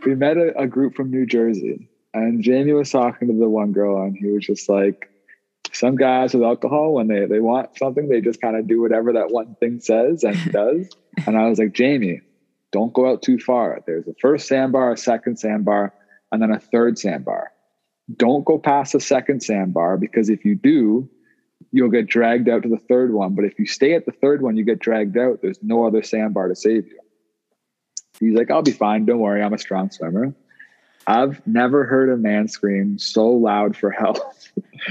we 0.06 0.16
met 0.16 0.38
a, 0.38 0.58
a 0.58 0.68
group 0.68 0.96
from 0.96 1.12
New 1.12 1.26
Jersey 1.26 1.90
and 2.14 2.42
Jamie 2.42 2.74
was 2.74 2.90
talking 2.90 3.28
to 3.28 3.34
the 3.34 3.50
one 3.50 3.74
girl 3.74 4.02
and 4.02 4.16
he 4.16 4.28
was 4.28 4.46
just 4.46 4.70
like, 4.70 5.10
some 5.72 5.96
guys 5.96 6.34
with 6.34 6.44
alcohol, 6.44 6.94
when 6.94 7.08
they, 7.08 7.26
they 7.26 7.40
want 7.40 7.78
something, 7.78 8.10
they 8.10 8.22
just 8.22 8.42
kind 8.42 8.56
of 8.56 8.68
do 8.68 8.82
whatever 8.82 9.14
that 9.14 9.30
one 9.30 9.56
thing 9.60 9.80
says 9.80 10.24
and 10.24 10.38
does. 10.52 10.90
and 11.28 11.38
I 11.38 11.48
was 11.48 11.60
like, 11.60 11.74
Jamie, 11.74 12.22
don't 12.72 12.94
go 12.94 13.10
out 13.10 13.22
too 13.22 13.38
far. 13.38 13.80
There's 13.86 14.08
a 14.08 14.14
first 14.20 14.48
sandbar, 14.48 14.94
a 14.94 14.98
second 14.98 15.38
sandbar, 15.38 15.94
and 16.32 16.42
then 16.42 16.52
a 16.52 16.60
third 16.60 16.98
sandbar. 16.98 17.52
Don't 18.16 18.46
go 18.46 18.58
past 18.58 18.94
the 18.94 19.00
second 19.00 19.42
sandbar 19.42 19.98
because 19.98 20.30
if 20.30 20.44
you 20.44 20.56
do, 20.56 21.10
you'll 21.72 21.90
get 21.90 22.08
dragged 22.08 22.50
out 22.50 22.64
to 22.64 22.70
the 22.70 22.78
third 22.78 23.14
one. 23.14 23.36
But 23.36 23.46
if 23.46 23.60
you 23.60 23.66
stay 23.66 23.94
at 23.94 24.06
the 24.06 24.12
third 24.12 24.42
one, 24.42 24.58
you 24.58 24.64
get 24.64 24.80
dragged 24.80 25.18
out. 25.18 25.42
There's 25.42 25.62
no 25.62 25.86
other 25.86 26.04
sandbar 26.04 26.48
to 26.48 26.56
save 26.56 26.88
you. 26.88 27.00
He's 28.20 28.36
like, 28.36 28.52
I'll 28.52 28.62
be 28.62 28.72
fine. 28.72 29.06
Don't 29.06 29.20
worry. 29.20 29.42
I'm 29.42 29.54
a 29.54 29.58
strong 29.58 29.92
swimmer. 29.92 30.34
I've 31.08 31.46
never 31.48 31.86
heard 31.86 32.10
a 32.10 32.18
man 32.18 32.48
scream 32.48 33.00
so 33.00 33.30
loud 33.30 33.76
for 33.76 33.92
help. 33.92 34.18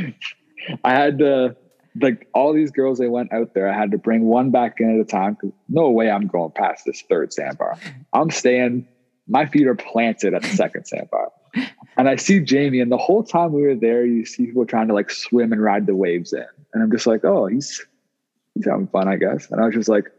I 0.84 0.92
had 0.92 1.18
to, 1.18 1.56
like, 2.00 2.28
all 2.34 2.52
these 2.52 2.70
girls, 2.70 2.98
they 2.98 3.08
went 3.08 3.32
out 3.32 3.54
there. 3.54 3.68
I 3.68 3.76
had 3.76 3.90
to 3.92 3.98
bring 3.98 4.24
one 4.24 4.50
back 4.50 4.80
in 4.80 4.94
at 4.94 5.00
a 5.00 5.04
time 5.04 5.34
because 5.34 5.52
no 5.68 5.90
way 5.90 6.10
I'm 6.10 6.26
going 6.26 6.52
past 6.52 6.84
this 6.84 7.02
third 7.02 7.32
sandbar. 7.32 7.78
I'm 8.12 8.30
staying, 8.30 8.88
my 9.28 9.46
feet 9.46 9.66
are 9.66 9.74
planted 9.74 10.34
at 10.34 10.42
the 10.42 10.48
second 10.48 10.86
sandbar. 10.86 11.30
And 11.96 12.08
I 12.08 12.16
see 12.16 12.40
Jamie, 12.40 12.80
and 12.80 12.90
the 12.92 12.98
whole 12.98 13.24
time 13.24 13.52
we 13.52 13.62
were 13.62 13.74
there, 13.74 14.04
you 14.04 14.24
see 14.24 14.46
people 14.46 14.64
trying 14.64 14.88
to 14.88 14.94
like 14.94 15.10
swim 15.10 15.52
and 15.52 15.62
ride 15.62 15.86
the 15.86 15.96
waves 15.96 16.32
in. 16.32 16.46
And 16.74 16.82
I'm 16.82 16.90
just 16.90 17.06
like, 17.06 17.24
oh, 17.24 17.46
he's 17.46 17.84
he's 18.54 18.66
having 18.66 18.88
fun, 18.88 19.08
I 19.08 19.16
guess. 19.16 19.50
And 19.50 19.60
I 19.60 19.66
was 19.66 19.74
just 19.74 19.88
like, 19.88 20.10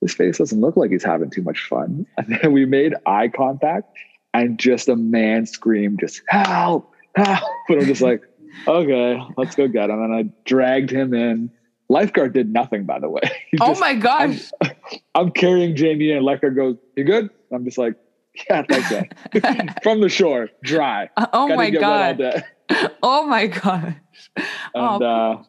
his 0.00 0.14
face 0.14 0.38
doesn't 0.38 0.60
look 0.60 0.76
like 0.76 0.90
he's 0.90 1.04
having 1.04 1.30
too 1.30 1.42
much 1.42 1.66
fun. 1.68 2.06
And 2.18 2.38
then 2.40 2.52
we 2.52 2.64
made 2.66 2.94
eye 3.06 3.28
contact, 3.28 3.90
and 4.34 4.58
just 4.58 4.88
a 4.88 4.96
man 4.96 5.46
screamed, 5.46 6.00
just 6.00 6.22
help, 6.28 6.92
help. 7.16 7.42
But 7.68 7.78
I'm 7.78 7.86
just 7.86 8.02
like, 8.02 8.22
okay, 8.68 9.20
let's 9.36 9.54
go 9.56 9.66
get 9.68 9.90
him. 9.90 10.02
And 10.02 10.14
I 10.14 10.22
dragged 10.44 10.90
him 10.90 11.14
in. 11.14 11.50
Lifeguard 11.90 12.34
did 12.34 12.52
nothing, 12.52 12.84
by 12.84 12.98
the 13.00 13.08
way. 13.08 13.22
He 13.50 13.58
Oh 13.62 13.68
just- 13.68 13.80
my 13.80 13.94
gosh. 13.94 14.50
I'm 15.14 15.30
carrying 15.30 15.74
Jamie 15.74 16.10
in. 16.10 16.22
Lifeguard 16.22 16.54
goes, 16.54 16.76
You 16.96 17.04
good? 17.04 17.30
I'm 17.50 17.64
just 17.64 17.78
like, 17.78 17.94
Yeah, 18.48 18.62
thanks, 18.68 18.90
man. 19.42 19.74
From 19.82 20.00
the 20.00 20.08
shore, 20.08 20.48
dry. 20.62 21.10
oh 21.32 21.54
my 21.54 21.70
get 21.70 21.80
wet 21.80 21.84
all 21.84 22.14
god. 22.14 22.44
Oh 23.02 23.26
my 23.26 23.46
gosh. 23.46 23.94
Oh, 24.74 25.02
uh, 25.02 25.36
poor 25.36 25.44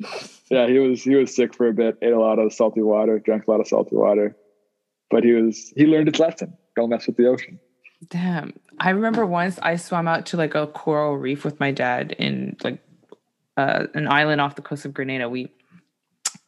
yeah, 0.50 0.66
he 0.66 0.78
was 0.78 1.02
he 1.02 1.14
was 1.14 1.34
sick 1.34 1.54
for 1.54 1.68
a 1.68 1.72
bit, 1.72 1.98
ate 2.02 2.12
a 2.12 2.20
lot 2.20 2.38
of 2.38 2.52
salty 2.52 2.82
water, 2.82 3.18
drank 3.18 3.46
a 3.46 3.50
lot 3.50 3.60
of 3.60 3.66
salty 3.66 3.96
water. 3.96 4.36
But 5.10 5.24
he 5.24 5.32
was 5.32 5.72
he 5.76 5.86
learned 5.86 6.08
his 6.08 6.18
lesson. 6.18 6.56
Don't 6.76 6.90
mess 6.90 7.06
with 7.06 7.16
the 7.16 7.26
ocean. 7.26 7.58
Damn. 8.08 8.54
I 8.78 8.90
remember 8.90 9.26
once 9.26 9.58
I 9.60 9.76
swam 9.76 10.06
out 10.06 10.26
to 10.26 10.36
like 10.36 10.54
a 10.54 10.68
coral 10.68 11.16
reef 11.16 11.44
with 11.44 11.58
my 11.58 11.72
dad 11.72 12.12
in 12.12 12.56
like 12.62 12.80
uh, 13.56 13.86
an 13.94 14.06
island 14.06 14.40
off 14.40 14.54
the 14.54 14.62
coast 14.62 14.84
of 14.84 14.94
Grenada. 14.94 15.28
We 15.28 15.50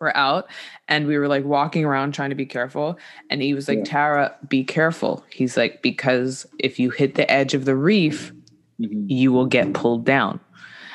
were 0.00 0.16
out 0.16 0.48
and 0.88 1.06
we 1.06 1.16
were 1.18 1.28
like 1.28 1.44
walking 1.44 1.84
around 1.84 2.12
trying 2.12 2.30
to 2.30 2.36
be 2.36 2.46
careful. 2.46 2.98
And 3.28 3.42
he 3.42 3.54
was 3.54 3.68
like, 3.68 3.78
Yeah. 3.78 3.84
Tara, 3.84 4.34
be 4.48 4.64
careful. 4.64 5.24
He's 5.30 5.56
like, 5.56 5.82
because 5.82 6.46
if 6.58 6.78
you 6.78 6.90
hit 6.90 7.14
the 7.14 7.30
edge 7.30 7.54
of 7.54 7.66
the 7.66 7.76
reef, 7.76 8.32
Mhm. 8.80 9.04
you 9.08 9.30
will 9.30 9.44
get 9.46 9.74
pulled 9.74 10.06
down. 10.06 10.40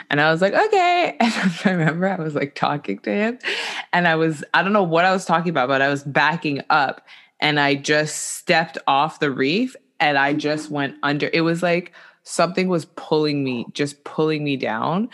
And 0.10 0.20
I 0.20 0.32
was 0.32 0.41
like, 0.41 0.53
okay. 0.53 1.16
And 1.20 1.34
I 1.66 1.70
remember 1.72 2.08
I 2.08 2.16
was 2.16 2.34
like 2.36 2.56
talking 2.56 2.97
to 2.99 3.12
him 3.12 3.39
and 3.93 4.08
I 4.08 4.16
was, 4.16 4.43
I 4.56 4.64
don't 4.64 4.74
know 4.74 4.84
what 4.84 5.06
I 5.06 5.12
was 5.12 5.26
talking 5.26 5.51
about, 5.51 5.68
but 5.68 5.82
I 5.84 5.89
was 5.89 6.03
backing 6.03 6.62
up 6.72 7.06
and 7.39 7.60
I 7.60 7.76
just 7.76 8.38
stepped 8.38 8.78
off 8.88 9.20
the 9.20 9.30
reef 9.32 9.76
and 9.99 10.18
I 10.18 10.34
just 10.34 10.72
went 10.72 10.95
under. 11.03 11.30
It 11.32 11.41
was 11.41 11.62
like 11.62 11.91
something 12.26 12.67
was 12.67 12.86
pulling 12.95 13.43
me, 13.43 13.65
just 13.71 14.03
pulling 14.03 14.43
me 14.43 14.57
down. 14.57 15.07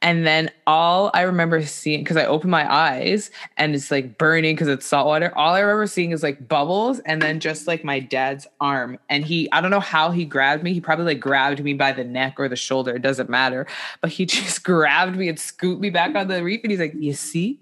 And 0.00 0.24
then 0.24 0.50
all 0.66 1.10
I 1.12 1.22
remember 1.22 1.64
seeing, 1.66 2.02
because 2.02 2.16
I 2.16 2.24
opened 2.24 2.52
my 2.52 2.72
eyes 2.72 3.30
and 3.56 3.74
it's 3.74 3.90
like 3.90 4.16
burning 4.16 4.54
because 4.54 4.68
it's 4.68 4.86
salt 4.86 5.08
water. 5.08 5.36
All 5.36 5.54
I 5.54 5.60
remember 5.60 5.88
seeing 5.88 6.12
is 6.12 6.22
like 6.22 6.48
bubbles 6.48 7.00
and 7.00 7.20
then 7.20 7.40
just 7.40 7.66
like 7.66 7.82
my 7.82 7.98
dad's 7.98 8.46
arm. 8.60 8.98
And 9.10 9.24
he, 9.24 9.50
I 9.50 9.60
don't 9.60 9.72
know 9.72 9.80
how 9.80 10.12
he 10.12 10.24
grabbed 10.24 10.62
me. 10.62 10.72
He 10.72 10.80
probably 10.80 11.04
like 11.04 11.20
grabbed 11.20 11.62
me 11.62 11.74
by 11.74 11.90
the 11.90 12.04
neck 12.04 12.36
or 12.38 12.48
the 12.48 12.56
shoulder. 12.56 12.94
It 12.94 13.02
doesn't 13.02 13.28
matter. 13.28 13.66
But 14.00 14.10
he 14.10 14.24
just 14.26 14.62
grabbed 14.62 15.16
me 15.16 15.28
and 15.28 15.38
scooped 15.38 15.82
me 15.82 15.90
back 15.90 16.14
on 16.14 16.28
the 16.28 16.42
reef. 16.44 16.60
And 16.62 16.70
he's 16.70 16.80
like, 16.80 16.94
You 16.96 17.12
see? 17.12 17.58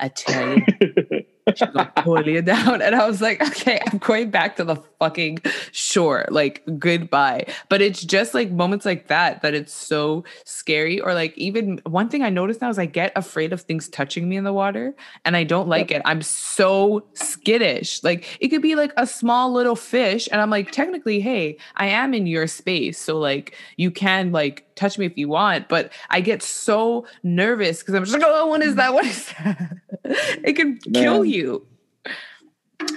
I 0.00 0.08
tell 0.08 0.58
you, 0.58 0.64
she's 1.54 1.68
pull 1.96 2.26
you 2.26 2.42
down. 2.42 2.82
And 2.82 2.94
I 2.94 3.06
was 3.06 3.20
like, 3.20 3.40
okay, 3.40 3.80
I'm 3.86 3.98
going 3.98 4.30
back 4.30 4.56
to 4.56 4.64
the 4.64 4.76
fucking 5.04 5.38
shore. 5.72 6.26
Like, 6.30 6.62
goodbye. 6.78 7.46
But 7.68 7.82
it's 7.82 8.02
just 8.02 8.32
like 8.32 8.50
moments 8.50 8.86
like 8.86 9.08
that 9.08 9.42
that 9.42 9.52
it's 9.54 9.72
so 9.72 10.24
scary. 10.44 11.00
Or 11.00 11.12
like 11.12 11.36
even 11.36 11.80
one 11.84 12.08
thing 12.08 12.22
I 12.22 12.30
noticed 12.30 12.62
now 12.62 12.70
is 12.70 12.78
I 12.78 12.86
get 12.86 13.12
afraid 13.16 13.52
of 13.52 13.60
things 13.60 13.88
touching 13.88 14.28
me 14.28 14.36
in 14.36 14.44
the 14.44 14.52
water 14.52 14.94
and 15.24 15.36
I 15.36 15.44
don't 15.44 15.68
like 15.68 15.90
it. 15.90 16.00
I'm 16.06 16.22
so 16.22 17.04
skittish. 17.12 18.02
Like 18.02 18.38
it 18.40 18.48
could 18.48 18.62
be 18.62 18.74
like 18.74 18.92
a 18.96 19.06
small 19.06 19.52
little 19.52 19.76
fish, 19.76 20.28
and 20.32 20.40
I'm 20.40 20.50
like, 20.50 20.70
technically, 20.70 21.20
hey, 21.20 21.58
I 21.76 21.86
am 21.86 22.14
in 22.14 22.26
your 22.26 22.46
space. 22.46 22.98
So 22.98 23.18
like 23.18 23.54
you 23.76 23.90
can 23.90 24.32
like 24.32 24.64
touch 24.74 24.98
me 24.98 25.06
if 25.06 25.16
you 25.16 25.28
want, 25.28 25.68
but 25.68 25.92
I 26.10 26.20
get 26.20 26.42
so 26.42 27.06
nervous 27.22 27.80
because 27.80 27.94
I'm 27.94 28.04
just 28.04 28.14
like, 28.14 28.26
oh, 28.26 28.46
what 28.46 28.62
is 28.62 28.76
that? 28.76 28.94
What 28.94 29.04
is 29.04 29.32
that? 29.38 29.76
it 30.04 30.54
can 30.54 30.78
kill 30.78 31.24
you. 31.24 31.66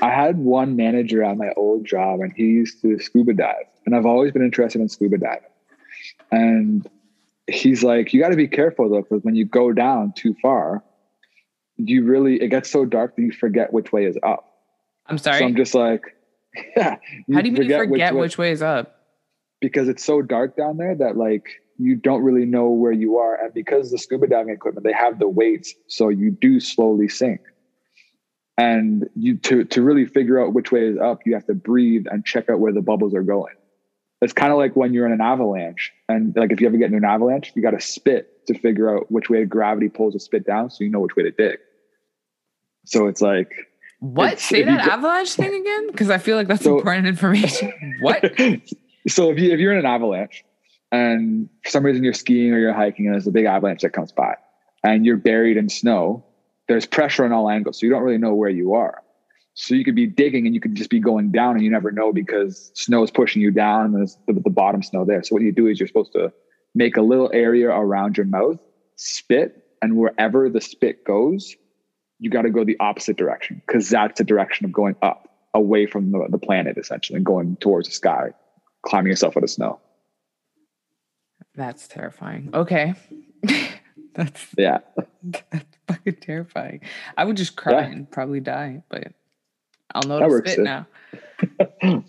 I 0.02 0.10
had 0.12 0.38
one 0.38 0.76
manager 0.76 1.24
at 1.24 1.38
my 1.38 1.50
old 1.56 1.86
job, 1.86 2.20
and 2.22 2.32
he 2.36 2.44
used 2.44 2.82
to 2.82 3.00
scuba 3.00 3.34
dive, 3.34 3.66
and 3.86 3.96
I've 3.96 4.06
always 4.06 4.32
been 4.32 4.44
interested 4.44 4.82
in 4.82 4.90
scuba 4.90 5.18
diving. 5.18 5.42
And 6.32 6.88
he's 7.48 7.84
like, 7.84 8.14
"You 8.14 8.22
got 8.22 8.30
to 8.30 8.36
be 8.36 8.48
careful 8.48 8.90
though, 8.90 9.02
because 9.02 9.24
when 9.24 9.36
you 9.36 9.46
go 9.46 9.72
down 9.72 10.14
too 10.16 10.36
far, 10.42 10.84
you 11.78 12.04
really 12.06 12.42
it 12.42 12.50
gets 12.50 12.70
so 12.70 12.86
dark 12.86 13.16
that 13.16 13.22
you 13.22 13.32
forget 13.32 13.74
which 13.74 13.92
way 13.92 14.06
is 14.06 14.18
up." 14.24 14.46
I'm 15.08 15.18
So 15.18 15.32
sorry. 15.32 15.44
I'm 15.44 15.56
just 15.56 15.74
like, 15.74 16.04
"Yeah." 16.76 16.98
How 17.34 17.42
do 17.42 17.50
you 17.50 17.54
mean 17.54 17.70
you 17.70 17.78
forget 17.78 18.14
way- 18.14 18.22
which 18.22 18.38
way 18.38 18.52
is 18.52 18.62
up? 18.62 18.94
because 19.60 19.88
it's 19.88 20.06
so 20.06 20.22
dark 20.22 20.56
down 20.56 20.78
there 20.78 20.94
that 20.94 21.18
like 21.18 21.48
you 21.80 21.96
don't 21.96 22.22
really 22.22 22.46
know 22.46 22.70
where 22.70 22.92
you 22.92 23.18
are 23.18 23.34
and 23.44 23.52
because 23.56 23.90
the 23.90 23.98
scuba 23.98 24.28
diving 24.28 24.54
equipment 24.54 24.84
they 24.86 24.94
have 24.94 25.18
the 25.18 25.28
weights 25.28 25.74
so 25.88 26.10
you 26.10 26.30
do 26.30 26.60
slowly 26.60 27.08
sink 27.08 27.42
and 28.58 29.08
you 29.16 29.38
to 29.38 29.64
to 29.66 29.82
really 29.82 30.06
figure 30.06 30.42
out 30.44 30.54
which 30.54 30.72
way 30.72 30.82
is 30.88 30.98
up 30.98 31.20
you 31.26 31.34
have 31.34 31.46
to 31.46 31.54
breathe 31.54 32.06
and 32.10 32.26
check 32.26 32.50
out 32.50 32.60
where 32.60 32.74
the 32.74 32.82
bubbles 32.82 33.14
are 33.14 33.24
going 33.24 33.54
it's 34.22 34.34
kind 34.34 34.52
of 34.52 34.58
like 34.58 34.76
when 34.76 34.94
you're 34.94 35.06
in 35.06 35.12
an 35.12 35.22
avalanche 35.22 35.92
and 36.10 36.36
like 36.36 36.52
if 36.52 36.60
you 36.60 36.68
ever 36.68 36.78
get 36.78 36.86
into 36.86 36.98
an 36.98 37.06
avalanche 37.06 37.52
you 37.56 37.62
got 37.62 37.72
to 37.72 37.80
spit 37.82 38.46
to 38.48 38.58
figure 38.58 38.96
out 38.96 39.12
which 39.12 39.30
way 39.30 39.46
gravity 39.46 39.90
pulls 39.90 40.14
the 40.14 40.20
spit 40.20 40.46
down 40.46 40.70
so 40.70 40.84
you 40.84 40.90
know 40.90 41.00
which 41.00 41.16
way 41.16 41.24
to 41.24 41.32
dig 41.32 41.60
so 42.86 43.08
it's 43.08 43.22
like 43.22 43.52
What? 44.00 44.28
It's- 44.34 44.44
Say 44.50 44.60
you 44.60 44.66
that 44.66 44.88
avalanche 44.88 45.34
thing 45.34 45.54
again? 45.62 45.88
Because 45.88 46.10
I 46.10 46.18
feel 46.20 46.38
like 46.38 46.48
that's 46.48 46.64
So- 46.64 46.78
important 46.78 47.08
information. 47.08 47.74
what? 48.00 48.22
so 49.08 49.32
if 49.32 49.40
you 49.40 49.52
if 49.52 49.60
you're 49.60 49.74
in 49.74 49.80
an 49.80 49.86
avalanche 49.86 50.44
and 50.92 51.50
for 51.64 51.70
some 51.70 51.84
reason 51.86 52.04
you're 52.04 52.14
skiing 52.14 52.54
or 52.54 52.60
you're 52.60 52.74
hiking 52.74 53.06
and 53.06 53.14
there's 53.14 53.28
a 53.28 53.32
big 53.32 53.46
avalanche 53.46 53.82
that 53.82 53.90
comes 53.92 54.12
by 54.14 54.36
and 54.84 55.06
you're 55.06 55.18
buried 55.18 55.58
in 55.58 55.68
snow, 55.68 56.24
there's 56.68 56.86
pressure 56.86 57.26
on 57.26 57.32
all 57.32 57.50
angles, 57.50 57.80
so 57.80 57.86
you 57.86 57.92
don't 57.92 58.04
really 58.04 58.18
know 58.18 58.34
where 58.34 58.50
you 58.50 58.74
are. 58.74 59.02
So 59.54 59.74
you 59.74 59.84
could 59.84 59.96
be 59.96 60.06
digging 60.06 60.46
and 60.46 60.54
you 60.54 60.62
could 60.62 60.76
just 60.76 60.92
be 60.92 61.00
going 61.00 61.32
down 61.32 61.56
and 61.56 61.64
you 61.64 61.72
never 61.72 61.92
know 61.92 62.14
because 62.14 62.72
snow 62.76 63.02
is 63.02 63.10
pushing 63.10 63.42
you 63.42 63.50
down 63.50 63.86
and 63.86 63.96
there's 63.96 64.16
the, 64.28 64.34
the 64.34 64.52
bottom 64.52 64.84
snow 64.84 65.04
there. 65.04 65.24
So 65.24 65.34
what 65.34 65.42
you 65.42 65.52
do 65.52 65.66
is 65.66 65.80
you're 65.80 65.88
supposed 65.88 66.14
to 66.14 66.32
make 66.76 66.96
a 66.96 67.02
little 67.02 67.32
area 67.34 67.70
around 67.70 68.18
your 68.18 68.28
mouth, 68.28 68.60
spit, 68.98 69.64
and 69.82 69.98
wherever 69.98 70.48
the 70.48 70.62
spit 70.62 71.04
goes, 71.06 71.56
you 72.20 72.30
got 72.30 72.44
to 72.44 72.52
go 72.52 72.64
the 72.64 72.78
opposite 72.80 73.18
direction 73.18 73.62
because 73.66 73.90
that's 73.90 74.20
the 74.20 74.24
direction 74.24 74.66
of 74.66 74.72
going 74.72 74.96
up, 75.02 75.28
away 75.56 75.88
from 75.88 76.12
the, 76.12 76.28
the 76.30 76.38
planet 76.38 76.78
essentially, 76.78 77.18
and 77.18 77.26
going 77.26 77.56
towards 77.56 77.88
the 77.88 77.96
sky, 77.96 78.30
climbing 78.86 79.10
yourself 79.10 79.36
out 79.38 79.44
of 79.44 79.50
snow. 79.50 79.80
That's 81.56 81.88
terrifying. 81.88 82.52
Okay. 82.54 82.94
that's 84.18 84.48
Yeah. 84.58 84.80
that's 85.52 85.78
fucking 85.88 86.16
terrifying. 86.18 86.82
I 87.18 87.24
would 87.24 87.38
just 87.38 87.56
cry 87.56 87.74
Yeah. 87.74 87.86
and 87.86 88.12
probably 88.12 88.40
die, 88.42 88.84
but 88.90 89.14
I'll 89.96 90.04
notice 90.04 90.20
That 90.20 90.28
to 90.28 90.30
works 90.30 90.52
spit 90.52 90.66
too. 91.82 91.94
now. 91.94 92.04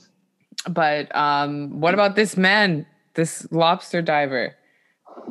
but 0.68 1.14
um, 1.14 1.80
what 1.80 1.94
about 1.94 2.16
this 2.16 2.36
man, 2.36 2.86
this 3.14 3.46
lobster 3.52 4.02
diver 4.02 4.54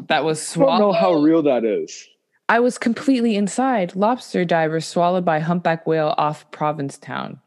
that 0.07 0.23
was 0.23 0.41
swallowed? 0.41 0.73
I 0.75 0.79
don't 0.79 0.91
know 0.93 0.99
how 0.99 1.13
real 1.13 1.41
that 1.43 1.65
is. 1.65 2.07
I 2.49 2.59
was 2.61 2.77
completely 2.77 3.35
inside. 3.35 3.95
Lobster 3.95 4.45
diver 4.45 4.79
swallowed 4.79 5.25
by 5.25 5.39
humpback 5.39 5.85
whale 5.85 6.15
off 6.17 6.49
Provincetown. 6.51 7.41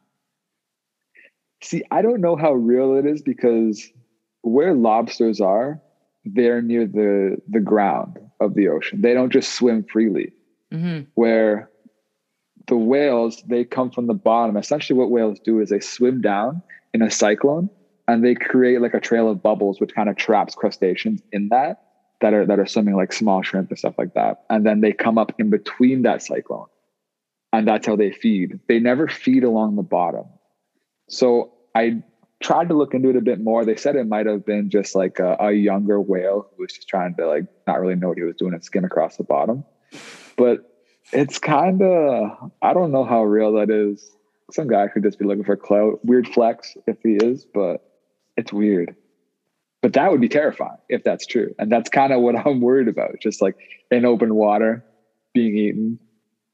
See, 1.63 1.83
I 1.91 2.03
don't 2.03 2.21
know 2.21 2.37
how 2.37 2.53
real 2.53 2.97
it 2.97 3.07
is 3.07 3.23
because 3.23 3.89
where 4.43 4.75
lobsters 4.75 5.41
are, 5.41 5.81
they're 6.25 6.63
near 6.63 6.87
the 6.87 7.39
the 7.49 7.61
ground 7.61 8.19
of 8.41 8.55
the 8.55 8.69
ocean. 8.69 9.01
They 9.01 9.15
don't 9.15 9.33
just 9.33 9.55
swim 9.55 9.85
freely. 9.85 10.33
hmm 10.71 11.01
Where 11.15 11.71
the 12.67 12.77
whales, 12.77 13.43
they 13.49 13.65
come 13.65 13.91
from 13.91 14.07
the 14.07 14.15
bottom. 14.15 14.57
Essentially, 14.57 14.99
what 14.99 15.11
whales 15.11 15.41
do 15.41 15.61
is 15.61 15.71
they 15.71 15.81
swim 15.81 16.21
down 16.21 16.63
in 16.95 17.03
a 17.03 17.11
cyclone 17.11 17.69
and 18.07 18.25
they 18.25 18.35
create 18.35 18.81
like 18.81 18.95
a 18.95 19.01
trail 19.01 19.29
of 19.29 19.43
bubbles, 19.43 19.81
which 19.81 19.95
kind 19.95 20.09
of 20.09 20.17
traps 20.17 20.55
crustaceans 20.55 21.23
in 21.33 21.49
that 21.49 21.83
that 22.21 22.35
are 22.35 22.47
that 22.47 22.59
are 22.59 22.67
swimming 22.67 22.97
like 22.97 23.13
small 23.13 23.43
shrimp 23.43 23.71
and 23.71 23.79
stuff 23.79 23.95
like 23.99 24.15
that. 24.15 24.45
And 24.51 24.65
then 24.65 24.81
they 24.81 24.93
come 24.93 25.19
up 25.19 25.33
in 25.39 25.51
between 25.51 26.03
that 26.03 26.23
cyclone, 26.23 26.67
and 27.53 27.67
that's 27.67 27.87
how 27.87 27.97
they 27.97 28.13
feed. 28.13 28.61
They 28.69 28.79
never 28.79 29.09
feed 29.09 29.45
along 29.45 29.77
the 29.77 29.83
bottom. 29.83 30.27
So 31.09 31.53
I 31.75 32.03
tried 32.41 32.69
to 32.69 32.75
look 32.75 32.95
into 32.95 33.11
it 33.11 33.17
a 33.17 33.21
bit 33.21 33.41
more. 33.41 33.65
They 33.65 33.77
said 33.77 33.97
it 33.97 34.09
might 34.09 34.27
have 34.27 34.45
been 34.45 34.71
just 34.71 34.95
like 34.95 35.19
a, 35.19 35.37
a 35.41 35.53
younger 35.53 36.01
whale 36.01 36.49
who 36.57 36.63
was 36.63 36.73
just 36.73 36.89
trying 36.89 37.15
to 37.17 37.27
like 37.27 37.45
not 37.67 37.81
really 37.81 37.95
know 37.95 38.09
what 38.09 38.19
he 38.19 38.25
was 38.25 38.37
doing 38.37 38.55
and 38.55 38.65
skim 38.65 38.85
across 38.85 39.17
the 39.17 39.25
bottom. 39.25 39.65
But 40.37 40.61
it's 41.13 41.39
kind 41.39 41.83
of 41.83 42.53
I 42.63 42.73
don't 42.73 42.93
know 42.93 43.05
how 43.05 43.25
real 43.25 43.53
that 43.55 43.71
is. 43.71 44.11
Some 44.53 44.69
guy 44.69 44.89
could 44.89 45.03
just 45.03 45.19
be 45.19 45.25
looking 45.25 45.45
for 45.45 45.57
clout. 45.57 46.05
Weird 46.05 46.27
flex 46.29 46.77
if 46.87 46.97
he 47.03 47.15
is, 47.15 47.45
but 47.45 47.85
it's 48.37 48.53
weird. 48.53 48.97
But 49.83 49.93
that 49.95 50.11
would 50.11 50.21
be 50.21 50.29
terrifying 50.29 50.77
if 50.89 51.05
that's 51.05 51.27
true. 51.27 51.55
And 51.59 51.71
that's 51.71 51.89
kind 51.89 52.13
of 52.13 52.21
what 52.21 52.37
I'm 52.47 52.61
worried 52.61 52.89
about. 52.89 53.21
Just 53.21 53.43
like 53.43 53.57
in 53.91 54.05
open 54.05 54.35
water, 54.35 54.85
being 55.35 55.57
eaten. 55.57 55.99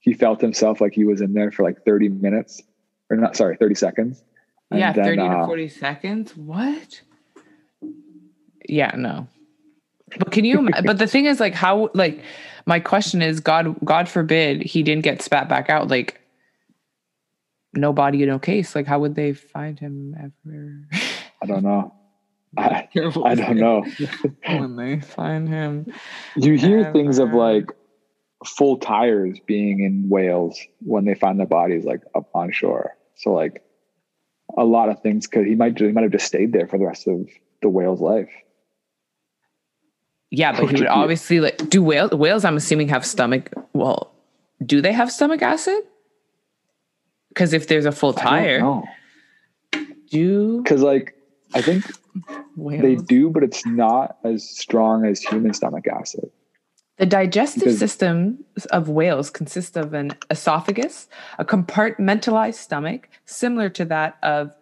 He 0.01 0.12
felt 0.12 0.41
himself 0.41 0.80
like 0.80 0.95
he 0.95 1.05
was 1.05 1.20
in 1.20 1.32
there 1.32 1.51
for 1.51 1.64
like 1.64 1.84
30 1.84 2.11
minutes. 2.11 2.62
Or 3.11 3.16
not 3.16 3.37
sorry, 3.37 3.57
30 3.57 3.74
seconds. 3.76 4.22
And 4.71 4.81
Yeah, 4.81 4.93
then, 4.93 5.17
30 5.17 5.17
to 5.17 5.39
uh, 5.39 5.47
40 5.47 5.69
seconds. 5.69 6.37
What? 6.37 7.01
Yeah, 8.69 8.93
no. 8.97 9.29
But 10.19 10.31
can 10.33 10.45
you 10.45 10.69
but 10.85 10.99
the 10.99 11.07
thing 11.07 11.27
is 11.27 11.41
like 11.41 11.55
how 11.55 11.91
like 11.95 12.23
my 12.67 12.81
question 12.81 13.23
is 13.23 13.41
God 13.41 13.77
God 13.85 14.09
forbid 14.09 14.62
he 14.62 14.83
didn't 14.83 15.03
get 15.05 15.23
spat 15.23 15.49
back 15.49 15.71
out 15.71 15.89
like 15.89 16.21
no 17.75 17.93
body 17.93 18.25
no 18.25 18.39
case 18.39 18.75
like 18.75 18.87
how 18.87 18.99
would 19.01 19.14
they 19.14 19.33
find 19.33 19.79
him 19.79 20.14
ever 20.19 20.89
I 21.43 21.47
don't 21.47 21.62
know. 21.62 21.93
I, 22.59 22.89
I 23.25 23.35
don't 23.35 23.59
know. 23.59 23.85
when 24.47 24.77
they 24.77 25.01
find 25.01 25.49
him 25.49 25.93
You 26.37 26.55
hear 26.55 26.93
things 26.93 27.19
of 27.19 27.33
like 27.35 27.71
full 28.45 28.79
tires 28.79 29.39
being 29.47 29.81
in 29.81 30.09
whales 30.09 30.59
when 30.81 31.05
they 31.05 31.14
find 31.14 31.39
their 31.39 31.47
bodies 31.47 31.85
like 31.85 32.03
up 32.14 32.29
on 32.35 32.53
shore. 32.53 32.97
So 33.17 33.33
like 33.33 33.62
a 34.57 34.65
lot 34.65 34.89
of 34.89 35.01
things 35.03 35.27
could 35.27 35.47
he 35.47 35.55
might 35.55 35.75
do, 35.75 35.87
he 35.87 35.93
might 35.93 36.03
have 36.03 36.13
just 36.13 36.27
stayed 36.27 36.53
there 36.53 36.67
for 36.67 36.79
the 36.79 36.87
rest 36.87 37.07
of 37.07 37.29
the 37.63 37.69
whale's 37.69 38.01
life. 38.01 38.31
yeah 40.31 40.53
but 40.53 40.61
he 40.61 40.67
would 40.67 40.79
would 40.81 40.89
obviously 40.89 41.41
like 41.41 41.69
do 41.69 41.83
whales 41.83 42.11
whales 42.13 42.45
I'm 42.45 42.57
assuming 42.57 42.89
have 42.89 43.05
stomach 43.05 43.53
well 43.73 44.13
do 44.65 44.81
they 44.81 44.93
have 44.93 45.11
stomach 45.13 45.43
acid 45.43 45.83
because 47.29 47.53
if 47.53 47.67
there's 47.69 47.87
a 47.87 47.93
full 47.93 48.13
tire 48.13 48.83
do 50.11 50.63
Because 50.63 50.83
like 50.83 51.15
I 51.55 51.63
think 51.63 51.85
whales 52.57 52.83
they 52.83 52.95
do, 52.97 53.31
but 53.31 53.43
it's 53.43 53.65
not 53.67 54.19
as 54.25 54.49
strong 54.49 55.05
as 55.05 55.21
human 55.21 55.53
stomach 55.55 55.87
acid. 55.87 56.31
The 56.99 57.07
digestive 57.07 57.65
because, 57.65 57.79
systems 57.79 58.67
of 58.67 58.89
whales 58.89 59.29
consists 59.29 59.77
of 59.77 59.93
an 59.93 60.13
esophagus, 60.31 61.09
a 61.39 61.45
compartmentalized 61.45 62.55
stomach, 62.55 63.11
similar 63.27 63.69
to 63.71 63.85
that 63.87 64.17
of, 64.23 64.53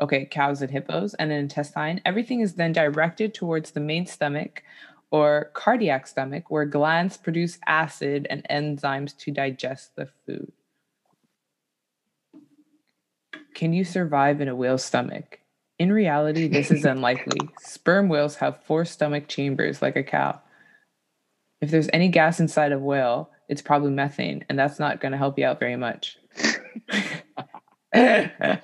okay, 0.00 0.24
cows 0.24 0.62
and 0.62 0.70
hippos, 0.70 1.12
and 1.14 1.30
an 1.30 1.38
intestine. 1.38 2.00
Everything 2.06 2.40
is 2.40 2.54
then 2.54 2.72
directed 2.72 3.34
towards 3.34 3.72
the 3.72 3.80
main 3.80 4.06
stomach 4.06 4.62
or 5.10 5.50
cardiac 5.52 6.06
stomach, 6.06 6.50
where 6.50 6.64
glands 6.64 7.18
produce 7.18 7.58
acid 7.66 8.26
and 8.30 8.46
enzymes 8.48 9.14
to 9.18 9.30
digest 9.30 9.94
the 9.94 10.08
food. 10.24 10.50
Can 13.54 13.74
you 13.74 13.84
survive 13.84 14.40
in 14.40 14.48
a 14.48 14.56
whale's 14.56 14.82
stomach? 14.82 15.40
In 15.78 15.92
reality, 15.92 16.48
this 16.48 16.70
is 16.70 16.84
unlikely. 16.86 17.50
Sperm 17.60 18.08
whales 18.08 18.36
have 18.36 18.64
four 18.64 18.86
stomach 18.86 19.28
chambers 19.28 19.82
like 19.82 19.96
a 19.96 20.02
cow. 20.02 20.40
If 21.62 21.70
there's 21.70 21.88
any 21.92 22.08
gas 22.08 22.40
inside 22.40 22.72
of 22.72 22.82
whale, 22.82 23.30
it's 23.48 23.62
probably 23.62 23.92
methane, 23.92 24.44
and 24.48 24.58
that's 24.58 24.80
not 24.80 25.00
going 25.00 25.12
to 25.12 25.18
help 25.18 25.38
you 25.38 25.46
out 25.46 25.60
very 25.60 25.76
much. 25.76 26.18
They're 27.92 28.60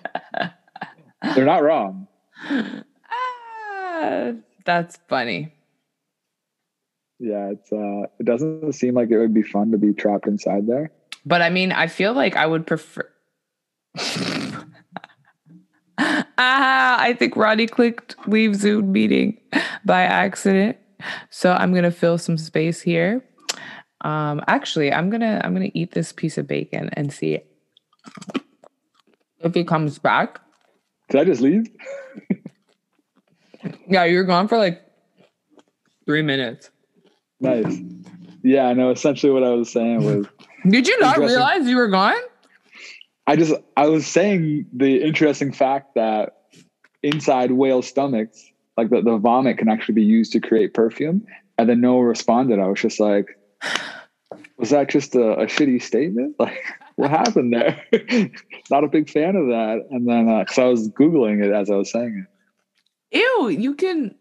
not 1.22 1.62
wrong. 1.62 2.08
Ah, 2.50 4.32
that's 4.64 4.98
funny. 5.08 5.54
Yeah, 7.20 7.50
it's 7.50 7.72
uh 7.72 8.06
it 8.18 8.26
doesn't 8.26 8.72
seem 8.72 8.94
like 8.94 9.10
it 9.10 9.18
would 9.18 9.34
be 9.34 9.42
fun 9.42 9.70
to 9.72 9.78
be 9.78 9.92
trapped 9.92 10.26
inside 10.26 10.66
there. 10.66 10.90
But 11.24 11.42
I 11.42 11.50
mean, 11.50 11.72
I 11.72 11.86
feel 11.86 12.14
like 12.14 12.36
I 12.36 12.46
would 12.46 12.66
prefer 12.66 13.08
Ah, 15.98 16.96
I 17.00 17.14
think 17.18 17.36
Ronnie 17.36 17.66
clicked 17.66 18.14
leave 18.28 18.54
Zoom 18.54 18.92
meeting 18.92 19.40
by 19.84 20.02
accident. 20.02 20.78
So 21.30 21.52
I'm 21.52 21.74
gonna 21.74 21.90
fill 21.90 22.18
some 22.18 22.36
space 22.36 22.80
here. 22.82 23.24
Um, 24.02 24.42
actually, 24.46 24.92
I'm 24.92 25.10
gonna 25.10 25.40
I'm 25.44 25.54
gonna 25.54 25.70
eat 25.74 25.92
this 25.92 26.12
piece 26.12 26.38
of 26.38 26.46
bacon 26.46 26.90
and 26.92 27.12
see 27.12 27.40
if 29.40 29.54
he 29.54 29.64
comes 29.64 29.98
back. 29.98 30.40
Did 31.08 31.20
I 31.20 31.24
just 31.24 31.40
leave? 31.40 31.66
yeah, 33.88 34.04
you 34.04 34.18
were 34.18 34.24
gone 34.24 34.48
for 34.48 34.58
like 34.58 34.82
three 36.06 36.22
minutes. 36.22 36.70
Nice. 37.40 37.78
Yeah, 38.42 38.66
I 38.66 38.74
know. 38.74 38.90
Essentially, 38.90 39.32
what 39.32 39.42
I 39.42 39.50
was 39.50 39.70
saying 39.70 40.04
was. 40.04 40.26
Did 40.68 40.88
you 40.88 40.98
not 41.00 41.18
realize 41.18 41.66
you 41.66 41.76
were 41.76 41.88
gone? 41.88 42.16
I 43.26 43.36
just 43.36 43.54
I 43.76 43.86
was 43.88 44.06
saying 44.06 44.66
the 44.72 45.02
interesting 45.02 45.52
fact 45.52 45.94
that 45.94 46.36
inside 47.02 47.52
whale 47.52 47.82
stomachs, 47.82 48.50
like 48.78 48.90
the, 48.90 49.02
the 49.02 49.18
vomit 49.18 49.58
can 49.58 49.68
actually 49.68 49.96
be 49.96 50.04
used 50.04 50.32
to 50.32 50.40
create 50.40 50.72
perfume. 50.72 51.26
And 51.58 51.68
then 51.68 51.80
no 51.80 51.96
one 51.96 52.06
responded. 52.06 52.60
I 52.60 52.68
was 52.68 52.80
just 52.80 53.00
like, 53.00 53.36
was 54.56 54.70
that 54.70 54.88
just 54.88 55.16
a, 55.16 55.32
a 55.32 55.46
shitty 55.46 55.82
statement? 55.82 56.36
Like, 56.44 56.62
what 56.94 57.10
happened 57.10 57.52
there? 57.52 57.84
Not 58.70 58.82
a 58.82 58.88
big 58.88 59.08
fan 59.08 59.36
of 59.36 59.46
that. 59.48 59.86
And 59.90 60.08
then, 60.08 60.28
uh, 60.28 60.44
cause 60.44 60.58
I 60.58 60.64
was 60.64 60.88
Googling 60.90 61.44
it 61.44 61.52
as 61.52 61.70
I 61.70 61.76
was 61.76 61.92
saying 61.92 62.26
it. 63.12 63.18
Ew, 63.18 63.48
you 63.48 63.74
can. 63.74 64.16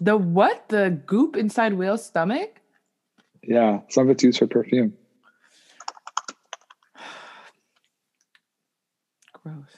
The 0.00 0.16
what? 0.16 0.68
The 0.68 1.00
goop 1.06 1.36
inside 1.36 1.74
whale's 1.74 2.04
stomach? 2.04 2.60
Yeah, 3.42 3.80
some 3.90 4.04
of 4.04 4.10
it's 4.10 4.22
used 4.22 4.38
for 4.38 4.46
perfume. 4.46 4.94
Gross. 9.32 9.76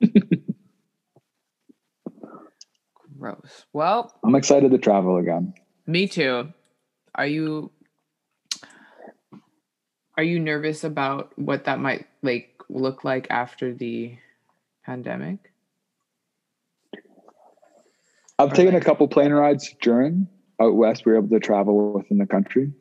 Gross. 3.20 3.66
Well, 3.74 4.14
I'm 4.24 4.34
excited 4.34 4.70
to 4.70 4.78
travel 4.78 5.18
again. 5.18 5.52
Me 5.86 6.08
too. 6.08 6.48
Are 7.14 7.26
you 7.26 7.70
are 10.16 10.22
you 10.22 10.40
nervous 10.40 10.84
about 10.84 11.38
what 11.38 11.64
that 11.64 11.80
might 11.80 12.06
like 12.22 12.62
look 12.70 13.04
like 13.04 13.26
after 13.28 13.74
the 13.74 14.16
pandemic? 14.86 15.52
I've 18.38 18.52
or 18.52 18.54
taken 18.54 18.72
like, 18.72 18.82
a 18.82 18.86
couple 18.86 19.06
plane 19.06 19.32
rides 19.32 19.74
during 19.82 20.26
out 20.58 20.74
west. 20.74 21.04
We 21.04 21.12
were 21.12 21.18
able 21.18 21.28
to 21.28 21.40
travel 21.40 21.92
within 21.92 22.16
the 22.16 22.26
country, 22.26 22.72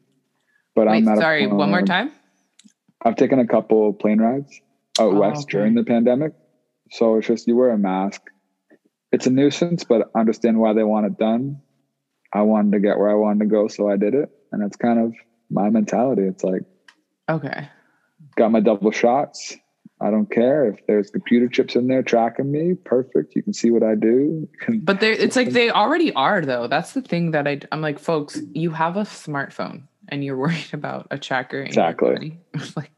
but 0.74 0.88
wait, 0.88 0.98
I'm 0.98 1.04
not. 1.04 1.18
Sorry, 1.18 1.48
one 1.48 1.70
more 1.70 1.82
time. 1.82 2.14
I've 3.04 3.18
taken 3.18 3.40
a 3.40 3.48
couple 3.48 3.92
plane 3.92 4.20
rides 4.20 4.62
out 5.00 5.14
oh, 5.14 5.20
west 5.20 5.44
okay. 5.44 5.58
during 5.58 5.76
the 5.76 5.84
pandemic, 5.84 6.32
so 6.92 7.18
it's 7.18 7.28
just 7.28 7.46
you 7.46 7.58
wear 7.58 7.72
a 7.72 7.78
mask 7.78 8.22
it's 9.12 9.28
a 9.28 9.30
nuisance, 9.30 9.84
but 9.84 10.12
understand 10.16 10.60
why 10.60 10.74
they 10.74 10.84
want 10.84 11.06
it 11.06 11.18
done. 11.18 11.62
I 12.34 12.42
wanted 12.44 12.74
to 12.74 12.80
get 12.80 12.98
where 12.98 13.10
I 13.10 13.16
wanted 13.16 13.40
to 13.40 13.46
go, 13.46 13.68
so 13.68 13.90
I 13.90 13.98
did 13.98 14.14
it. 14.14 14.30
And 14.52 14.62
that's 14.62 14.78
kind 14.78 15.00
of 15.00 15.14
my 15.50 15.70
mentality. 15.70 16.24
It's 16.24 16.44
like, 16.44 16.62
okay, 17.28 17.68
got 18.36 18.52
my 18.52 18.60
double 18.60 18.92
shots. 18.92 19.56
I 20.02 20.12
don't 20.12 20.32
care 20.32 20.66
if 20.66 20.80
there's 20.88 21.10
computer 21.10 21.50
chips 21.50 21.76
in 21.76 21.88
there 21.88 22.04
tracking 22.04 22.52
me. 22.52 22.74
Perfect. 22.74 23.36
You 23.36 23.44
can 23.44 23.54
see 23.54 23.70
what 23.70 23.84
I 23.84 23.96
do. 23.96 24.48
but 24.82 25.04
it's 25.04 25.36
like 25.36 25.50
they 25.50 25.70
already 25.72 26.14
are, 26.14 26.42
though. 26.42 26.68
That's 26.68 26.94
the 26.94 27.02
thing 27.02 27.32
that 27.32 27.48
I, 27.48 27.60
I'm 27.72 27.82
like, 27.82 28.00
folks, 28.00 28.40
you 28.54 28.72
have 28.72 28.96
a 28.96 29.02
smartphone 29.02 29.84
and 30.08 30.24
you're 30.24 30.38
worried 30.46 30.70
about 30.74 31.08
a 31.12 31.18
tracker. 31.18 31.62
exactly. 31.62 32.40
like, 32.78 32.92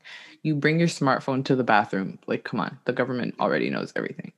you 0.43 0.55
bring 0.55 0.77
your 0.77 0.87
smartphone 0.87 1.43
to 1.45 1.55
the 1.55 1.63
bathroom. 1.63 2.19
Like, 2.27 2.43
come 2.43 2.59
on, 2.59 2.77
the 2.85 2.93
government 2.93 3.35
already 3.39 3.69
knows 3.69 3.93
everything. 3.95 4.33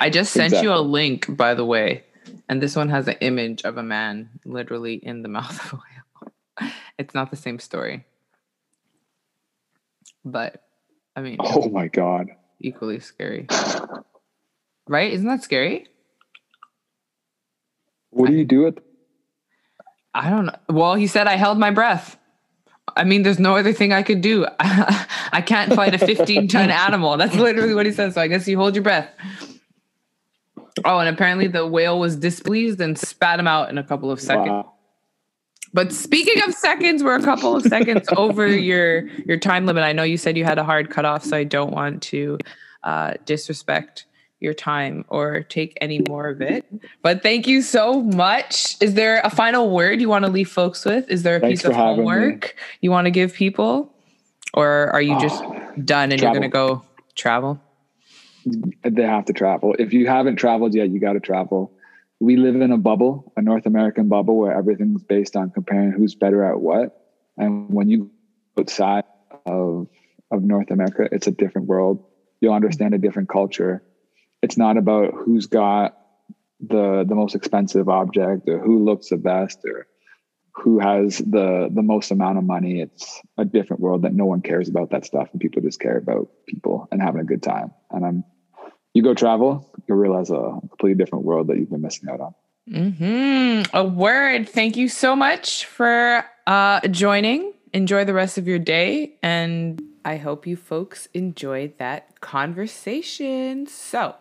I 0.00 0.10
just 0.10 0.32
sent 0.32 0.52
exactly. 0.52 0.68
you 0.68 0.74
a 0.74 0.80
link, 0.80 1.36
by 1.36 1.54
the 1.54 1.64
way, 1.64 2.04
and 2.48 2.62
this 2.62 2.76
one 2.76 2.88
has 2.88 3.08
an 3.08 3.16
image 3.20 3.62
of 3.62 3.76
a 3.76 3.82
man 3.82 4.30
literally 4.44 4.94
in 4.94 5.22
the 5.22 5.28
mouth 5.36 5.64
of 5.64 5.72
a 5.72 5.76
whale. 5.76 6.72
It's 6.98 7.14
not 7.14 7.30
the 7.30 7.36
same 7.36 7.58
story, 7.58 8.04
but 10.24 10.62
I 11.16 11.20
mean, 11.20 11.38
oh 11.40 11.68
my 11.68 11.88
god, 11.88 12.28
equally 12.60 13.00
scary, 13.00 13.46
right? 14.86 15.12
Isn't 15.12 15.26
that 15.28 15.42
scary? 15.42 15.88
What 18.10 18.28
do 18.28 18.34
you 18.34 18.44
do 18.44 18.66
it? 18.66 18.84
I 20.14 20.30
don't 20.30 20.46
know. 20.46 20.56
Well, 20.68 20.94
he 20.94 21.06
said 21.06 21.26
I 21.26 21.36
held 21.36 21.58
my 21.58 21.70
breath. 21.70 22.18
I 22.96 23.04
mean, 23.04 23.22
there's 23.22 23.38
no 23.38 23.56
other 23.56 23.72
thing 23.72 23.92
I 23.92 24.02
could 24.02 24.20
do. 24.20 24.46
I 24.60 25.42
can't 25.44 25.72
fight 25.72 25.94
a 25.94 25.98
15 25.98 26.48
ton 26.48 26.70
animal. 26.70 27.16
That's 27.16 27.34
literally 27.34 27.74
what 27.74 27.86
he 27.86 27.92
says. 27.92 28.14
So 28.14 28.20
I 28.20 28.26
guess 28.26 28.46
you 28.46 28.58
hold 28.58 28.74
your 28.74 28.82
breath. 28.82 29.08
Oh, 30.84 30.98
and 30.98 31.08
apparently 31.08 31.46
the 31.46 31.66
whale 31.66 31.98
was 31.98 32.16
displeased 32.16 32.80
and 32.80 32.98
spat 32.98 33.38
him 33.38 33.46
out 33.46 33.70
in 33.70 33.78
a 33.78 33.84
couple 33.84 34.10
of 34.10 34.20
seconds. 34.20 34.48
Wow. 34.48 34.72
But 35.74 35.92
speaking 35.92 36.42
of 36.46 36.54
seconds, 36.54 37.02
we're 37.02 37.16
a 37.16 37.22
couple 37.22 37.56
of 37.56 37.62
seconds 37.62 38.08
over 38.16 38.46
your 38.46 39.06
your 39.20 39.38
time 39.38 39.66
limit. 39.66 39.84
I 39.84 39.92
know 39.92 40.02
you 40.02 40.18
said 40.18 40.36
you 40.36 40.44
had 40.44 40.58
a 40.58 40.64
hard 40.64 40.90
cutoff, 40.90 41.24
so 41.24 41.36
I 41.36 41.44
don't 41.44 41.72
want 41.72 42.02
to 42.04 42.38
uh, 42.84 43.14
disrespect 43.24 44.06
your 44.40 44.52
time 44.52 45.04
or 45.08 45.44
take 45.44 45.78
any 45.80 46.02
more 46.08 46.28
of 46.28 46.42
it. 46.42 46.66
But 47.00 47.22
thank 47.22 47.46
you 47.46 47.62
so 47.62 48.02
much. 48.02 48.76
Is 48.82 48.94
there 48.94 49.20
a 49.22 49.30
final 49.30 49.70
word 49.70 50.00
you 50.00 50.08
want 50.08 50.24
to 50.24 50.30
leave 50.30 50.50
folks 50.50 50.84
with? 50.84 51.08
Is 51.08 51.22
there 51.22 51.36
a 51.36 51.40
Thanks 51.40 51.62
piece 51.62 51.70
of 51.70 51.76
homework 51.76 52.42
me. 52.42 52.62
you 52.80 52.90
want 52.90 53.06
to 53.06 53.10
give 53.10 53.32
people? 53.32 53.94
Or 54.52 54.90
are 54.90 55.00
you 55.00 55.18
just 55.20 55.42
oh, 55.44 55.72
done 55.84 56.10
and 56.10 56.20
travel. 56.20 56.34
you're 56.34 56.40
going 56.40 56.42
to 56.42 56.48
go 56.48 56.84
travel? 57.14 57.60
They 58.82 59.02
have 59.02 59.26
to 59.26 59.32
travel. 59.32 59.74
If 59.78 59.92
you 59.92 60.06
haven't 60.06 60.36
traveled 60.36 60.74
yet, 60.74 60.90
you 60.90 61.00
got 61.00 61.14
to 61.14 61.20
travel. 61.20 61.72
We 62.20 62.36
live 62.36 62.60
in 62.60 62.70
a 62.70 62.78
bubble, 62.78 63.32
a 63.36 63.42
North 63.42 63.66
American 63.66 64.08
bubble 64.08 64.36
where 64.36 64.56
everything's 64.56 65.02
based 65.02 65.36
on 65.36 65.50
comparing 65.50 65.92
who's 65.92 66.14
better 66.14 66.44
at 66.44 66.60
what. 66.60 66.98
And 67.36 67.70
when 67.70 67.88
you 67.88 68.10
outside 68.58 69.04
of 69.46 69.88
of 70.30 70.42
North 70.42 70.70
America, 70.70 71.08
it's 71.12 71.26
a 71.26 71.30
different 71.32 71.66
world. 71.66 72.04
You'll 72.40 72.54
understand 72.54 72.94
a 72.94 72.98
different 72.98 73.28
culture. 73.28 73.82
It's 74.40 74.56
not 74.56 74.76
about 74.76 75.14
who's 75.14 75.46
got 75.46 75.96
the 76.60 77.04
the 77.06 77.14
most 77.14 77.34
expensive 77.34 77.88
object 77.88 78.48
or 78.48 78.58
who 78.58 78.84
looks 78.84 79.08
the 79.08 79.16
best 79.16 79.60
or 79.64 79.86
who 80.54 80.78
has 80.78 81.18
the 81.18 81.68
the 81.72 81.82
most 81.82 82.10
amount 82.10 82.38
of 82.38 82.44
money. 82.44 82.80
It's 82.80 83.20
a 83.38 83.44
different 83.44 83.80
world 83.80 84.02
that 84.02 84.14
no 84.14 84.26
one 84.26 84.42
cares 84.42 84.68
about 84.68 84.90
that 84.90 85.04
stuff, 85.04 85.28
and 85.32 85.40
people 85.40 85.62
just 85.62 85.80
care 85.80 85.96
about 85.96 86.28
people 86.46 86.88
and 86.92 87.02
having 87.02 87.20
a 87.20 87.24
good 87.24 87.42
time. 87.42 87.72
And 87.90 88.04
I'm 88.04 88.24
you 88.94 89.02
go 89.02 89.14
travel, 89.14 89.70
you'll 89.88 89.98
realize 89.98 90.30
a 90.30 90.58
completely 90.68 90.94
different 90.94 91.24
world 91.24 91.48
that 91.48 91.56
you've 91.56 91.70
been 91.70 91.80
missing 91.80 92.08
out 92.10 92.20
on. 92.20 92.34
Mm-hmm. 92.70 93.76
A 93.76 93.84
word. 93.84 94.48
Thank 94.48 94.76
you 94.76 94.88
so 94.88 95.16
much 95.16 95.64
for 95.66 96.24
uh, 96.46 96.86
joining. 96.88 97.52
Enjoy 97.72 98.04
the 98.04 98.14
rest 98.14 98.38
of 98.38 98.46
your 98.46 98.58
day. 98.58 99.14
And 99.22 99.82
I 100.04 100.16
hope 100.16 100.46
you 100.46 100.56
folks 100.56 101.08
enjoyed 101.14 101.78
that 101.78 102.20
conversation. 102.20 103.66
So, 103.66 104.14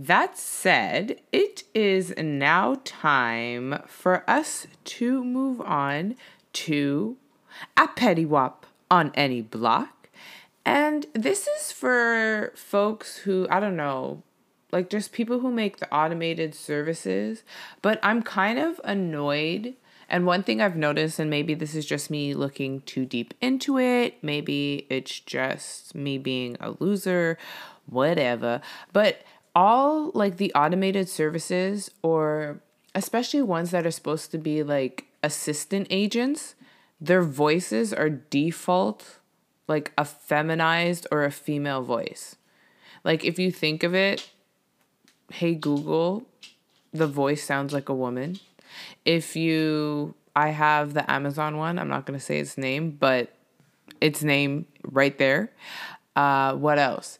that 0.00 0.38
said, 0.38 1.20
it 1.32 1.64
is 1.74 2.14
now 2.16 2.80
time 2.84 3.82
for 3.88 4.22
us 4.30 4.68
to 4.84 5.24
move 5.24 5.60
on 5.60 6.14
to 6.52 7.16
a 7.76 7.88
petty 7.88 8.24
wop 8.24 8.64
on 8.88 9.10
any 9.16 9.42
block. 9.42 10.08
And 10.64 11.06
this 11.14 11.48
is 11.48 11.72
for 11.72 12.52
folks 12.54 13.16
who, 13.18 13.48
I 13.50 13.58
don't 13.58 13.76
know, 13.76 14.22
like 14.70 14.88
just 14.88 15.10
people 15.10 15.40
who 15.40 15.50
make 15.50 15.78
the 15.78 15.92
automated 15.92 16.54
services, 16.54 17.42
but 17.82 17.98
I'm 18.00 18.22
kind 18.22 18.60
of 18.60 18.80
annoyed 18.84 19.74
And 20.08 20.24
one 20.24 20.42
thing 20.42 20.60
I've 20.62 20.76
noticed, 20.76 21.18
and 21.18 21.28
maybe 21.28 21.54
this 21.54 21.74
is 21.74 21.84
just 21.84 22.10
me 22.10 22.32
looking 22.34 22.80
too 22.82 23.04
deep 23.04 23.34
into 23.40 23.78
it, 23.78 24.14
maybe 24.22 24.86
it's 24.88 25.20
just 25.20 25.94
me 25.94 26.16
being 26.16 26.56
a 26.60 26.74
loser, 26.78 27.36
whatever. 27.86 28.62
But 28.92 29.22
all 29.58 30.12
like 30.14 30.36
the 30.36 30.52
automated 30.54 31.08
services, 31.08 31.90
or 32.00 32.60
especially 32.94 33.42
ones 33.42 33.72
that 33.72 33.84
are 33.84 33.90
supposed 33.90 34.30
to 34.30 34.38
be 34.38 34.62
like 34.62 35.06
assistant 35.24 35.88
agents, 35.90 36.54
their 37.00 37.22
voices 37.22 37.92
are 37.92 38.08
default 38.08 39.18
like 39.66 39.92
a 39.98 40.04
feminized 40.04 41.08
or 41.10 41.24
a 41.24 41.32
female 41.32 41.82
voice. 41.82 42.36
Like 43.02 43.24
if 43.24 43.36
you 43.36 43.50
think 43.50 43.82
of 43.82 43.96
it, 43.96 44.30
hey 45.32 45.56
Google, 45.56 46.24
the 46.92 47.08
voice 47.08 47.42
sounds 47.42 47.72
like 47.72 47.88
a 47.88 47.94
woman. 47.94 48.38
If 49.04 49.34
you 49.34 50.14
I 50.36 50.50
have 50.50 50.94
the 50.94 51.10
Amazon 51.10 51.56
one, 51.56 51.80
I'm 51.80 51.88
not 51.88 52.06
going 52.06 52.16
to 52.16 52.24
say 52.24 52.38
its 52.38 52.56
name, 52.56 52.92
but 52.92 53.34
its 54.00 54.22
name 54.22 54.66
right 54.84 55.18
there. 55.18 55.50
Uh, 56.14 56.54
what 56.54 56.78
else? 56.78 57.18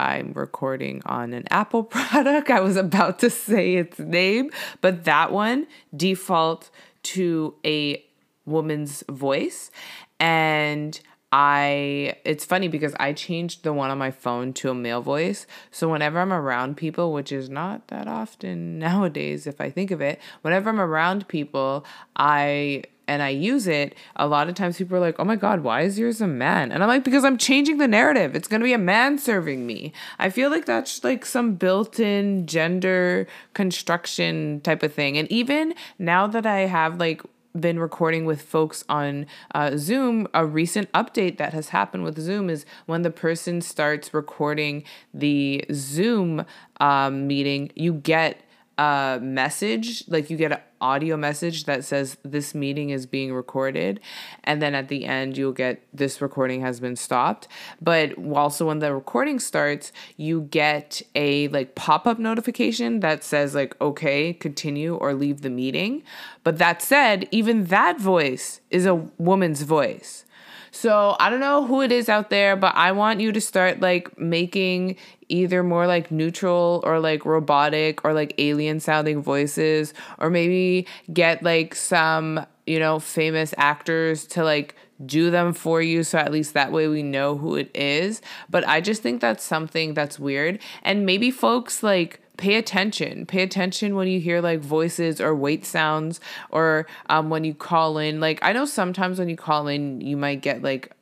I'm 0.00 0.32
recording 0.32 1.02
on 1.04 1.34
an 1.34 1.44
Apple 1.50 1.84
product. 1.96 2.48
I 2.48 2.60
was 2.60 2.76
about 2.76 3.18
to 3.18 3.28
say 3.28 3.74
its 3.74 3.98
name, 3.98 4.50
but 4.80 5.04
that 5.04 5.30
one 5.30 5.66
default 5.94 6.70
to 7.02 7.54
a 7.66 8.02
woman's 8.46 9.04
voice. 9.10 9.70
And 10.18 10.98
I 11.32 12.14
it's 12.24 12.46
funny 12.46 12.66
because 12.66 12.94
I 12.98 13.12
changed 13.12 13.62
the 13.62 13.74
one 13.74 13.90
on 13.90 13.98
my 13.98 14.10
phone 14.10 14.54
to 14.54 14.70
a 14.70 14.74
male 14.74 15.02
voice. 15.02 15.46
So 15.70 15.90
whenever 15.90 16.18
I'm 16.18 16.32
around 16.32 16.78
people, 16.78 17.12
which 17.12 17.30
is 17.30 17.50
not 17.50 17.88
that 17.88 18.08
often 18.08 18.78
nowadays 18.80 19.46
if 19.46 19.60
I 19.60 19.68
think 19.68 19.90
of 19.90 20.00
it, 20.00 20.18
whenever 20.40 20.70
I'm 20.70 20.80
around 20.80 21.28
people, 21.28 21.84
I 22.16 22.84
and 23.10 23.22
I 23.22 23.30
use 23.30 23.66
it, 23.66 23.96
a 24.14 24.28
lot 24.28 24.48
of 24.48 24.54
times 24.54 24.78
people 24.78 24.96
are 24.96 25.00
like, 25.00 25.16
"Oh 25.18 25.24
my 25.24 25.34
god, 25.34 25.64
why 25.64 25.80
is 25.80 25.98
yours 25.98 26.20
a 26.20 26.28
man?" 26.28 26.70
And 26.70 26.80
I'm 26.80 26.88
like, 26.88 27.02
"Because 27.02 27.24
I'm 27.24 27.36
changing 27.36 27.78
the 27.78 27.88
narrative. 27.88 28.36
It's 28.36 28.46
going 28.46 28.60
to 28.60 28.64
be 28.64 28.72
a 28.72 28.78
man 28.78 29.18
serving 29.18 29.66
me." 29.66 29.92
I 30.20 30.30
feel 30.30 30.48
like 30.48 30.64
that's 30.64 31.02
like 31.02 31.26
some 31.26 31.54
built-in 31.54 32.46
gender 32.46 33.26
construction 33.52 34.60
type 34.60 34.84
of 34.84 34.94
thing. 34.94 35.18
And 35.18 35.30
even 35.30 35.74
now 35.98 36.28
that 36.28 36.46
I 36.46 36.60
have 36.60 37.00
like 37.00 37.22
been 37.58 37.80
recording 37.80 38.26
with 38.26 38.42
folks 38.42 38.84
on 38.88 39.26
uh, 39.56 39.76
Zoom, 39.76 40.28
a 40.32 40.46
recent 40.46 40.90
update 40.92 41.36
that 41.38 41.52
has 41.52 41.70
happened 41.70 42.04
with 42.04 42.16
Zoom 42.16 42.48
is 42.48 42.64
when 42.86 43.02
the 43.02 43.10
person 43.10 43.60
starts 43.60 44.14
recording 44.14 44.84
the 45.12 45.64
Zoom 45.72 46.44
um, 46.78 47.26
meeting, 47.26 47.72
you 47.74 47.92
get 47.92 48.40
a 48.80 49.18
message, 49.20 50.04
like 50.08 50.30
you 50.30 50.38
get 50.38 50.52
an 50.52 50.60
audio 50.80 51.14
message 51.14 51.64
that 51.64 51.84
says 51.84 52.16
this 52.24 52.54
meeting 52.54 52.88
is 52.88 53.04
being 53.04 53.34
recorded. 53.34 54.00
And 54.44 54.62
then 54.62 54.74
at 54.74 54.88
the 54.88 55.04
end, 55.04 55.36
you'll 55.36 55.52
get 55.52 55.82
this 55.92 56.22
recording 56.22 56.62
has 56.62 56.80
been 56.80 56.96
stopped. 56.96 57.46
But 57.82 58.14
also, 58.34 58.68
when 58.68 58.78
the 58.78 58.94
recording 58.94 59.38
starts, 59.38 59.92
you 60.16 60.42
get 60.50 61.02
a 61.14 61.48
like 61.48 61.74
pop 61.74 62.06
up 62.06 62.18
notification 62.18 63.00
that 63.00 63.22
says, 63.22 63.54
like, 63.54 63.78
okay, 63.82 64.32
continue 64.32 64.94
or 64.94 65.12
leave 65.12 65.42
the 65.42 65.50
meeting. 65.50 66.02
But 66.42 66.56
that 66.56 66.80
said, 66.80 67.28
even 67.30 67.66
that 67.66 68.00
voice 68.00 68.62
is 68.70 68.86
a 68.86 68.94
woman's 68.94 69.60
voice. 69.60 70.24
So 70.70 71.16
I 71.18 71.30
don't 71.30 71.40
know 71.40 71.66
who 71.66 71.82
it 71.82 71.92
is 71.92 72.08
out 72.08 72.30
there, 72.30 72.56
but 72.56 72.74
I 72.76 72.92
want 72.92 73.20
you 73.20 73.32
to 73.32 73.40
start 73.40 73.80
like 73.80 74.18
making 74.18 74.96
either 75.28 75.62
more 75.62 75.86
like 75.86 76.10
neutral 76.10 76.80
or 76.84 77.00
like 77.00 77.24
robotic 77.24 78.04
or 78.04 78.12
like 78.12 78.34
alien 78.38 78.80
sounding 78.80 79.22
voices, 79.22 79.94
or 80.18 80.30
maybe 80.30 80.86
get 81.12 81.42
like 81.42 81.74
some, 81.74 82.44
you 82.66 82.78
know, 82.78 82.98
famous 82.98 83.54
actors 83.56 84.26
to 84.26 84.44
like 84.44 84.74
do 85.06 85.30
them 85.30 85.52
for 85.54 85.80
you 85.80 86.02
so 86.02 86.18
at 86.18 86.30
least 86.30 86.52
that 86.52 86.72
way 86.72 86.86
we 86.86 87.02
know 87.02 87.36
who 87.36 87.56
it 87.56 87.70
is. 87.74 88.20
But 88.50 88.66
I 88.68 88.80
just 88.80 89.02
think 89.02 89.20
that's 89.20 89.42
something 89.42 89.94
that's 89.94 90.18
weird. 90.18 90.60
And 90.82 91.06
maybe 91.06 91.30
folks 91.30 91.82
like 91.82 92.20
pay 92.40 92.56
attention. 92.56 93.26
Pay 93.26 93.42
attention 93.42 93.94
when 93.94 94.08
you 94.08 94.18
hear 94.18 94.40
like 94.40 94.60
voices 94.60 95.20
or 95.20 95.34
wait 95.34 95.64
sounds 95.64 96.20
or 96.50 96.86
um, 97.08 97.30
when 97.30 97.44
you 97.44 97.54
call 97.54 97.98
in. 97.98 98.18
Like, 98.18 98.40
I 98.42 98.52
know 98.52 98.64
sometimes 98.64 99.18
when 99.18 99.28
you 99.28 99.36
call 99.36 99.68
in, 99.68 100.00
you 100.00 100.16
might 100.16 100.40
get 100.40 100.62
like 100.62 100.92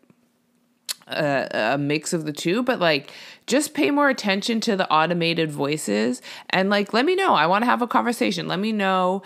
a, 1.06 1.48
a, 1.74 1.78
mix 1.78 2.12
of 2.12 2.26
the 2.26 2.32
two, 2.32 2.62
but 2.62 2.80
like 2.80 3.12
just 3.46 3.72
pay 3.72 3.90
more 3.90 4.10
attention 4.10 4.60
to 4.60 4.76
the 4.76 4.90
automated 4.92 5.50
voices 5.50 6.20
and 6.50 6.68
like 6.68 6.92
let 6.92 7.06
me 7.06 7.14
know. 7.14 7.34
I 7.34 7.46
want 7.46 7.62
to 7.62 7.66
have 7.66 7.80
a 7.80 7.86
conversation. 7.86 8.48
Let 8.48 8.58
me 8.58 8.72
know 8.72 9.22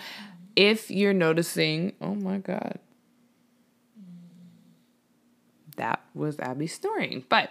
if 0.55 0.89
you're 0.89 1.13
noticing. 1.13 1.93
Oh 1.99 2.15
my 2.15 2.37
God. 2.37 2.79
That 5.75 6.01
was 6.13 6.39
Abby 6.39 6.67
snoring. 6.67 7.25
But 7.27 7.49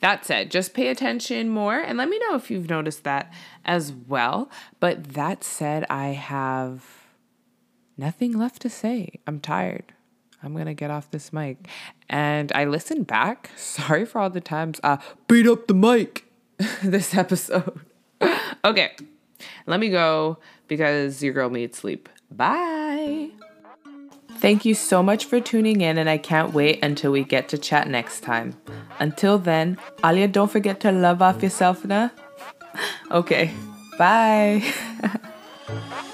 that 0.00 0.24
said, 0.24 0.50
just 0.50 0.74
pay 0.74 0.88
attention 0.88 1.48
more 1.48 1.78
and 1.78 1.98
let 1.98 2.08
me 2.08 2.18
know 2.20 2.36
if 2.36 2.50
you've 2.50 2.70
noticed 2.70 3.04
that 3.04 3.32
as 3.64 3.92
well. 3.92 4.50
But 4.80 5.14
that 5.14 5.42
said, 5.42 5.84
I 5.90 6.08
have 6.08 6.84
nothing 7.96 8.32
left 8.32 8.62
to 8.62 8.70
say. 8.70 9.20
I'm 9.26 9.40
tired. 9.40 9.92
I'm 10.42 10.56
gonna 10.56 10.74
get 10.74 10.90
off 10.90 11.10
this 11.10 11.32
mic. 11.32 11.66
And 12.08 12.52
I 12.54 12.64
listened 12.64 13.06
back. 13.06 13.50
Sorry 13.56 14.04
for 14.04 14.20
all 14.20 14.30
the 14.30 14.40
times 14.40 14.80
I 14.84 14.98
beat 15.26 15.46
up 15.46 15.66
the 15.66 15.74
mic 15.74 16.24
this 16.82 17.14
episode. 17.14 17.80
okay, 18.64 18.92
let 19.66 19.80
me 19.80 19.88
go 19.88 20.38
because 20.68 21.22
your 21.22 21.32
girl 21.32 21.50
needs 21.50 21.78
sleep. 21.78 22.08
Bye. 22.30 23.30
Thank 24.40 24.64
you 24.64 24.74
so 24.74 25.02
much 25.02 25.24
for 25.24 25.40
tuning 25.40 25.80
in, 25.80 25.98
and 25.98 26.08
I 26.08 26.16
can't 26.18 26.54
wait 26.54 26.82
until 26.82 27.10
we 27.10 27.24
get 27.24 27.48
to 27.48 27.58
chat 27.58 27.88
next 27.88 28.20
time. 28.20 28.56
Until 29.00 29.38
then, 29.38 29.78
Alia, 30.04 30.28
don't 30.28 30.50
forget 30.50 30.80
to 30.80 30.92
love 30.92 31.20
off 31.20 31.42
yourself 31.42 31.84
now. 31.84 32.10
okay, 33.10 33.52
bye. 33.98 34.62